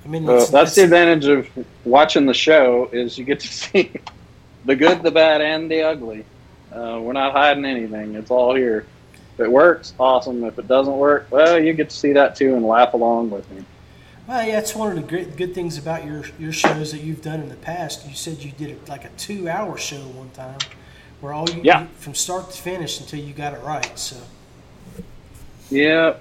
I 0.07 0.09
mean, 0.09 0.28
Uh, 0.28 0.34
it's, 0.34 0.50
that's 0.50 0.74
the 0.76 0.84
advantage 0.84 1.26
of 1.26 1.48
watching 1.84 2.26
the 2.26 2.34
show 2.34 2.88
is 2.92 3.18
you 3.18 3.24
get 3.24 3.40
to 3.40 3.48
see 3.52 3.90
the 4.64 4.76
good, 4.76 5.02
the 5.02 5.11
bad, 5.11 5.40
and 5.40 5.70
the 5.70 5.82
ugly. 5.82 6.24
Uh, 6.72 7.00
we're 7.02 7.12
not 7.12 7.32
hiding 7.32 7.64
anything; 7.64 8.14
it's 8.14 8.30
all 8.30 8.54
here. 8.54 8.86
If 9.34 9.40
it 9.40 9.50
works, 9.52 9.94
awesome. 9.98 10.44
If 10.44 10.59
it 10.59 10.68
doesn't 10.68 10.96
work, 10.96 11.26
well, 11.30 11.59
you 11.59 11.72
get 11.72 11.90
to 11.90 11.96
see 11.96 12.12
that 12.12 12.36
too 12.36 12.54
and 12.54 12.64
laugh 12.64 12.94
along 12.94 13.30
with 13.30 13.50
me. 13.50 13.64
Well, 14.26 14.46
yeah, 14.46 14.59
it's 14.59 14.74
one 14.74 14.88
of 14.90 14.96
the 14.96 15.02
great 15.09 15.36
good 15.36 15.54
things 15.54 15.76
about 15.78 16.04
your 16.04 16.24
your 16.38 16.52
shows 16.52 16.92
that 16.92 17.00
you've 17.02 17.22
done 17.22 17.40
in 17.40 17.48
the 17.48 17.57
past. 17.57 18.09
You 18.09 18.14
said 18.14 18.38
you 18.38 18.52
did 18.52 18.70
it 18.70 18.88
like 18.88 19.04
a 19.04 19.11
two 19.16 19.48
hour 19.48 19.76
show 19.76 19.96
one 19.98 20.30
time, 20.30 20.59
where 21.20 21.32
all 21.32 21.48
you 21.50 21.62
Yeah. 21.62 21.86
from 21.98 22.14
start 22.14 22.50
to 22.52 22.62
finish 22.62 23.00
until 23.00 23.20
you 23.20 23.32
got 23.32 23.54
it 23.54 23.62
right. 23.62 23.98
So 23.98 24.16
Yeah. 25.70 26.14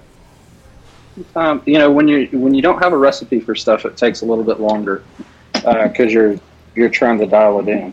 Um, 1.34 1.62
you 1.64 1.78
know, 1.78 1.90
when 1.90 2.08
you 2.08 2.26
when 2.32 2.54
you 2.54 2.62
don't 2.62 2.82
have 2.82 2.92
a 2.92 2.98
recipe 2.98 3.40
for 3.40 3.54
stuff, 3.54 3.84
it 3.84 3.96
takes 3.96 4.20
a 4.20 4.26
little 4.26 4.44
bit 4.44 4.60
longer 4.60 5.02
because 5.52 6.12
you're 6.12 6.38
you're 6.74 6.90
trying 6.90 7.18
to 7.18 7.26
dial 7.26 7.60
it 7.60 7.68
in. 7.68 7.92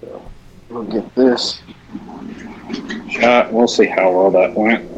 So 0.00 0.30
we'll 0.68 0.84
get 0.84 1.14
this 1.14 1.60
shot. 3.10 3.52
We'll 3.52 3.68
see 3.68 3.86
how 3.86 4.12
well 4.12 4.30
that 4.30 4.54
went. 4.54 4.88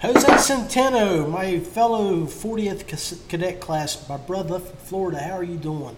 Jose 0.00 0.28
Centeno, 0.28 1.28
my 1.28 1.58
fellow 1.58 2.26
40th 2.26 3.28
cadet 3.28 3.60
class, 3.60 4.08
my 4.08 4.16
brother 4.16 4.60
from 4.60 4.76
Florida, 4.76 5.18
how 5.18 5.32
are 5.32 5.42
you 5.42 5.56
doing? 5.56 5.96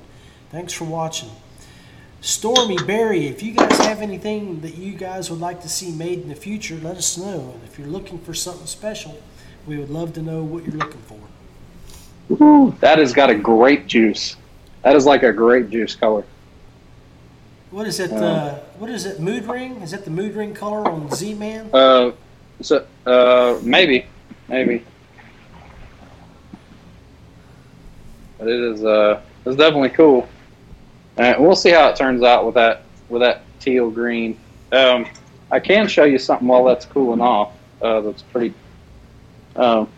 Thanks 0.51 0.73
for 0.73 0.85
watching. 0.85 1.31
Stormy 2.21 2.77
Barry, 2.77 3.27
if 3.27 3.43
you 3.43 3.53
guys 3.53 3.79
have 3.79 4.03
anything 4.03 4.61
that 4.61 4.77
you 4.77 4.93
guys 4.95 5.31
would 5.31 5.41
like 5.41 5.63
to 5.63 5.69
see 5.69 5.93
made 5.93 6.21
in 6.21 6.29
the 6.29 6.35
future, 6.35 6.75
let 6.83 6.97
us 6.97 7.17
know. 7.17 7.53
And 7.55 7.63
if 7.65 7.79
you're 7.79 7.89
looking 7.89 8.19
for 8.19 8.35
something 8.35 8.67
special, 8.67 9.21
we 9.67 9.79
would 9.79 9.91
love 9.91 10.15
to 10.15 10.23
know 10.23 10.43
what 10.43 10.65
you're 10.65 10.75
looking 10.77 11.01
for. 11.03 11.19
Ooh, 12.43 12.75
That 12.81 12.99
has 12.99 13.13
got 13.13 13.31
a 13.31 13.35
grape 13.35 13.87
juice. 13.87 14.37
That 14.83 14.97
is 14.97 15.07
like 15.07 15.23
a 15.23 15.33
grape 15.33 15.71
juice 15.71 15.95
color. 15.95 16.25
What 17.71 17.87
is 17.87 18.01
it? 18.01 18.13
Uh, 18.13 18.17
Uh, 18.17 18.59
what 18.79 18.91
is 18.91 19.07
it? 19.07 19.21
Mood 19.21 19.45
ring? 19.47 19.77
Is 19.83 19.91
that 19.93 20.05
the 20.05 20.11
mood 20.11 20.35
ring 20.35 20.55
color 20.55 20.89
on 20.89 21.11
Z 21.11 21.35
Man? 21.35 21.71
Uh, 21.73 22.13
so 22.61 22.85
uh, 23.07 23.59
maybe, 23.63 24.07
maybe. 24.49 24.85
But 28.39 28.49
it 28.49 28.61
is 28.61 28.85
uh, 28.85 29.21
it's 29.45 29.57
definitely 29.57 29.91
cool. 29.91 30.29
Uh, 31.19 31.35
we'll 31.39 31.57
see 31.57 31.71
how 31.71 31.89
it 31.89 31.97
turns 31.97 32.23
out 32.23 32.45
with 32.47 32.55
that 32.55 32.83
with 33.09 33.23
that 33.23 33.43
teal 33.61 33.91
green. 33.91 34.39
Um, 34.73 35.07
I 35.51 35.59
can 35.61 35.89
show 35.89 36.05
you 36.05 36.19
something 36.19 36.47
while 36.47 36.65
that's 36.65 36.85
cooling 36.87 37.21
off. 37.21 37.53
Uh, 37.83 38.01
that's 38.03 38.23
pretty. 38.23 38.55
Um, 39.57 39.89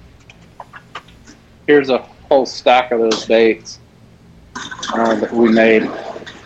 here's 1.66 1.90
a 1.90 1.98
whole 2.28 2.46
stack 2.46 2.92
of 2.92 3.00
those 3.00 3.26
baits 3.26 3.78
uh, 4.94 5.14
that 5.16 5.32
we 5.32 5.50
made. 5.50 5.82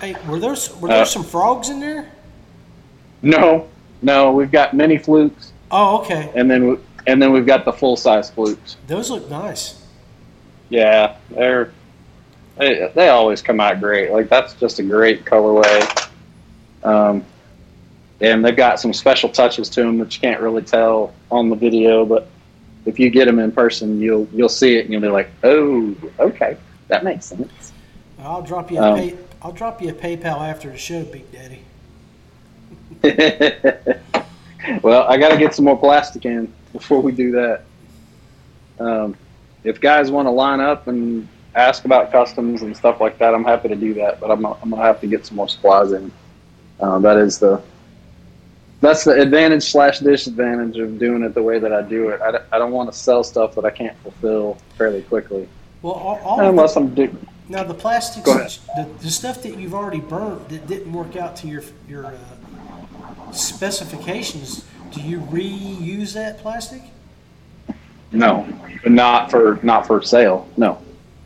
Hey, 0.01 0.17
were 0.29 0.39
there 0.41 0.57
were 0.81 0.89
there 0.89 1.03
Uh, 1.03 1.05
some 1.05 1.23
frogs 1.25 1.69
in 1.69 1.81
there? 1.81 2.11
No, 3.23 3.69
no, 4.03 4.33
we've 4.33 4.51
got 4.51 4.75
mini 4.75 4.99
flukes, 4.99 5.53
Oh, 5.71 6.01
okay. 6.03 6.31
and 6.35 6.51
then 6.51 6.69
we, 6.69 6.77
and 7.07 7.23
then 7.23 7.33
we've 7.33 7.47
got 7.47 7.65
the 7.65 7.73
full 7.73 7.97
size 7.97 8.31
flukes. 8.31 8.77
Those 8.87 9.11
look 9.11 9.31
nice. 9.31 9.81
Yeah, 10.69 11.17
they're 11.31 11.73
they, 12.57 12.91
they 12.95 13.09
always 13.09 13.43
come 13.43 13.61
out 13.61 13.81
great. 13.81 14.11
Like 14.11 14.29
that's 14.29 14.55
just 14.55 14.79
a 14.79 14.83
great 14.83 15.25
colorway. 15.25 16.11
Um, 16.83 17.25
and 18.21 18.45
they've 18.45 18.57
got 18.57 18.81
some 18.81 18.93
special 18.93 19.29
touches 19.29 19.69
to 19.71 19.83
them 19.83 19.99
that 19.99 20.15
you 20.15 20.21
can't 20.21 20.41
really 20.41 20.63
tell 20.63 21.15
on 21.31 21.51
the 21.51 21.57
video, 21.57 22.07
but 22.07 22.29
if 22.87 22.99
you 22.99 23.11
get 23.11 23.25
them 23.25 23.39
in 23.39 23.51
person, 23.51 24.01
you'll 24.01 24.29
you'll 24.33 24.49
see 24.49 24.77
it 24.77 24.85
and 24.85 24.93
you'll 24.93 25.03
be 25.03 25.09
like, 25.09 25.31
oh, 25.43 25.95
okay, 26.19 26.57
that 26.89 27.05
makes 27.05 27.27
sense. 27.27 27.73
I'll 28.19 28.43
drop 28.43 28.71
you 28.71 28.79
a 28.79 28.91
Um, 28.91 28.99
pay, 28.99 29.17
I'll 29.43 29.53
drop 29.53 29.83
you 29.83 29.91
a 29.91 29.93
PayPal 29.93 30.41
after 30.41 30.71
the 30.71 30.79
show, 30.79 31.05
Big 31.05 31.25
Daddy. 31.33 31.61
well, 34.83 35.03
I 35.09 35.19
got 35.19 35.31
to 35.31 35.37
get 35.37 35.55
some 35.55 35.67
more 35.67 35.79
plastic 35.79 36.25
in 36.25 36.53
before 36.73 37.01
we 37.01 37.13
do 37.13 37.33
that. 37.33 37.63
Um, 38.79 39.17
if 39.63 39.81
guys 39.81 40.11
want 40.11 40.27
to 40.27 40.31
line 40.31 40.61
up 40.61 40.89
and 40.89 41.29
ask 41.55 41.85
about 41.85 42.11
customs 42.13 42.63
and 42.63 42.77
stuff 42.77 43.01
like 43.01 43.19
that, 43.19 43.35
I'm 43.35 43.45
happy 43.45 43.69
to 43.69 43.77
do 43.77 43.95
that. 43.95 44.21
But 44.21 44.31
I'm, 44.31 44.45
I'm 44.45 44.71
gonna 44.71 44.77
have 44.83 45.01
to 45.01 45.07
get 45.07 45.25
some 45.27 45.37
more 45.37 45.49
supplies 45.49 45.93
in. 45.93 46.11
Uh, 46.81 46.99
that 47.01 47.17
is 47.17 47.39
the 47.39 47.63
that's 48.81 49.05
the 49.05 49.13
advantage 49.21 49.63
slash 49.63 50.01
disadvantage 50.01 50.77
of 50.77 50.99
doing 50.99 51.23
it 51.23 51.33
the 51.35 51.43
way 51.43 51.59
that 51.59 51.73
I 51.73 51.81
do 51.83 52.11
it. 52.11 52.21
I, 52.21 52.33
don't- 52.33 52.45
I 52.53 52.59
don't 52.59 52.73
want 52.73 52.93
to 52.93 52.99
sell 52.99 53.25
stuff 53.25 53.55
that 53.55 53.65
I 53.65 53.71
can't 53.71 53.97
fulfill 53.99 54.59
fairly 54.77 55.01
quickly, 55.03 55.49
Well, 55.81 55.95
all, 55.95 56.19
all 56.23 56.41
unless 56.49 56.75
the, 56.75 56.81
I'm 56.81 56.95
do- 56.95 57.17
now 57.49 57.63
the 57.65 57.73
plastics, 57.75 58.59
the, 58.77 58.89
the 59.01 59.11
stuff 59.11 59.43
that 59.43 59.59
you've 59.59 59.75
already 59.75 60.01
burnt 60.01 60.49
that 60.51 60.67
didn't 60.67 60.93
work 60.93 61.17
out 61.17 61.37
to 61.37 61.47
your 61.47 61.63
your 61.89 62.07
uh, 62.07 63.33
specifications, 63.33 64.65
do 64.93 65.01
you 65.01 65.21
reuse 65.21 66.13
that 66.15 66.39
plastic? 66.39 66.83
No, 68.13 68.47
not 68.87 69.31
for 69.31 69.59
not 69.63 69.87
for 69.87 70.03
sale. 70.03 70.49
No. 70.57 70.79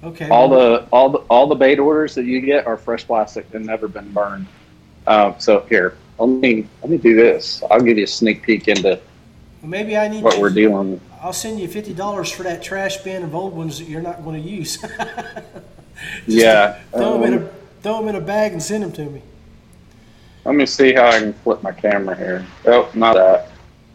Okay. 0.04 0.28
All 0.28 0.48
the 0.48 0.86
all 0.92 1.10
the 1.10 1.18
all 1.28 1.46
the 1.46 1.54
bait 1.54 1.78
orders 1.78 2.14
that 2.14 2.24
you 2.24 2.40
get 2.40 2.66
are 2.66 2.76
fresh 2.76 3.06
plastic 3.06 3.52
and 3.54 3.66
never 3.66 3.88
been 3.88 4.12
burned. 4.12 4.46
Uh, 5.06 5.36
so 5.38 5.60
here, 5.68 5.96
let 6.18 6.28
me 6.28 6.68
let 6.82 6.90
me 6.90 6.98
do 6.98 7.16
this. 7.16 7.62
I'll 7.70 7.80
give 7.80 7.98
you 7.98 8.04
a 8.04 8.06
sneak 8.06 8.42
peek 8.42 8.68
into 8.68 9.00
Well, 9.60 9.70
maybe 9.70 9.96
I 9.96 10.08
need 10.08 10.22
what 10.22 10.34
to, 10.34 10.40
we're 10.40 10.50
dealing 10.50 10.92
with. 10.92 11.02
I'll 11.20 11.32
send 11.32 11.58
you 11.58 11.66
fifty 11.66 11.94
dollars 11.94 12.30
for 12.30 12.44
that 12.44 12.62
trash 12.62 12.98
bin 12.98 13.24
of 13.24 13.34
old 13.34 13.54
ones 13.54 13.78
that 13.80 13.88
you're 13.88 14.02
not 14.02 14.22
going 14.22 14.40
to 14.40 14.48
use. 14.48 14.78
Yeah. 16.26 16.78
Throw 16.92 17.18
them 17.18 17.32
in 17.32 17.38
um, 17.38 17.44
a 17.44 17.50
throw 17.82 17.98
them 17.98 18.08
in 18.08 18.14
a 18.16 18.20
bag 18.20 18.52
and 18.52 18.62
send 18.62 18.82
them 18.82 18.92
to 18.92 19.04
me. 19.04 19.22
let 20.44 20.54
me 20.54 20.66
see 20.66 20.92
how 20.92 21.08
I 21.08 21.18
can 21.18 21.32
flip 21.32 21.62
my 21.62 21.72
camera 21.72 22.16
here. 22.16 22.46
Oh, 22.66 22.90
not 22.94 23.14
that. 23.14 23.50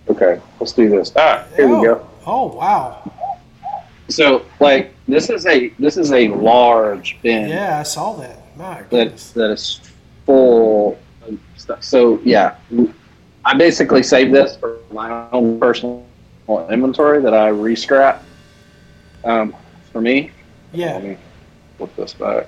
Okay, 0.10 0.41
let's 0.60 0.74
do 0.74 0.89
this. 0.89 1.12
Ah, 1.16 1.45
here 1.56 1.68
oh. 1.68 1.80
we 1.80 1.86
go. 1.86 2.10
Oh 2.26 2.47
wow! 2.47 3.12
So, 4.10 4.45
like, 4.60 4.93
this 5.08 5.30
is 5.30 5.45
a 5.45 5.70
this 5.80 5.97
is 5.97 6.12
a 6.12 6.28
large 6.30 7.20
bin. 7.22 7.49
Yeah, 7.49 7.80
I 7.80 7.84
saw 7.84 8.14
that. 8.18 8.56
My 8.58 8.84
that 8.89 9.18
that 9.36 9.51
is 9.51 9.80
full 10.26 10.99
of 11.28 11.39
stuff. 11.56 11.84
So 11.84 12.20
yeah, 12.24 12.56
I 13.45 13.56
basically 13.56 14.04
save 14.04 14.32
this 14.32 14.56
for 14.58 14.78
my 14.91 15.28
own 15.32 15.60
personal 15.60 16.06
inventory 16.70 17.22
that 17.22 17.34
I 17.34 17.49
rescrap. 17.49 18.20
Um, 19.24 19.56
for 19.91 20.01
me, 20.01 20.32
let 20.74 20.80
Yeah. 20.80 20.99
me 20.99 21.18
flip 21.78 21.95
this 21.95 22.14
back. 22.14 22.47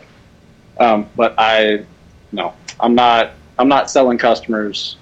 Um, 0.80 1.10
but 1.16 1.34
I, 1.38 1.86
no, 2.32 2.54
I'm 2.80 2.96
not. 2.96 3.32
I'm 3.58 3.70
not 3.70 3.90
selling 3.90 4.18
customers 4.18 4.98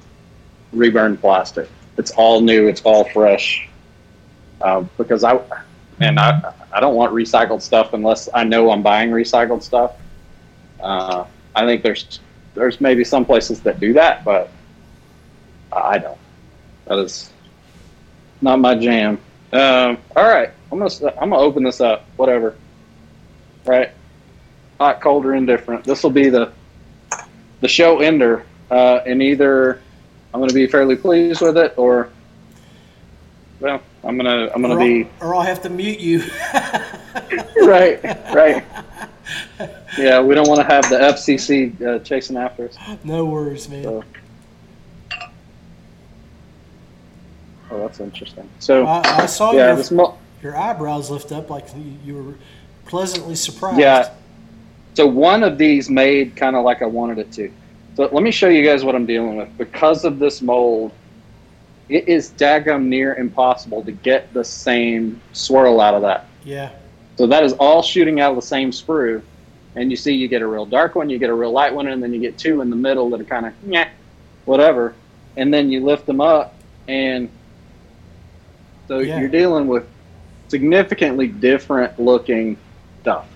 reburned 0.72 1.20
plastic. 1.20 1.68
It's 1.98 2.12
all 2.12 2.42
new. 2.42 2.68
It's 2.68 2.82
all 2.84 3.06
fresh. 3.10 3.68
Um, 4.62 4.90
because 4.98 5.24
I, 5.24 5.40
and 6.00 6.20
I, 6.20 6.54
I 6.72 6.80
don't 6.80 6.96
want 6.96 7.14
recycled 7.14 7.62
stuff 7.62 7.94
unless 7.94 8.30
I 8.34 8.44
know 8.44 8.72
I'm 8.72 8.82
buying 8.82 9.12
recycled 9.12 9.64
stuff. 9.64 9.94
Uh, 10.80 11.26
I 11.56 11.66
think 11.66 11.84
there's 11.84 12.20
there's 12.54 12.82
maybe 12.82 13.04
some 13.04 13.26
places 13.26 13.62
that 13.62 13.80
do 13.80 13.94
that, 13.94 14.24
but 14.24 14.50
I 15.72 15.98
don't. 15.98 16.18
That 16.86 17.00
is 17.00 17.32
not 18.42 18.60
my 18.60 18.76
jam. 18.76 19.20
Um, 19.52 19.98
all 20.16 20.28
right, 20.28 20.50
I'm 20.72 20.80
gonna 20.80 21.14
I'm 21.20 21.30
gonna 21.30 21.38
open 21.38 21.64
this 21.64 21.82
up. 21.82 22.06
Whatever. 22.18 22.56
Right. 23.66 23.92
Hot, 24.80 25.00
cold, 25.00 25.26
or 25.26 25.36
indifferent. 25.36 25.84
This 25.86 26.04
will 26.04 26.10
be 26.10 26.30
the 26.30 26.52
the 27.62 27.68
show 27.68 28.00
ender, 28.00 28.46
uh, 28.72 29.00
and 29.06 29.22
either 29.22 29.82
I'm 30.34 30.42
gonna 30.42 30.54
be 30.54 30.68
fairly 30.68 30.96
pleased 30.96 31.42
with 31.42 31.58
it, 31.58 31.74
or 31.78 32.10
well, 33.64 33.82
I'm 34.04 34.18
gonna 34.18 34.52
I'm 34.54 34.62
gonna 34.62 34.76
or, 34.76 34.80
be 34.80 35.10
I'll, 35.22 35.30
or 35.30 35.36
I'll 35.36 35.42
have 35.42 35.62
to 35.62 35.70
mute 35.70 36.00
you. 36.00 36.20
right, 37.66 38.04
right. 38.34 38.64
Yeah, 39.98 40.22
we 40.22 40.34
don't 40.36 40.50
want 40.50 40.60
to 40.60 40.66
have 40.66 40.90
the 40.90 40.98
FCC 40.98 41.80
uh, 41.82 42.00
chasing 42.00 42.36
after 42.36 42.68
us. 42.68 42.76
no 43.04 43.26
worries, 43.26 43.70
man. 43.70 43.84
So- 43.84 44.04
Oh, 47.72 47.80
that's 47.80 48.00
interesting. 48.00 48.50
So, 48.60 48.86
I, 48.86 49.22
I 49.22 49.26
saw 49.28 49.52
yeah, 49.54 49.68
your 49.68 49.76
this 49.78 49.92
mo- 49.92 50.18
your 50.42 50.58
eyebrows 50.58 51.10
lift 51.10 51.32
up 51.32 51.50
like 51.50 51.68
you, 51.76 51.98
you 52.04 52.24
were 52.24 52.34
pleasantly 52.86 53.36
surprised. 53.36 53.80
yeah. 53.80 54.12
So 54.96 55.08
one 55.08 55.44
of 55.44 55.58
these 55.58 55.90
made 55.90 56.36
kind 56.36 56.56
of 56.56 56.64
like 56.66 56.82
I 56.82 56.86
wanted 56.86 57.18
it 57.20 57.32
to. 57.34 57.52
So 57.96 58.10
let 58.12 58.22
me 58.24 58.30
show 58.32 58.50
you 58.50 58.64
guys 58.64 58.84
what 58.84 58.96
I'm 58.96 59.06
dealing 59.06 59.38
with. 59.38 59.58
Because 59.58 60.06
of 60.06 60.20
this 60.20 60.42
mold, 60.42 60.92
it 61.90 62.08
is 62.08 62.32
daggum 62.32 62.86
near 62.86 63.16
impossible 63.16 63.84
to 63.84 63.92
get 63.92 64.34
the 64.34 64.44
same 64.44 65.22
swirl 65.34 65.82
out 65.82 65.94
of 65.94 66.02
that. 66.02 66.28
Yeah. 66.44 66.72
So 67.18 67.28
that 67.28 67.44
is 67.44 67.54
all 67.54 67.82
shooting 67.82 68.20
out 68.20 68.32
of 68.32 68.36
the 68.36 68.42
same 68.42 68.72
sprue. 68.72 69.22
And 69.76 69.90
you 69.90 69.98
see, 69.98 70.14
you 70.14 70.28
get 70.28 70.42
a 70.42 70.48
real 70.48 70.66
dark 70.66 70.96
one, 70.96 71.10
you 71.10 71.18
get 71.18 71.30
a 71.30 71.34
real 71.34 71.52
light 71.52 71.74
one, 71.74 71.88
and 71.88 72.02
then 72.02 72.14
you 72.14 72.20
get 72.20 72.38
two 72.38 72.62
in 72.62 72.70
the 72.70 72.76
middle 72.76 73.10
that 73.10 73.22
are 73.22 73.26
kind 73.26 73.46
of, 73.48 73.54
yeah, 73.68 73.90
whatever. 74.46 74.94
And 75.36 75.54
then 75.54 75.72
you 75.72 75.84
lift 75.84 76.06
them 76.06 76.22
up, 76.22 76.54
and 76.88 77.30
so 78.88 79.00
Yeah. 79.00 79.20
you're 79.20 79.30
dealing 79.30 79.68
with 79.68 79.88
significantly 80.48 81.28
different 81.28 82.00
looking 82.00 82.58
stuff. 83.02 83.28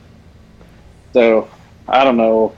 So 1.13 1.49
I 1.87 2.03
don't 2.03 2.17
know. 2.17 2.53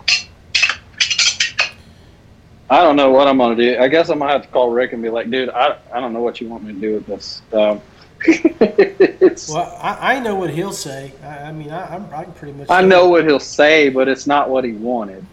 I 2.70 2.84
don't 2.84 2.96
know 2.96 3.10
what 3.10 3.28
I'm 3.28 3.38
gonna 3.38 3.56
do. 3.56 3.80
I 3.80 3.88
guess 3.88 4.10
I'm 4.10 4.20
gonna 4.20 4.32
have 4.32 4.44
to 4.44 4.48
call 4.50 4.70
Rick 4.72 4.94
and 4.94 5.02
be 5.02 5.10
like, 5.10 5.30
dude, 5.32 5.50
I, 5.50 5.78
I 5.92 6.00
don't 6.00 6.14
know 6.14 6.22
what 6.22 6.40
you 6.40 6.48
want 6.48 6.64
me 6.64 6.74
to 6.74 6.80
do 6.80 6.94
with 6.94 7.08
this. 7.08 7.42
Um, 7.52 7.82
Well, 9.50 9.78
I, 9.82 10.16
I 10.16 10.20
know 10.20 10.36
what 10.36 10.50
he'll 10.50 10.74
say. 10.74 11.14
I, 11.24 11.38
I 11.38 11.52
mean, 11.52 11.72
I, 11.72 11.96
I'm, 11.96 12.06
I 12.14 12.24
can 12.24 12.34
pretty 12.34 12.58
much. 12.58 12.68
I 12.70 12.82
know 12.82 13.08
what 13.08 13.24
he'll 13.26 13.40
say, 13.40 13.90
but 13.90 14.08
it's 14.08 14.28
not 14.28 14.50
what 14.50 14.64
he 14.64 14.74
wanted, 14.74 15.26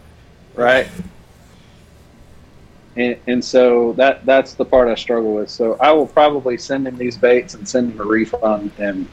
right? 0.55 0.87
And, 2.95 3.17
and 3.27 3.43
so 3.43 3.93
that 3.93 4.25
that's 4.25 4.53
the 4.53 4.65
part 4.65 4.87
I 4.87 4.95
struggle 4.95 5.35
with. 5.35 5.49
So 5.49 5.75
I 5.79 5.91
will 5.91 6.07
probably 6.07 6.57
send 6.57 6.87
him 6.87 6.97
these 6.97 7.17
baits 7.17 7.53
and 7.53 7.67
send 7.67 7.91
him 7.91 7.99
a 8.01 8.05
refund, 8.05 8.71
and 8.77 9.07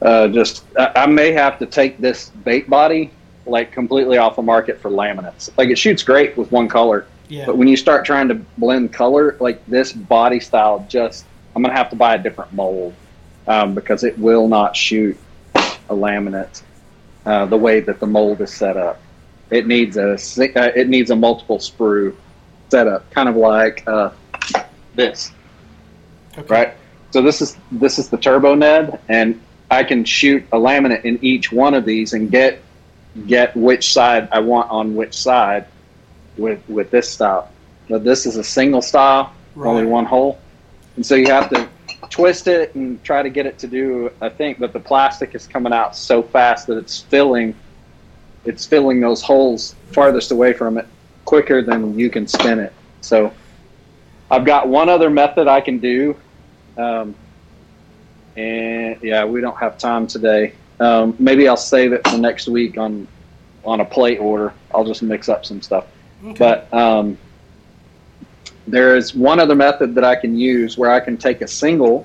uh, 0.00 0.28
just 0.28 0.64
I, 0.76 0.92
I 0.96 1.06
may 1.06 1.32
have 1.32 1.58
to 1.60 1.66
take 1.66 1.98
this 1.98 2.30
bait 2.30 2.68
body 2.68 3.10
like 3.46 3.72
completely 3.72 4.18
off 4.18 4.36
the 4.36 4.42
market 4.42 4.80
for 4.80 4.90
laminates. 4.90 5.50
Like 5.56 5.68
it 5.70 5.78
shoots 5.78 6.02
great 6.02 6.36
with 6.36 6.50
one 6.52 6.68
color, 6.68 7.06
Yeah. 7.28 7.46
but 7.46 7.56
when 7.56 7.68
you 7.68 7.76
start 7.76 8.04
trying 8.04 8.28
to 8.28 8.34
blend 8.58 8.92
color, 8.92 9.36
like 9.40 9.64
this 9.66 9.92
body 9.92 10.40
style, 10.40 10.86
just 10.88 11.24
I'm 11.54 11.62
gonna 11.62 11.74
have 11.74 11.90
to 11.90 11.96
buy 11.96 12.14
a 12.14 12.18
different 12.22 12.52
mold 12.52 12.94
um, 13.46 13.74
because 13.74 14.04
it 14.04 14.18
will 14.18 14.48
not 14.48 14.76
shoot 14.76 15.16
a 15.54 15.94
laminate 15.94 16.62
uh, 17.26 17.46
the 17.46 17.56
way 17.56 17.80
that 17.80 18.00
the 18.00 18.06
mold 18.06 18.40
is 18.40 18.52
set 18.52 18.76
up. 18.76 19.00
It 19.50 19.66
needs 19.66 19.96
a 19.96 20.12
uh, 20.14 20.72
it 20.74 20.88
needs 20.88 21.10
a 21.10 21.16
multiple 21.16 21.58
sprue 21.58 22.14
setup, 22.70 23.10
kind 23.10 23.28
of 23.28 23.36
like 23.36 23.82
uh, 23.86 24.10
this, 24.94 25.32
Okay. 26.38 26.46
right? 26.54 26.74
So 27.10 27.20
this 27.20 27.42
is 27.42 27.56
this 27.70 27.98
is 27.98 28.08
the 28.08 28.16
turbo 28.16 28.54
Ned, 28.54 28.98
and 29.08 29.40
I 29.70 29.84
can 29.84 30.04
shoot 30.04 30.44
a 30.52 30.56
laminate 30.56 31.04
in 31.04 31.18
each 31.22 31.52
one 31.52 31.74
of 31.74 31.84
these 31.84 32.12
and 32.14 32.30
get 32.30 32.62
get 33.26 33.56
which 33.56 33.92
side 33.92 34.28
I 34.32 34.40
want 34.40 34.70
on 34.70 34.94
which 34.94 35.14
side 35.14 35.66
with 36.36 36.60
with 36.68 36.90
this 36.90 37.10
style. 37.10 37.50
But 37.88 38.04
this 38.04 38.26
is 38.26 38.36
a 38.36 38.44
single 38.44 38.82
style, 38.82 39.32
only 39.56 39.84
one 39.84 40.04
hole, 40.04 40.38
and 40.96 41.04
so 41.04 41.14
you 41.14 41.26
have 41.26 41.50
to 41.50 41.68
twist 42.10 42.46
it 42.46 42.74
and 42.74 43.02
try 43.02 43.22
to 43.22 43.30
get 43.30 43.46
it 43.46 43.58
to 43.58 43.66
do 43.66 44.10
a 44.20 44.30
thing. 44.30 44.56
But 44.58 44.72
the 44.72 44.80
plastic 44.80 45.34
is 45.34 45.46
coming 45.46 45.72
out 45.72 45.96
so 45.96 46.22
fast 46.22 46.66
that 46.68 46.78
it's 46.78 47.00
filling 47.00 47.54
it's 48.44 48.66
filling 48.66 49.00
those 49.00 49.22
holes 49.22 49.74
farthest 49.92 50.32
away 50.32 50.52
from 50.52 50.78
it 50.78 50.86
quicker 51.24 51.62
than 51.62 51.98
you 51.98 52.10
can 52.10 52.26
spin 52.26 52.58
it. 52.58 52.72
So 53.00 53.32
I've 54.30 54.44
got 54.44 54.68
one 54.68 54.88
other 54.88 55.10
method 55.10 55.48
I 55.48 55.60
can 55.60 55.78
do. 55.78 56.16
Um, 56.76 57.14
and 58.36 58.98
yeah, 59.02 59.24
we 59.24 59.40
don't 59.40 59.56
have 59.58 59.78
time 59.78 60.06
today. 60.06 60.54
Um, 60.82 61.14
maybe 61.18 61.46
I'll 61.48 61.56
save 61.56 61.92
it 61.92 62.06
for 62.08 62.18
next 62.18 62.48
week 62.48 62.76
on 62.76 63.06
on 63.64 63.80
a 63.80 63.84
plate 63.84 64.18
order. 64.18 64.52
I'll 64.74 64.84
just 64.84 65.02
mix 65.02 65.28
up 65.28 65.44
some 65.46 65.62
stuff. 65.62 65.86
Okay. 66.24 66.36
But 66.38 66.74
um, 66.74 67.16
there 68.66 68.96
is 68.96 69.14
one 69.14 69.38
other 69.38 69.54
method 69.54 69.94
that 69.94 70.04
I 70.04 70.16
can 70.16 70.36
use 70.36 70.76
where 70.76 70.90
I 70.90 70.98
can 70.98 71.16
take 71.16 71.40
a 71.40 71.46
single 71.46 72.04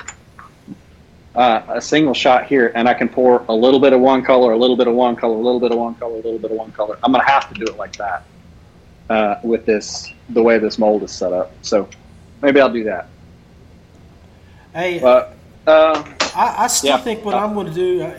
uh, 1.36 1.62
a 1.70 1.82
single 1.82 2.14
shot 2.14 2.46
here, 2.48 2.72
and 2.76 2.88
I 2.90 2.94
can 2.94 3.10
pour 3.10 3.46
a 3.48 3.54
little 3.54 3.80
bit 3.80 3.94
of 3.94 4.02
one 4.02 4.24
color, 4.24 4.54
a 4.54 4.58
little 4.58 4.76
bit 4.76 4.88
of 4.88 4.96
one 4.96 5.16
color, 5.16 5.36
a 5.36 5.38
little 5.42 5.60
bit 5.60 5.72
of 5.72 5.78
one 5.78 5.94
color, 5.96 6.14
a 6.14 6.18
little 6.18 6.40
bit 6.40 6.52
of 6.52 6.58
one 6.58 6.72
color. 6.72 6.98
I'm 7.04 7.12
going 7.12 7.24
to 7.26 7.32
have 7.32 7.48
to 7.50 7.56
do 7.56 7.66
it 7.72 7.78
like 7.78 7.96
that 7.98 8.24
uh, 9.10 9.36
with 9.44 9.66
this 9.66 10.12
the 10.30 10.42
way 10.42 10.58
this 10.60 10.78
mold 10.80 11.04
is 11.04 11.12
set 11.12 11.34
up. 11.34 11.54
So 11.62 11.90
maybe 12.42 12.60
I'll 12.60 12.74
do 12.74 12.84
that. 12.86 13.10
hey, 14.74 15.00
But 15.00 15.38
uh, 15.68 16.04
I, 16.36 16.64
I 16.64 16.68
still 16.68 16.92
Yeah. 16.92 16.98
think 16.98 17.24
what 17.24 17.36
I'm 17.36 17.54
going 17.54 17.68
to 17.68 17.74
do. 17.74 18.12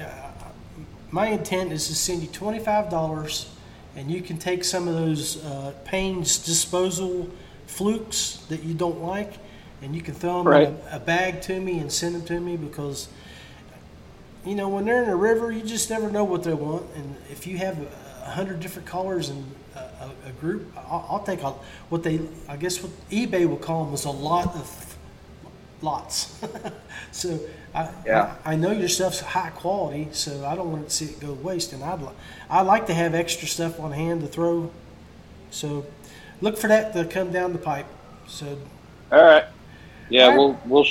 My 1.10 1.28
intent 1.28 1.72
is 1.72 1.86
to 1.88 1.94
send 1.94 2.22
you 2.22 2.28
twenty 2.28 2.58
five 2.58 2.90
dollars, 2.90 3.50
and 3.96 4.10
you 4.10 4.20
can 4.20 4.38
take 4.38 4.64
some 4.64 4.88
of 4.88 4.94
those 4.94 5.42
uh, 5.44 5.72
Payne's 5.84 6.38
disposal 6.38 7.28
flukes 7.66 8.44
that 8.48 8.62
you 8.62 8.74
don't 8.74 9.02
like, 9.02 9.34
and 9.82 9.94
you 9.94 10.02
can 10.02 10.14
throw 10.14 10.38
them 10.38 10.48
Right. 10.48 10.68
in 10.68 10.76
a, 10.92 10.96
a 10.96 11.00
bag 11.00 11.40
to 11.42 11.58
me 11.60 11.78
and 11.78 11.90
send 11.90 12.14
them 12.14 12.24
to 12.26 12.40
me 12.40 12.56
because. 12.56 13.08
You 14.46 14.54
know, 14.54 14.68
when 14.68 14.86
they're 14.86 15.02
in 15.02 15.10
a 15.10 15.16
river, 15.16 15.52
you 15.52 15.62
just 15.62 15.90
never 15.90 16.08
know 16.10 16.24
what 16.24 16.42
they 16.44 16.54
want, 16.54 16.86
and 16.94 17.16
if 17.28 17.46
you 17.46 17.58
have 17.58 17.76
a, 18.24 18.30
hundred 18.30 18.60
different 18.60 18.86
colors 18.86 19.28
and 19.30 19.44
a, 19.74 20.10
a, 20.26 20.32
group, 20.40 20.72
I'll, 20.76 21.06
I'll 21.10 21.22
take 21.22 21.42
a, 21.42 21.50
what 21.90 22.02
they, 22.02 22.20
I 22.48 22.56
guess, 22.56 22.80
what 22.82 22.92
eBay 23.10 23.46
would 23.46 23.60
call 23.60 23.84
them 23.84 23.94
is 23.94 24.04
a 24.04 24.10
lot 24.10 24.54
of 24.54 24.96
lots. 25.82 26.40
so 27.12 27.38
I, 27.74 27.88
Yeah. 28.06 28.34
I, 28.44 28.52
I 28.52 28.56
know 28.56 28.72
your 28.72 28.88
stuff's 28.88 29.20
high 29.20 29.50
quality, 29.50 30.08
so 30.12 30.44
I 30.46 30.54
don't 30.56 30.72
want 30.72 30.88
to 30.88 30.94
see 30.94 31.06
it 31.06 31.20
go 31.20 31.32
waste. 31.34 31.72
And 31.72 31.82
I'd 31.84 32.00
li- 32.00 32.08
I 32.50 32.62
like 32.62 32.86
to 32.86 32.94
have 32.94 33.14
extra 33.14 33.46
stuff 33.48 33.78
on 33.80 33.92
hand 33.92 34.20
to 34.22 34.26
throw. 34.26 34.70
So 35.50 35.86
look 36.40 36.56
for 36.58 36.68
that 36.68 36.92
to 36.94 37.04
come 37.04 37.30
down 37.32 37.52
the 37.52 37.58
pipe. 37.58 37.86
So 38.26 38.58
All 39.12 39.22
right. 39.24 39.44
Yeah, 40.10 40.24
All 40.24 40.28
right. 40.30 40.36
we'll 40.38 40.60
we'll 40.66 40.86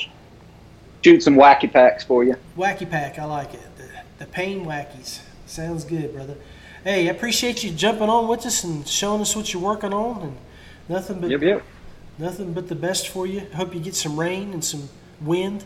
shoot 1.03 1.23
some 1.23 1.35
wacky 1.35 1.71
packs 1.71 2.03
for 2.03 2.23
you. 2.23 2.35
Wacky 2.57 2.89
Pack, 2.89 3.17
I 3.19 3.25
like 3.25 3.53
it. 3.53 3.61
The, 3.77 3.89
the 4.19 4.25
Payne 4.25 4.65
Wackies. 4.65 5.19
Sounds 5.45 5.83
good, 5.85 6.13
brother. 6.13 6.35
Hey, 6.83 7.07
I 7.07 7.11
appreciate 7.11 7.63
you 7.63 7.71
jumping 7.71 8.09
on 8.09 8.27
with 8.27 8.45
us 8.45 8.63
and 8.63 8.87
showing 8.87 9.21
us 9.21 9.35
what 9.35 9.53
you're 9.53 9.61
working 9.63 9.93
on, 9.93 10.21
and 10.21 10.37
nothing 10.89 11.19
but 11.19 11.29
Yep, 11.31 11.41
yep. 11.41 11.63
nothing 12.17 12.53
but 12.53 12.67
the 12.67 12.75
best 12.75 13.07
for 13.09 13.25
you. 13.27 13.41
Hope 13.55 13.73
you 13.73 13.79
get 13.79 13.95
some 13.95 14.19
rain 14.19 14.53
and 14.53 14.63
some 14.63 14.89
wind, 15.21 15.63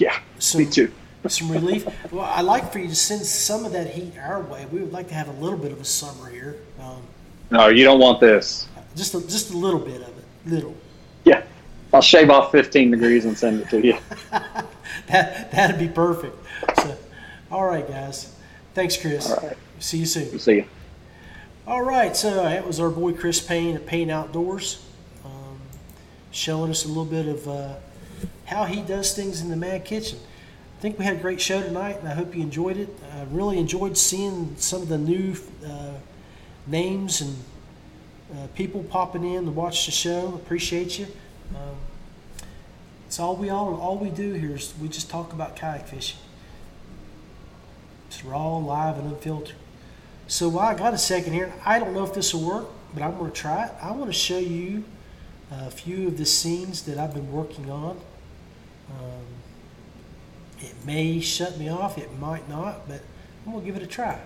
Yeah, 0.00 0.18
some 0.38 0.62
me 0.62 0.66
too. 0.70 0.90
some 1.28 1.50
relief. 1.52 1.86
Well, 2.10 2.24
I'd 2.24 2.40
like 2.42 2.72
for 2.72 2.78
you 2.78 2.88
to 2.88 2.94
send 2.94 3.20
some 3.26 3.64
of 3.66 3.72
that 3.72 3.88
heat 3.90 4.14
our 4.18 4.40
way. 4.40 4.66
We 4.72 4.80
would 4.80 4.92
like 4.92 5.08
to 5.08 5.14
have 5.14 5.28
a 5.28 5.32
little 5.40 5.58
bit 5.58 5.72
of 5.72 5.80
a 5.80 5.84
summer 5.84 6.30
here, 6.30 6.56
um, 6.80 7.02
No, 7.50 7.68
you 7.68 7.84
don't 7.84 8.00
want 8.00 8.18
this. 8.20 8.66
just 8.96 9.14
a, 9.14 9.20
just 9.20 9.50
a 9.52 9.56
little 9.56 9.78
bit 9.80 10.00
of 10.00 10.08
it, 10.08 10.24
little. 10.46 10.74
Yeah, 11.24 11.42
I'll 11.92 12.00
shave 12.00 12.30
off 12.30 12.50
15 12.50 12.90
degrees 12.90 13.26
and 13.26 13.36
send 13.36 13.60
it 13.60 13.68
to 13.70 13.86
you. 13.86 13.96
That 15.06 15.50
that'd 15.52 15.78
be 15.78 15.88
perfect. 15.88 16.36
So, 16.76 16.96
all 17.50 17.64
right, 17.64 17.86
guys. 17.86 18.32
Thanks, 18.74 18.96
Chris. 18.96 19.30
All 19.30 19.46
right. 19.46 19.56
See 19.78 19.98
you 19.98 20.06
soon. 20.06 20.38
See 20.38 20.54
you. 20.56 20.64
All 21.66 21.82
right, 21.82 22.16
so 22.16 22.34
that 22.34 22.66
was 22.66 22.80
our 22.80 22.90
boy 22.90 23.12
Chris 23.12 23.40
Payne 23.40 23.76
at 23.76 23.86
Payne 23.86 24.10
Outdoors, 24.10 24.84
um, 25.24 25.58
showing 26.32 26.70
us 26.70 26.84
a 26.84 26.88
little 26.88 27.04
bit 27.04 27.26
of 27.26 27.48
uh, 27.48 27.74
how 28.50 28.64
he 28.64 28.82
does 28.82 29.14
things 29.14 29.40
in 29.40 29.48
the 29.48 29.56
Mad 29.56 29.84
Kitchen. 29.84 30.18
I 30.76 30.80
think 30.82 30.98
we 30.98 31.04
had 31.04 31.16
a 31.16 31.20
great 31.20 31.40
show 31.40 31.62
tonight, 31.62 31.98
and 32.00 32.08
I 32.08 32.14
hope 32.14 32.34
you 32.34 32.42
enjoyed 32.42 32.76
it. 32.76 32.88
I 33.14 33.22
really 33.30 33.58
enjoyed 33.58 33.96
seeing 33.96 34.56
some 34.56 34.82
of 34.82 34.88
the 34.88 34.98
new 34.98 35.36
uh, 35.64 35.92
names 36.66 37.20
and 37.20 37.36
uh, 38.32 38.48
people 38.56 38.82
popping 38.82 39.24
in 39.24 39.44
to 39.44 39.52
watch 39.52 39.86
the 39.86 39.92
show. 39.92 40.34
Appreciate 40.34 40.98
you. 40.98 41.06
Um, 41.54 41.76
it's 43.06 43.20
all 43.20 43.36
we 43.36 43.50
all 43.50 43.76
all 43.76 43.98
we 43.98 44.10
do 44.10 44.32
here 44.32 44.56
is 44.56 44.74
we 44.80 44.88
just 44.88 45.08
talk 45.08 45.32
about 45.32 45.54
kayak 45.54 45.86
fishing. 45.86 46.18
It's 48.08 48.24
raw, 48.24 48.56
live, 48.56 48.98
and 48.98 49.12
unfiltered. 49.12 49.54
So 50.26 50.48
while 50.48 50.66
I 50.66 50.74
got 50.74 50.92
a 50.92 50.98
second 50.98 51.34
here, 51.34 51.52
I 51.64 51.78
don't 51.78 51.94
know 51.94 52.04
if 52.04 52.14
this 52.14 52.34
will 52.34 52.48
work, 52.48 52.66
but 52.94 53.02
I'm 53.04 53.16
going 53.16 53.30
to 53.30 53.36
try 53.36 53.66
it. 53.66 53.72
I 53.80 53.92
want 53.92 54.06
to 54.06 54.12
show 54.12 54.38
you 54.38 54.82
a 55.52 55.70
few 55.70 56.08
of 56.08 56.18
the 56.18 56.26
scenes 56.26 56.82
that 56.82 56.98
I've 56.98 57.14
been 57.14 57.30
working 57.30 57.70
on. 57.70 58.00
Um, 58.90 59.24
it 60.60 60.74
may 60.84 61.20
shut 61.20 61.58
me 61.58 61.68
off, 61.68 61.98
it 61.98 62.18
might 62.18 62.48
not, 62.48 62.88
but 62.88 63.02
I'm 63.46 63.52
going 63.52 63.64
to 63.64 63.72
give 63.72 63.80
it 63.80 63.82
a 63.82 63.86
try. 63.86 64.20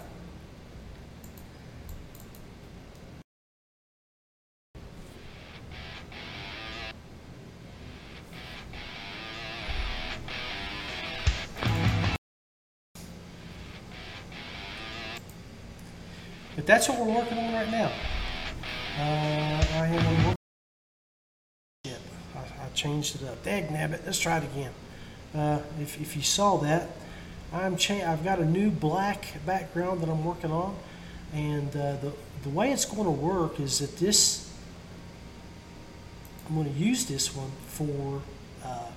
But 16.56 16.66
that's 16.66 16.88
what 16.88 16.98
we're 16.98 17.14
working 17.14 17.36
on 17.36 17.52
right 17.52 17.70
now. 17.70 17.90
Uh, 18.96 19.64
I 19.74 19.86
on 20.06 20.26
work. 20.26 20.36
Shit, 21.84 21.98
I, 22.34 22.38
I 22.38 22.68
changed 22.84 23.22
it 23.22 23.26
up. 23.26 23.42
Dag 23.42 23.68
nabbit, 23.70 24.04
let's 24.04 24.18
try 24.18 24.36
it 24.36 24.44
again. 24.44 24.70
Uh, 25.34 25.58
if, 25.80 25.98
if 26.02 26.16
you 26.16 26.22
saw 26.22 26.58
that, 26.58 26.90
I'm 27.50 27.78
cha- 27.78 28.04
I've 28.06 28.22
got 28.22 28.40
a 28.40 28.44
new 28.44 28.70
black 28.70 29.24
background 29.46 30.02
that 30.02 30.10
I'm 30.10 30.22
working 30.22 30.50
on, 30.50 30.76
and 31.32 31.70
uh, 31.70 31.96
the 31.96 32.12
the 32.42 32.50
way 32.50 32.72
it's 32.72 32.84
going 32.84 33.04
to 33.04 33.10
work 33.10 33.58
is 33.58 33.78
that 33.78 33.96
this 33.96 34.52
I'm 36.46 36.56
going 36.56 36.70
to 36.70 36.78
use 36.78 37.06
this 37.06 37.34
one 37.34 37.50
for. 37.68 38.20
Uh, 38.62 38.90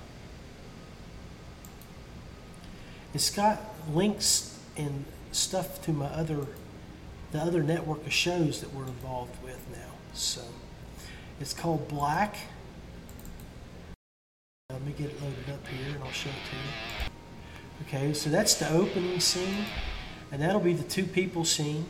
it's 3.14 3.30
got 3.30 3.62
links 3.94 4.60
and 4.76 5.06
stuff 5.32 5.82
to 5.84 5.94
my 5.94 6.08
other 6.08 6.46
the 7.32 7.40
other 7.40 7.64
network 7.64 8.06
of 8.06 8.12
shows 8.12 8.60
that 8.60 8.74
we're 8.74 8.88
involved 8.88 9.42
with 9.42 9.66
now. 9.72 9.94
So 10.14 10.42
it's 11.40 11.54
called 11.54 11.88
Black. 11.88 12.36
Let 14.70 14.82
me 14.84 14.91
get 14.97 15.11
it 15.11 15.22
loaded 15.22 15.49
up 15.49 15.65
here 15.65 15.95
and 15.95 16.03
I'll 16.03 16.11
show 16.11 16.30
it 16.30 16.36
to 16.49 16.55
you. 16.57 17.11
Okay, 17.88 18.13
so 18.13 18.30
that's 18.30 18.55
the 18.55 18.70
opening 18.70 19.22
scene, 19.22 19.63
and 20.30 20.41
that'll 20.41 20.59
be 20.59 20.74
the 20.74 20.84
two 20.84 21.05
people 21.05 21.45
scene. 21.45 21.86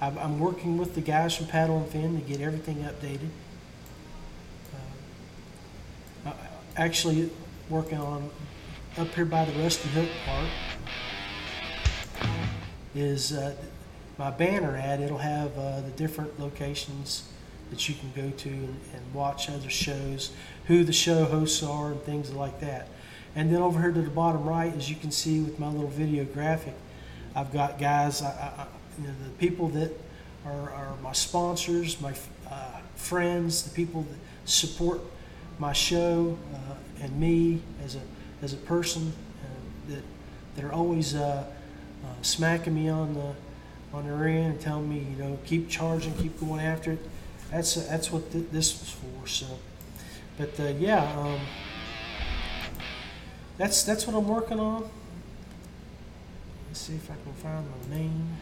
Um, 0.00 0.16
I'm, 0.16 0.38
working 0.38 0.78
with 0.78 0.94
the 0.94 1.00
guys 1.00 1.34
from 1.34 1.48
Paddle 1.48 1.78
and 1.78 1.88
Fin 1.88 2.14
to 2.14 2.24
get 2.24 2.40
everything 2.40 2.84
updated. 2.84 3.30
I- 6.24 6.34
actually, 6.76 7.30
working 7.68 7.98
on 7.98 8.30
up 8.96 9.12
here 9.12 9.24
by 9.24 9.44
the 9.44 9.52
Rusty 9.60 9.88
Hook 9.88 10.08
part 10.24 10.50
is 12.94 13.32
uh, 13.32 13.56
my 14.18 14.30
banner 14.30 14.76
ad. 14.76 15.00
It'll 15.00 15.18
have 15.18 15.58
uh, 15.58 15.80
the 15.80 15.90
different 15.90 16.38
locations 16.38 17.24
that 17.70 17.88
you 17.88 17.94
can 17.94 18.12
go 18.14 18.30
to 18.36 18.48
and, 18.48 18.80
and 18.94 19.14
watch 19.14 19.50
other 19.50 19.70
shows, 19.70 20.32
who 20.66 20.84
the 20.84 20.92
show 20.92 21.24
hosts 21.24 21.62
are, 21.62 21.92
and 21.92 22.00
things 22.02 22.32
like 22.32 22.60
that. 22.60 22.88
And 23.36 23.52
then 23.52 23.60
over 23.62 23.80
here 23.80 23.92
to 23.92 24.02
the 24.02 24.10
bottom 24.10 24.44
right, 24.44 24.74
as 24.76 24.88
you 24.88 24.96
can 24.96 25.10
see 25.10 25.40
with 25.40 25.58
my 25.58 25.68
little 25.68 25.88
video 25.88 26.24
graphic, 26.24 26.74
I've 27.34 27.52
got 27.52 27.78
guys, 27.78 28.22
I, 28.22 28.28
I, 28.28 28.66
you 29.00 29.08
know, 29.08 29.14
the 29.24 29.30
people 29.30 29.68
that 29.70 29.90
are, 30.46 30.70
are 30.70 30.96
my 31.02 31.12
sponsors, 31.12 32.00
my 32.00 32.14
uh, 32.50 32.78
friends, 32.94 33.62
the 33.64 33.70
people 33.70 34.02
that 34.02 34.18
support 34.44 35.00
my 35.58 35.72
show 35.72 36.36
uh, 36.52 36.74
and 37.02 37.18
me 37.18 37.60
as 37.84 37.96
a 37.96 38.00
as 38.42 38.52
a 38.52 38.56
person 38.58 39.12
uh, 39.42 39.92
that 39.92 40.02
that 40.56 40.64
are 40.64 40.72
always 40.72 41.14
uh, 41.14 41.44
uh, 42.04 42.06
smacking 42.22 42.74
me 42.74 42.88
on 42.88 43.14
the 43.14 43.34
on 43.96 44.06
the 44.06 44.12
rear 44.12 44.28
end 44.28 44.52
and 44.52 44.60
telling 44.60 44.88
me, 44.88 45.06
you 45.10 45.16
know, 45.16 45.38
keep 45.44 45.68
charging, 45.68 46.12
keep 46.14 46.38
going 46.40 46.60
after 46.60 46.92
it. 46.92 46.98
That's 47.54 47.74
that's 47.86 48.10
what 48.10 48.32
th- 48.32 48.46
this 48.50 48.80
was 48.80 48.90
for. 48.90 49.28
So, 49.28 49.46
but 50.36 50.58
uh, 50.58 50.72
yeah, 50.76 51.04
um, 51.16 51.38
that's 53.56 53.84
that's 53.84 54.08
what 54.08 54.16
I'm 54.16 54.26
working 54.26 54.58
on. 54.58 54.90
Let's 56.66 56.80
see 56.80 56.96
if 56.96 57.08
I 57.08 57.14
can 57.14 57.32
find 57.34 57.64
my 57.64 57.96
name. 57.96 58.36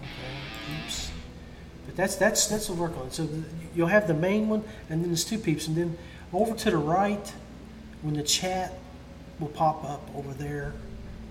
Okay, 0.00 0.82
oops. 0.82 1.10
But 1.84 1.94
that's 1.94 2.16
that's 2.16 2.46
that's 2.46 2.70
what 2.70 2.76
I'm 2.76 2.80
working 2.80 3.02
on. 3.02 3.10
So 3.10 3.26
th- 3.26 3.44
you'll 3.74 3.88
have 3.88 4.06
the 4.08 4.14
main 4.14 4.48
one, 4.48 4.64
and 4.88 5.02
then 5.02 5.10
there's 5.10 5.26
two 5.26 5.36
peeps, 5.36 5.66
and 5.66 5.76
then 5.76 5.98
over 6.32 6.54
to 6.54 6.70
the 6.70 6.78
right, 6.78 7.34
when 8.00 8.14
the 8.14 8.22
chat 8.22 8.78
will 9.40 9.48
pop 9.48 9.84
up 9.84 10.08
over 10.16 10.32
there, 10.32 10.72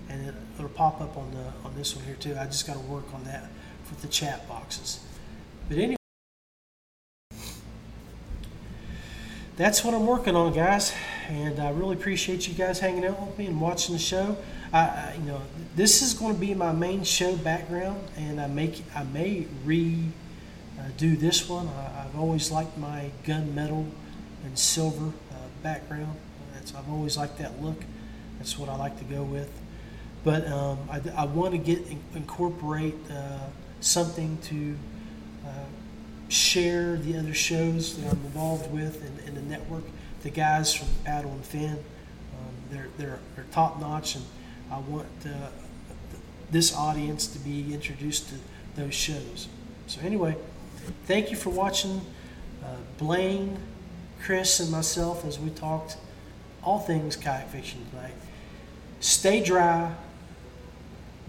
and 0.08 0.28
it, 0.28 0.34
it'll 0.54 0.68
pop 0.68 1.00
up 1.00 1.16
on 1.16 1.32
the 1.32 1.66
on 1.66 1.74
this 1.74 1.96
one 1.96 2.04
here 2.04 2.14
too. 2.14 2.36
I 2.38 2.44
just 2.44 2.64
got 2.64 2.74
to 2.74 2.86
work 2.86 3.12
on 3.12 3.24
that 3.24 3.48
with 3.90 4.02
the 4.02 4.08
chat 4.08 4.46
boxes. 4.48 5.00
But 5.68 5.78
anyway, 5.78 5.96
that's 9.56 9.84
what 9.84 9.94
I'm 9.94 10.06
working 10.06 10.34
on, 10.34 10.52
guys, 10.52 10.94
and 11.28 11.60
I 11.60 11.70
really 11.70 11.94
appreciate 11.94 12.48
you 12.48 12.54
guys 12.54 12.80
hanging 12.80 13.04
out 13.04 13.20
with 13.20 13.38
me 13.38 13.46
and 13.46 13.60
watching 13.60 13.94
the 13.94 14.00
show. 14.00 14.36
I, 14.72 14.80
I 14.80 15.16
you 15.18 15.26
know, 15.26 15.42
this 15.76 16.00
is 16.00 16.14
going 16.14 16.34
to 16.34 16.40
be 16.40 16.54
my 16.54 16.72
main 16.72 17.04
show 17.04 17.36
background, 17.36 18.00
and 18.16 18.40
I 18.40 18.46
make 18.46 18.82
I 18.94 19.04
may 19.04 19.46
re 19.64 20.08
uh, 20.78 20.84
this 20.96 21.48
one. 21.48 21.68
I, 21.68 22.04
I've 22.04 22.18
always 22.18 22.50
liked 22.50 22.78
my 22.78 23.10
gunmetal 23.24 23.88
and 24.44 24.58
silver 24.58 25.08
uh, 25.08 25.34
background. 25.62 26.16
That's, 26.54 26.74
I've 26.74 26.90
always 26.90 27.16
liked 27.16 27.38
that 27.38 27.62
look. 27.62 27.84
That's 28.38 28.58
what 28.58 28.68
I 28.68 28.76
like 28.76 28.98
to 28.98 29.04
go 29.04 29.22
with. 29.22 29.50
But 30.24 30.46
um, 30.48 30.78
I, 30.90 31.00
I 31.16 31.24
want 31.26 31.52
to 31.52 31.58
get 31.58 31.80
incorporate 32.14 32.94
uh, 33.10 33.38
something 33.80 34.38
to 34.44 34.76
uh, 35.46 35.64
share 36.32 36.96
the 36.96 37.18
other 37.18 37.34
shows 37.34 37.96
that 37.96 38.06
I'm 38.10 38.24
involved 38.24 38.72
with 38.72 39.04
in, 39.04 39.28
in 39.28 39.34
the 39.34 39.42
network. 39.42 39.84
The 40.22 40.30
guys 40.30 40.72
from 40.72 40.88
Paddle 41.04 41.32
and 41.32 41.44
Fin, 41.44 41.70
um, 41.70 41.78
they're, 42.70 42.88
they're, 42.96 43.18
they're 43.36 43.44
top 43.52 43.78
notch, 43.80 44.14
and 44.14 44.24
I 44.70 44.78
want 44.78 45.06
uh, 45.26 45.48
this 46.50 46.74
audience 46.74 47.26
to 47.28 47.38
be 47.38 47.74
introduced 47.74 48.28
to 48.30 48.36
those 48.76 48.94
shows. 48.94 49.48
So, 49.86 50.00
anyway, 50.02 50.36
thank 51.06 51.30
you 51.30 51.36
for 51.36 51.50
watching 51.50 52.00
uh, 52.64 52.76
Blaine, 52.98 53.58
Chris, 54.22 54.58
and 54.60 54.70
myself 54.70 55.26
as 55.26 55.38
we 55.38 55.50
talked 55.50 55.96
all 56.62 56.78
things 56.78 57.16
kayak 57.16 57.48
fishing 57.48 57.84
tonight. 57.90 58.14
Stay 59.00 59.42
dry. 59.42 59.92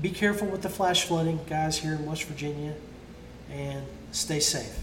Be 0.02 0.12
careful 0.12 0.48
with 0.48 0.62
the 0.62 0.70
flash 0.70 1.06
flooding, 1.06 1.40
guys, 1.50 1.80
here 1.80 1.94
in 1.94 2.06
West 2.06 2.24
Virginia, 2.26 2.76
and 3.50 3.84
stay 4.12 4.40
safe. 4.40 4.83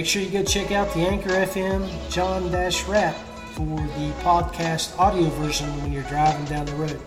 Make 0.00 0.06
sure 0.06 0.22
you 0.22 0.30
go 0.30 0.42
check 0.42 0.72
out 0.72 0.90
the 0.94 1.00
Anchor 1.00 1.28
FM 1.28 2.10
John 2.10 2.50
Dash 2.50 2.84
Rapp 2.84 3.14
for 3.52 3.76
the 3.76 4.10
podcast 4.22 4.98
audio 4.98 5.28
version 5.28 5.68
when 5.82 5.92
you're 5.92 6.04
driving 6.04 6.46
down 6.46 6.64
the 6.64 6.74
road. 6.76 6.98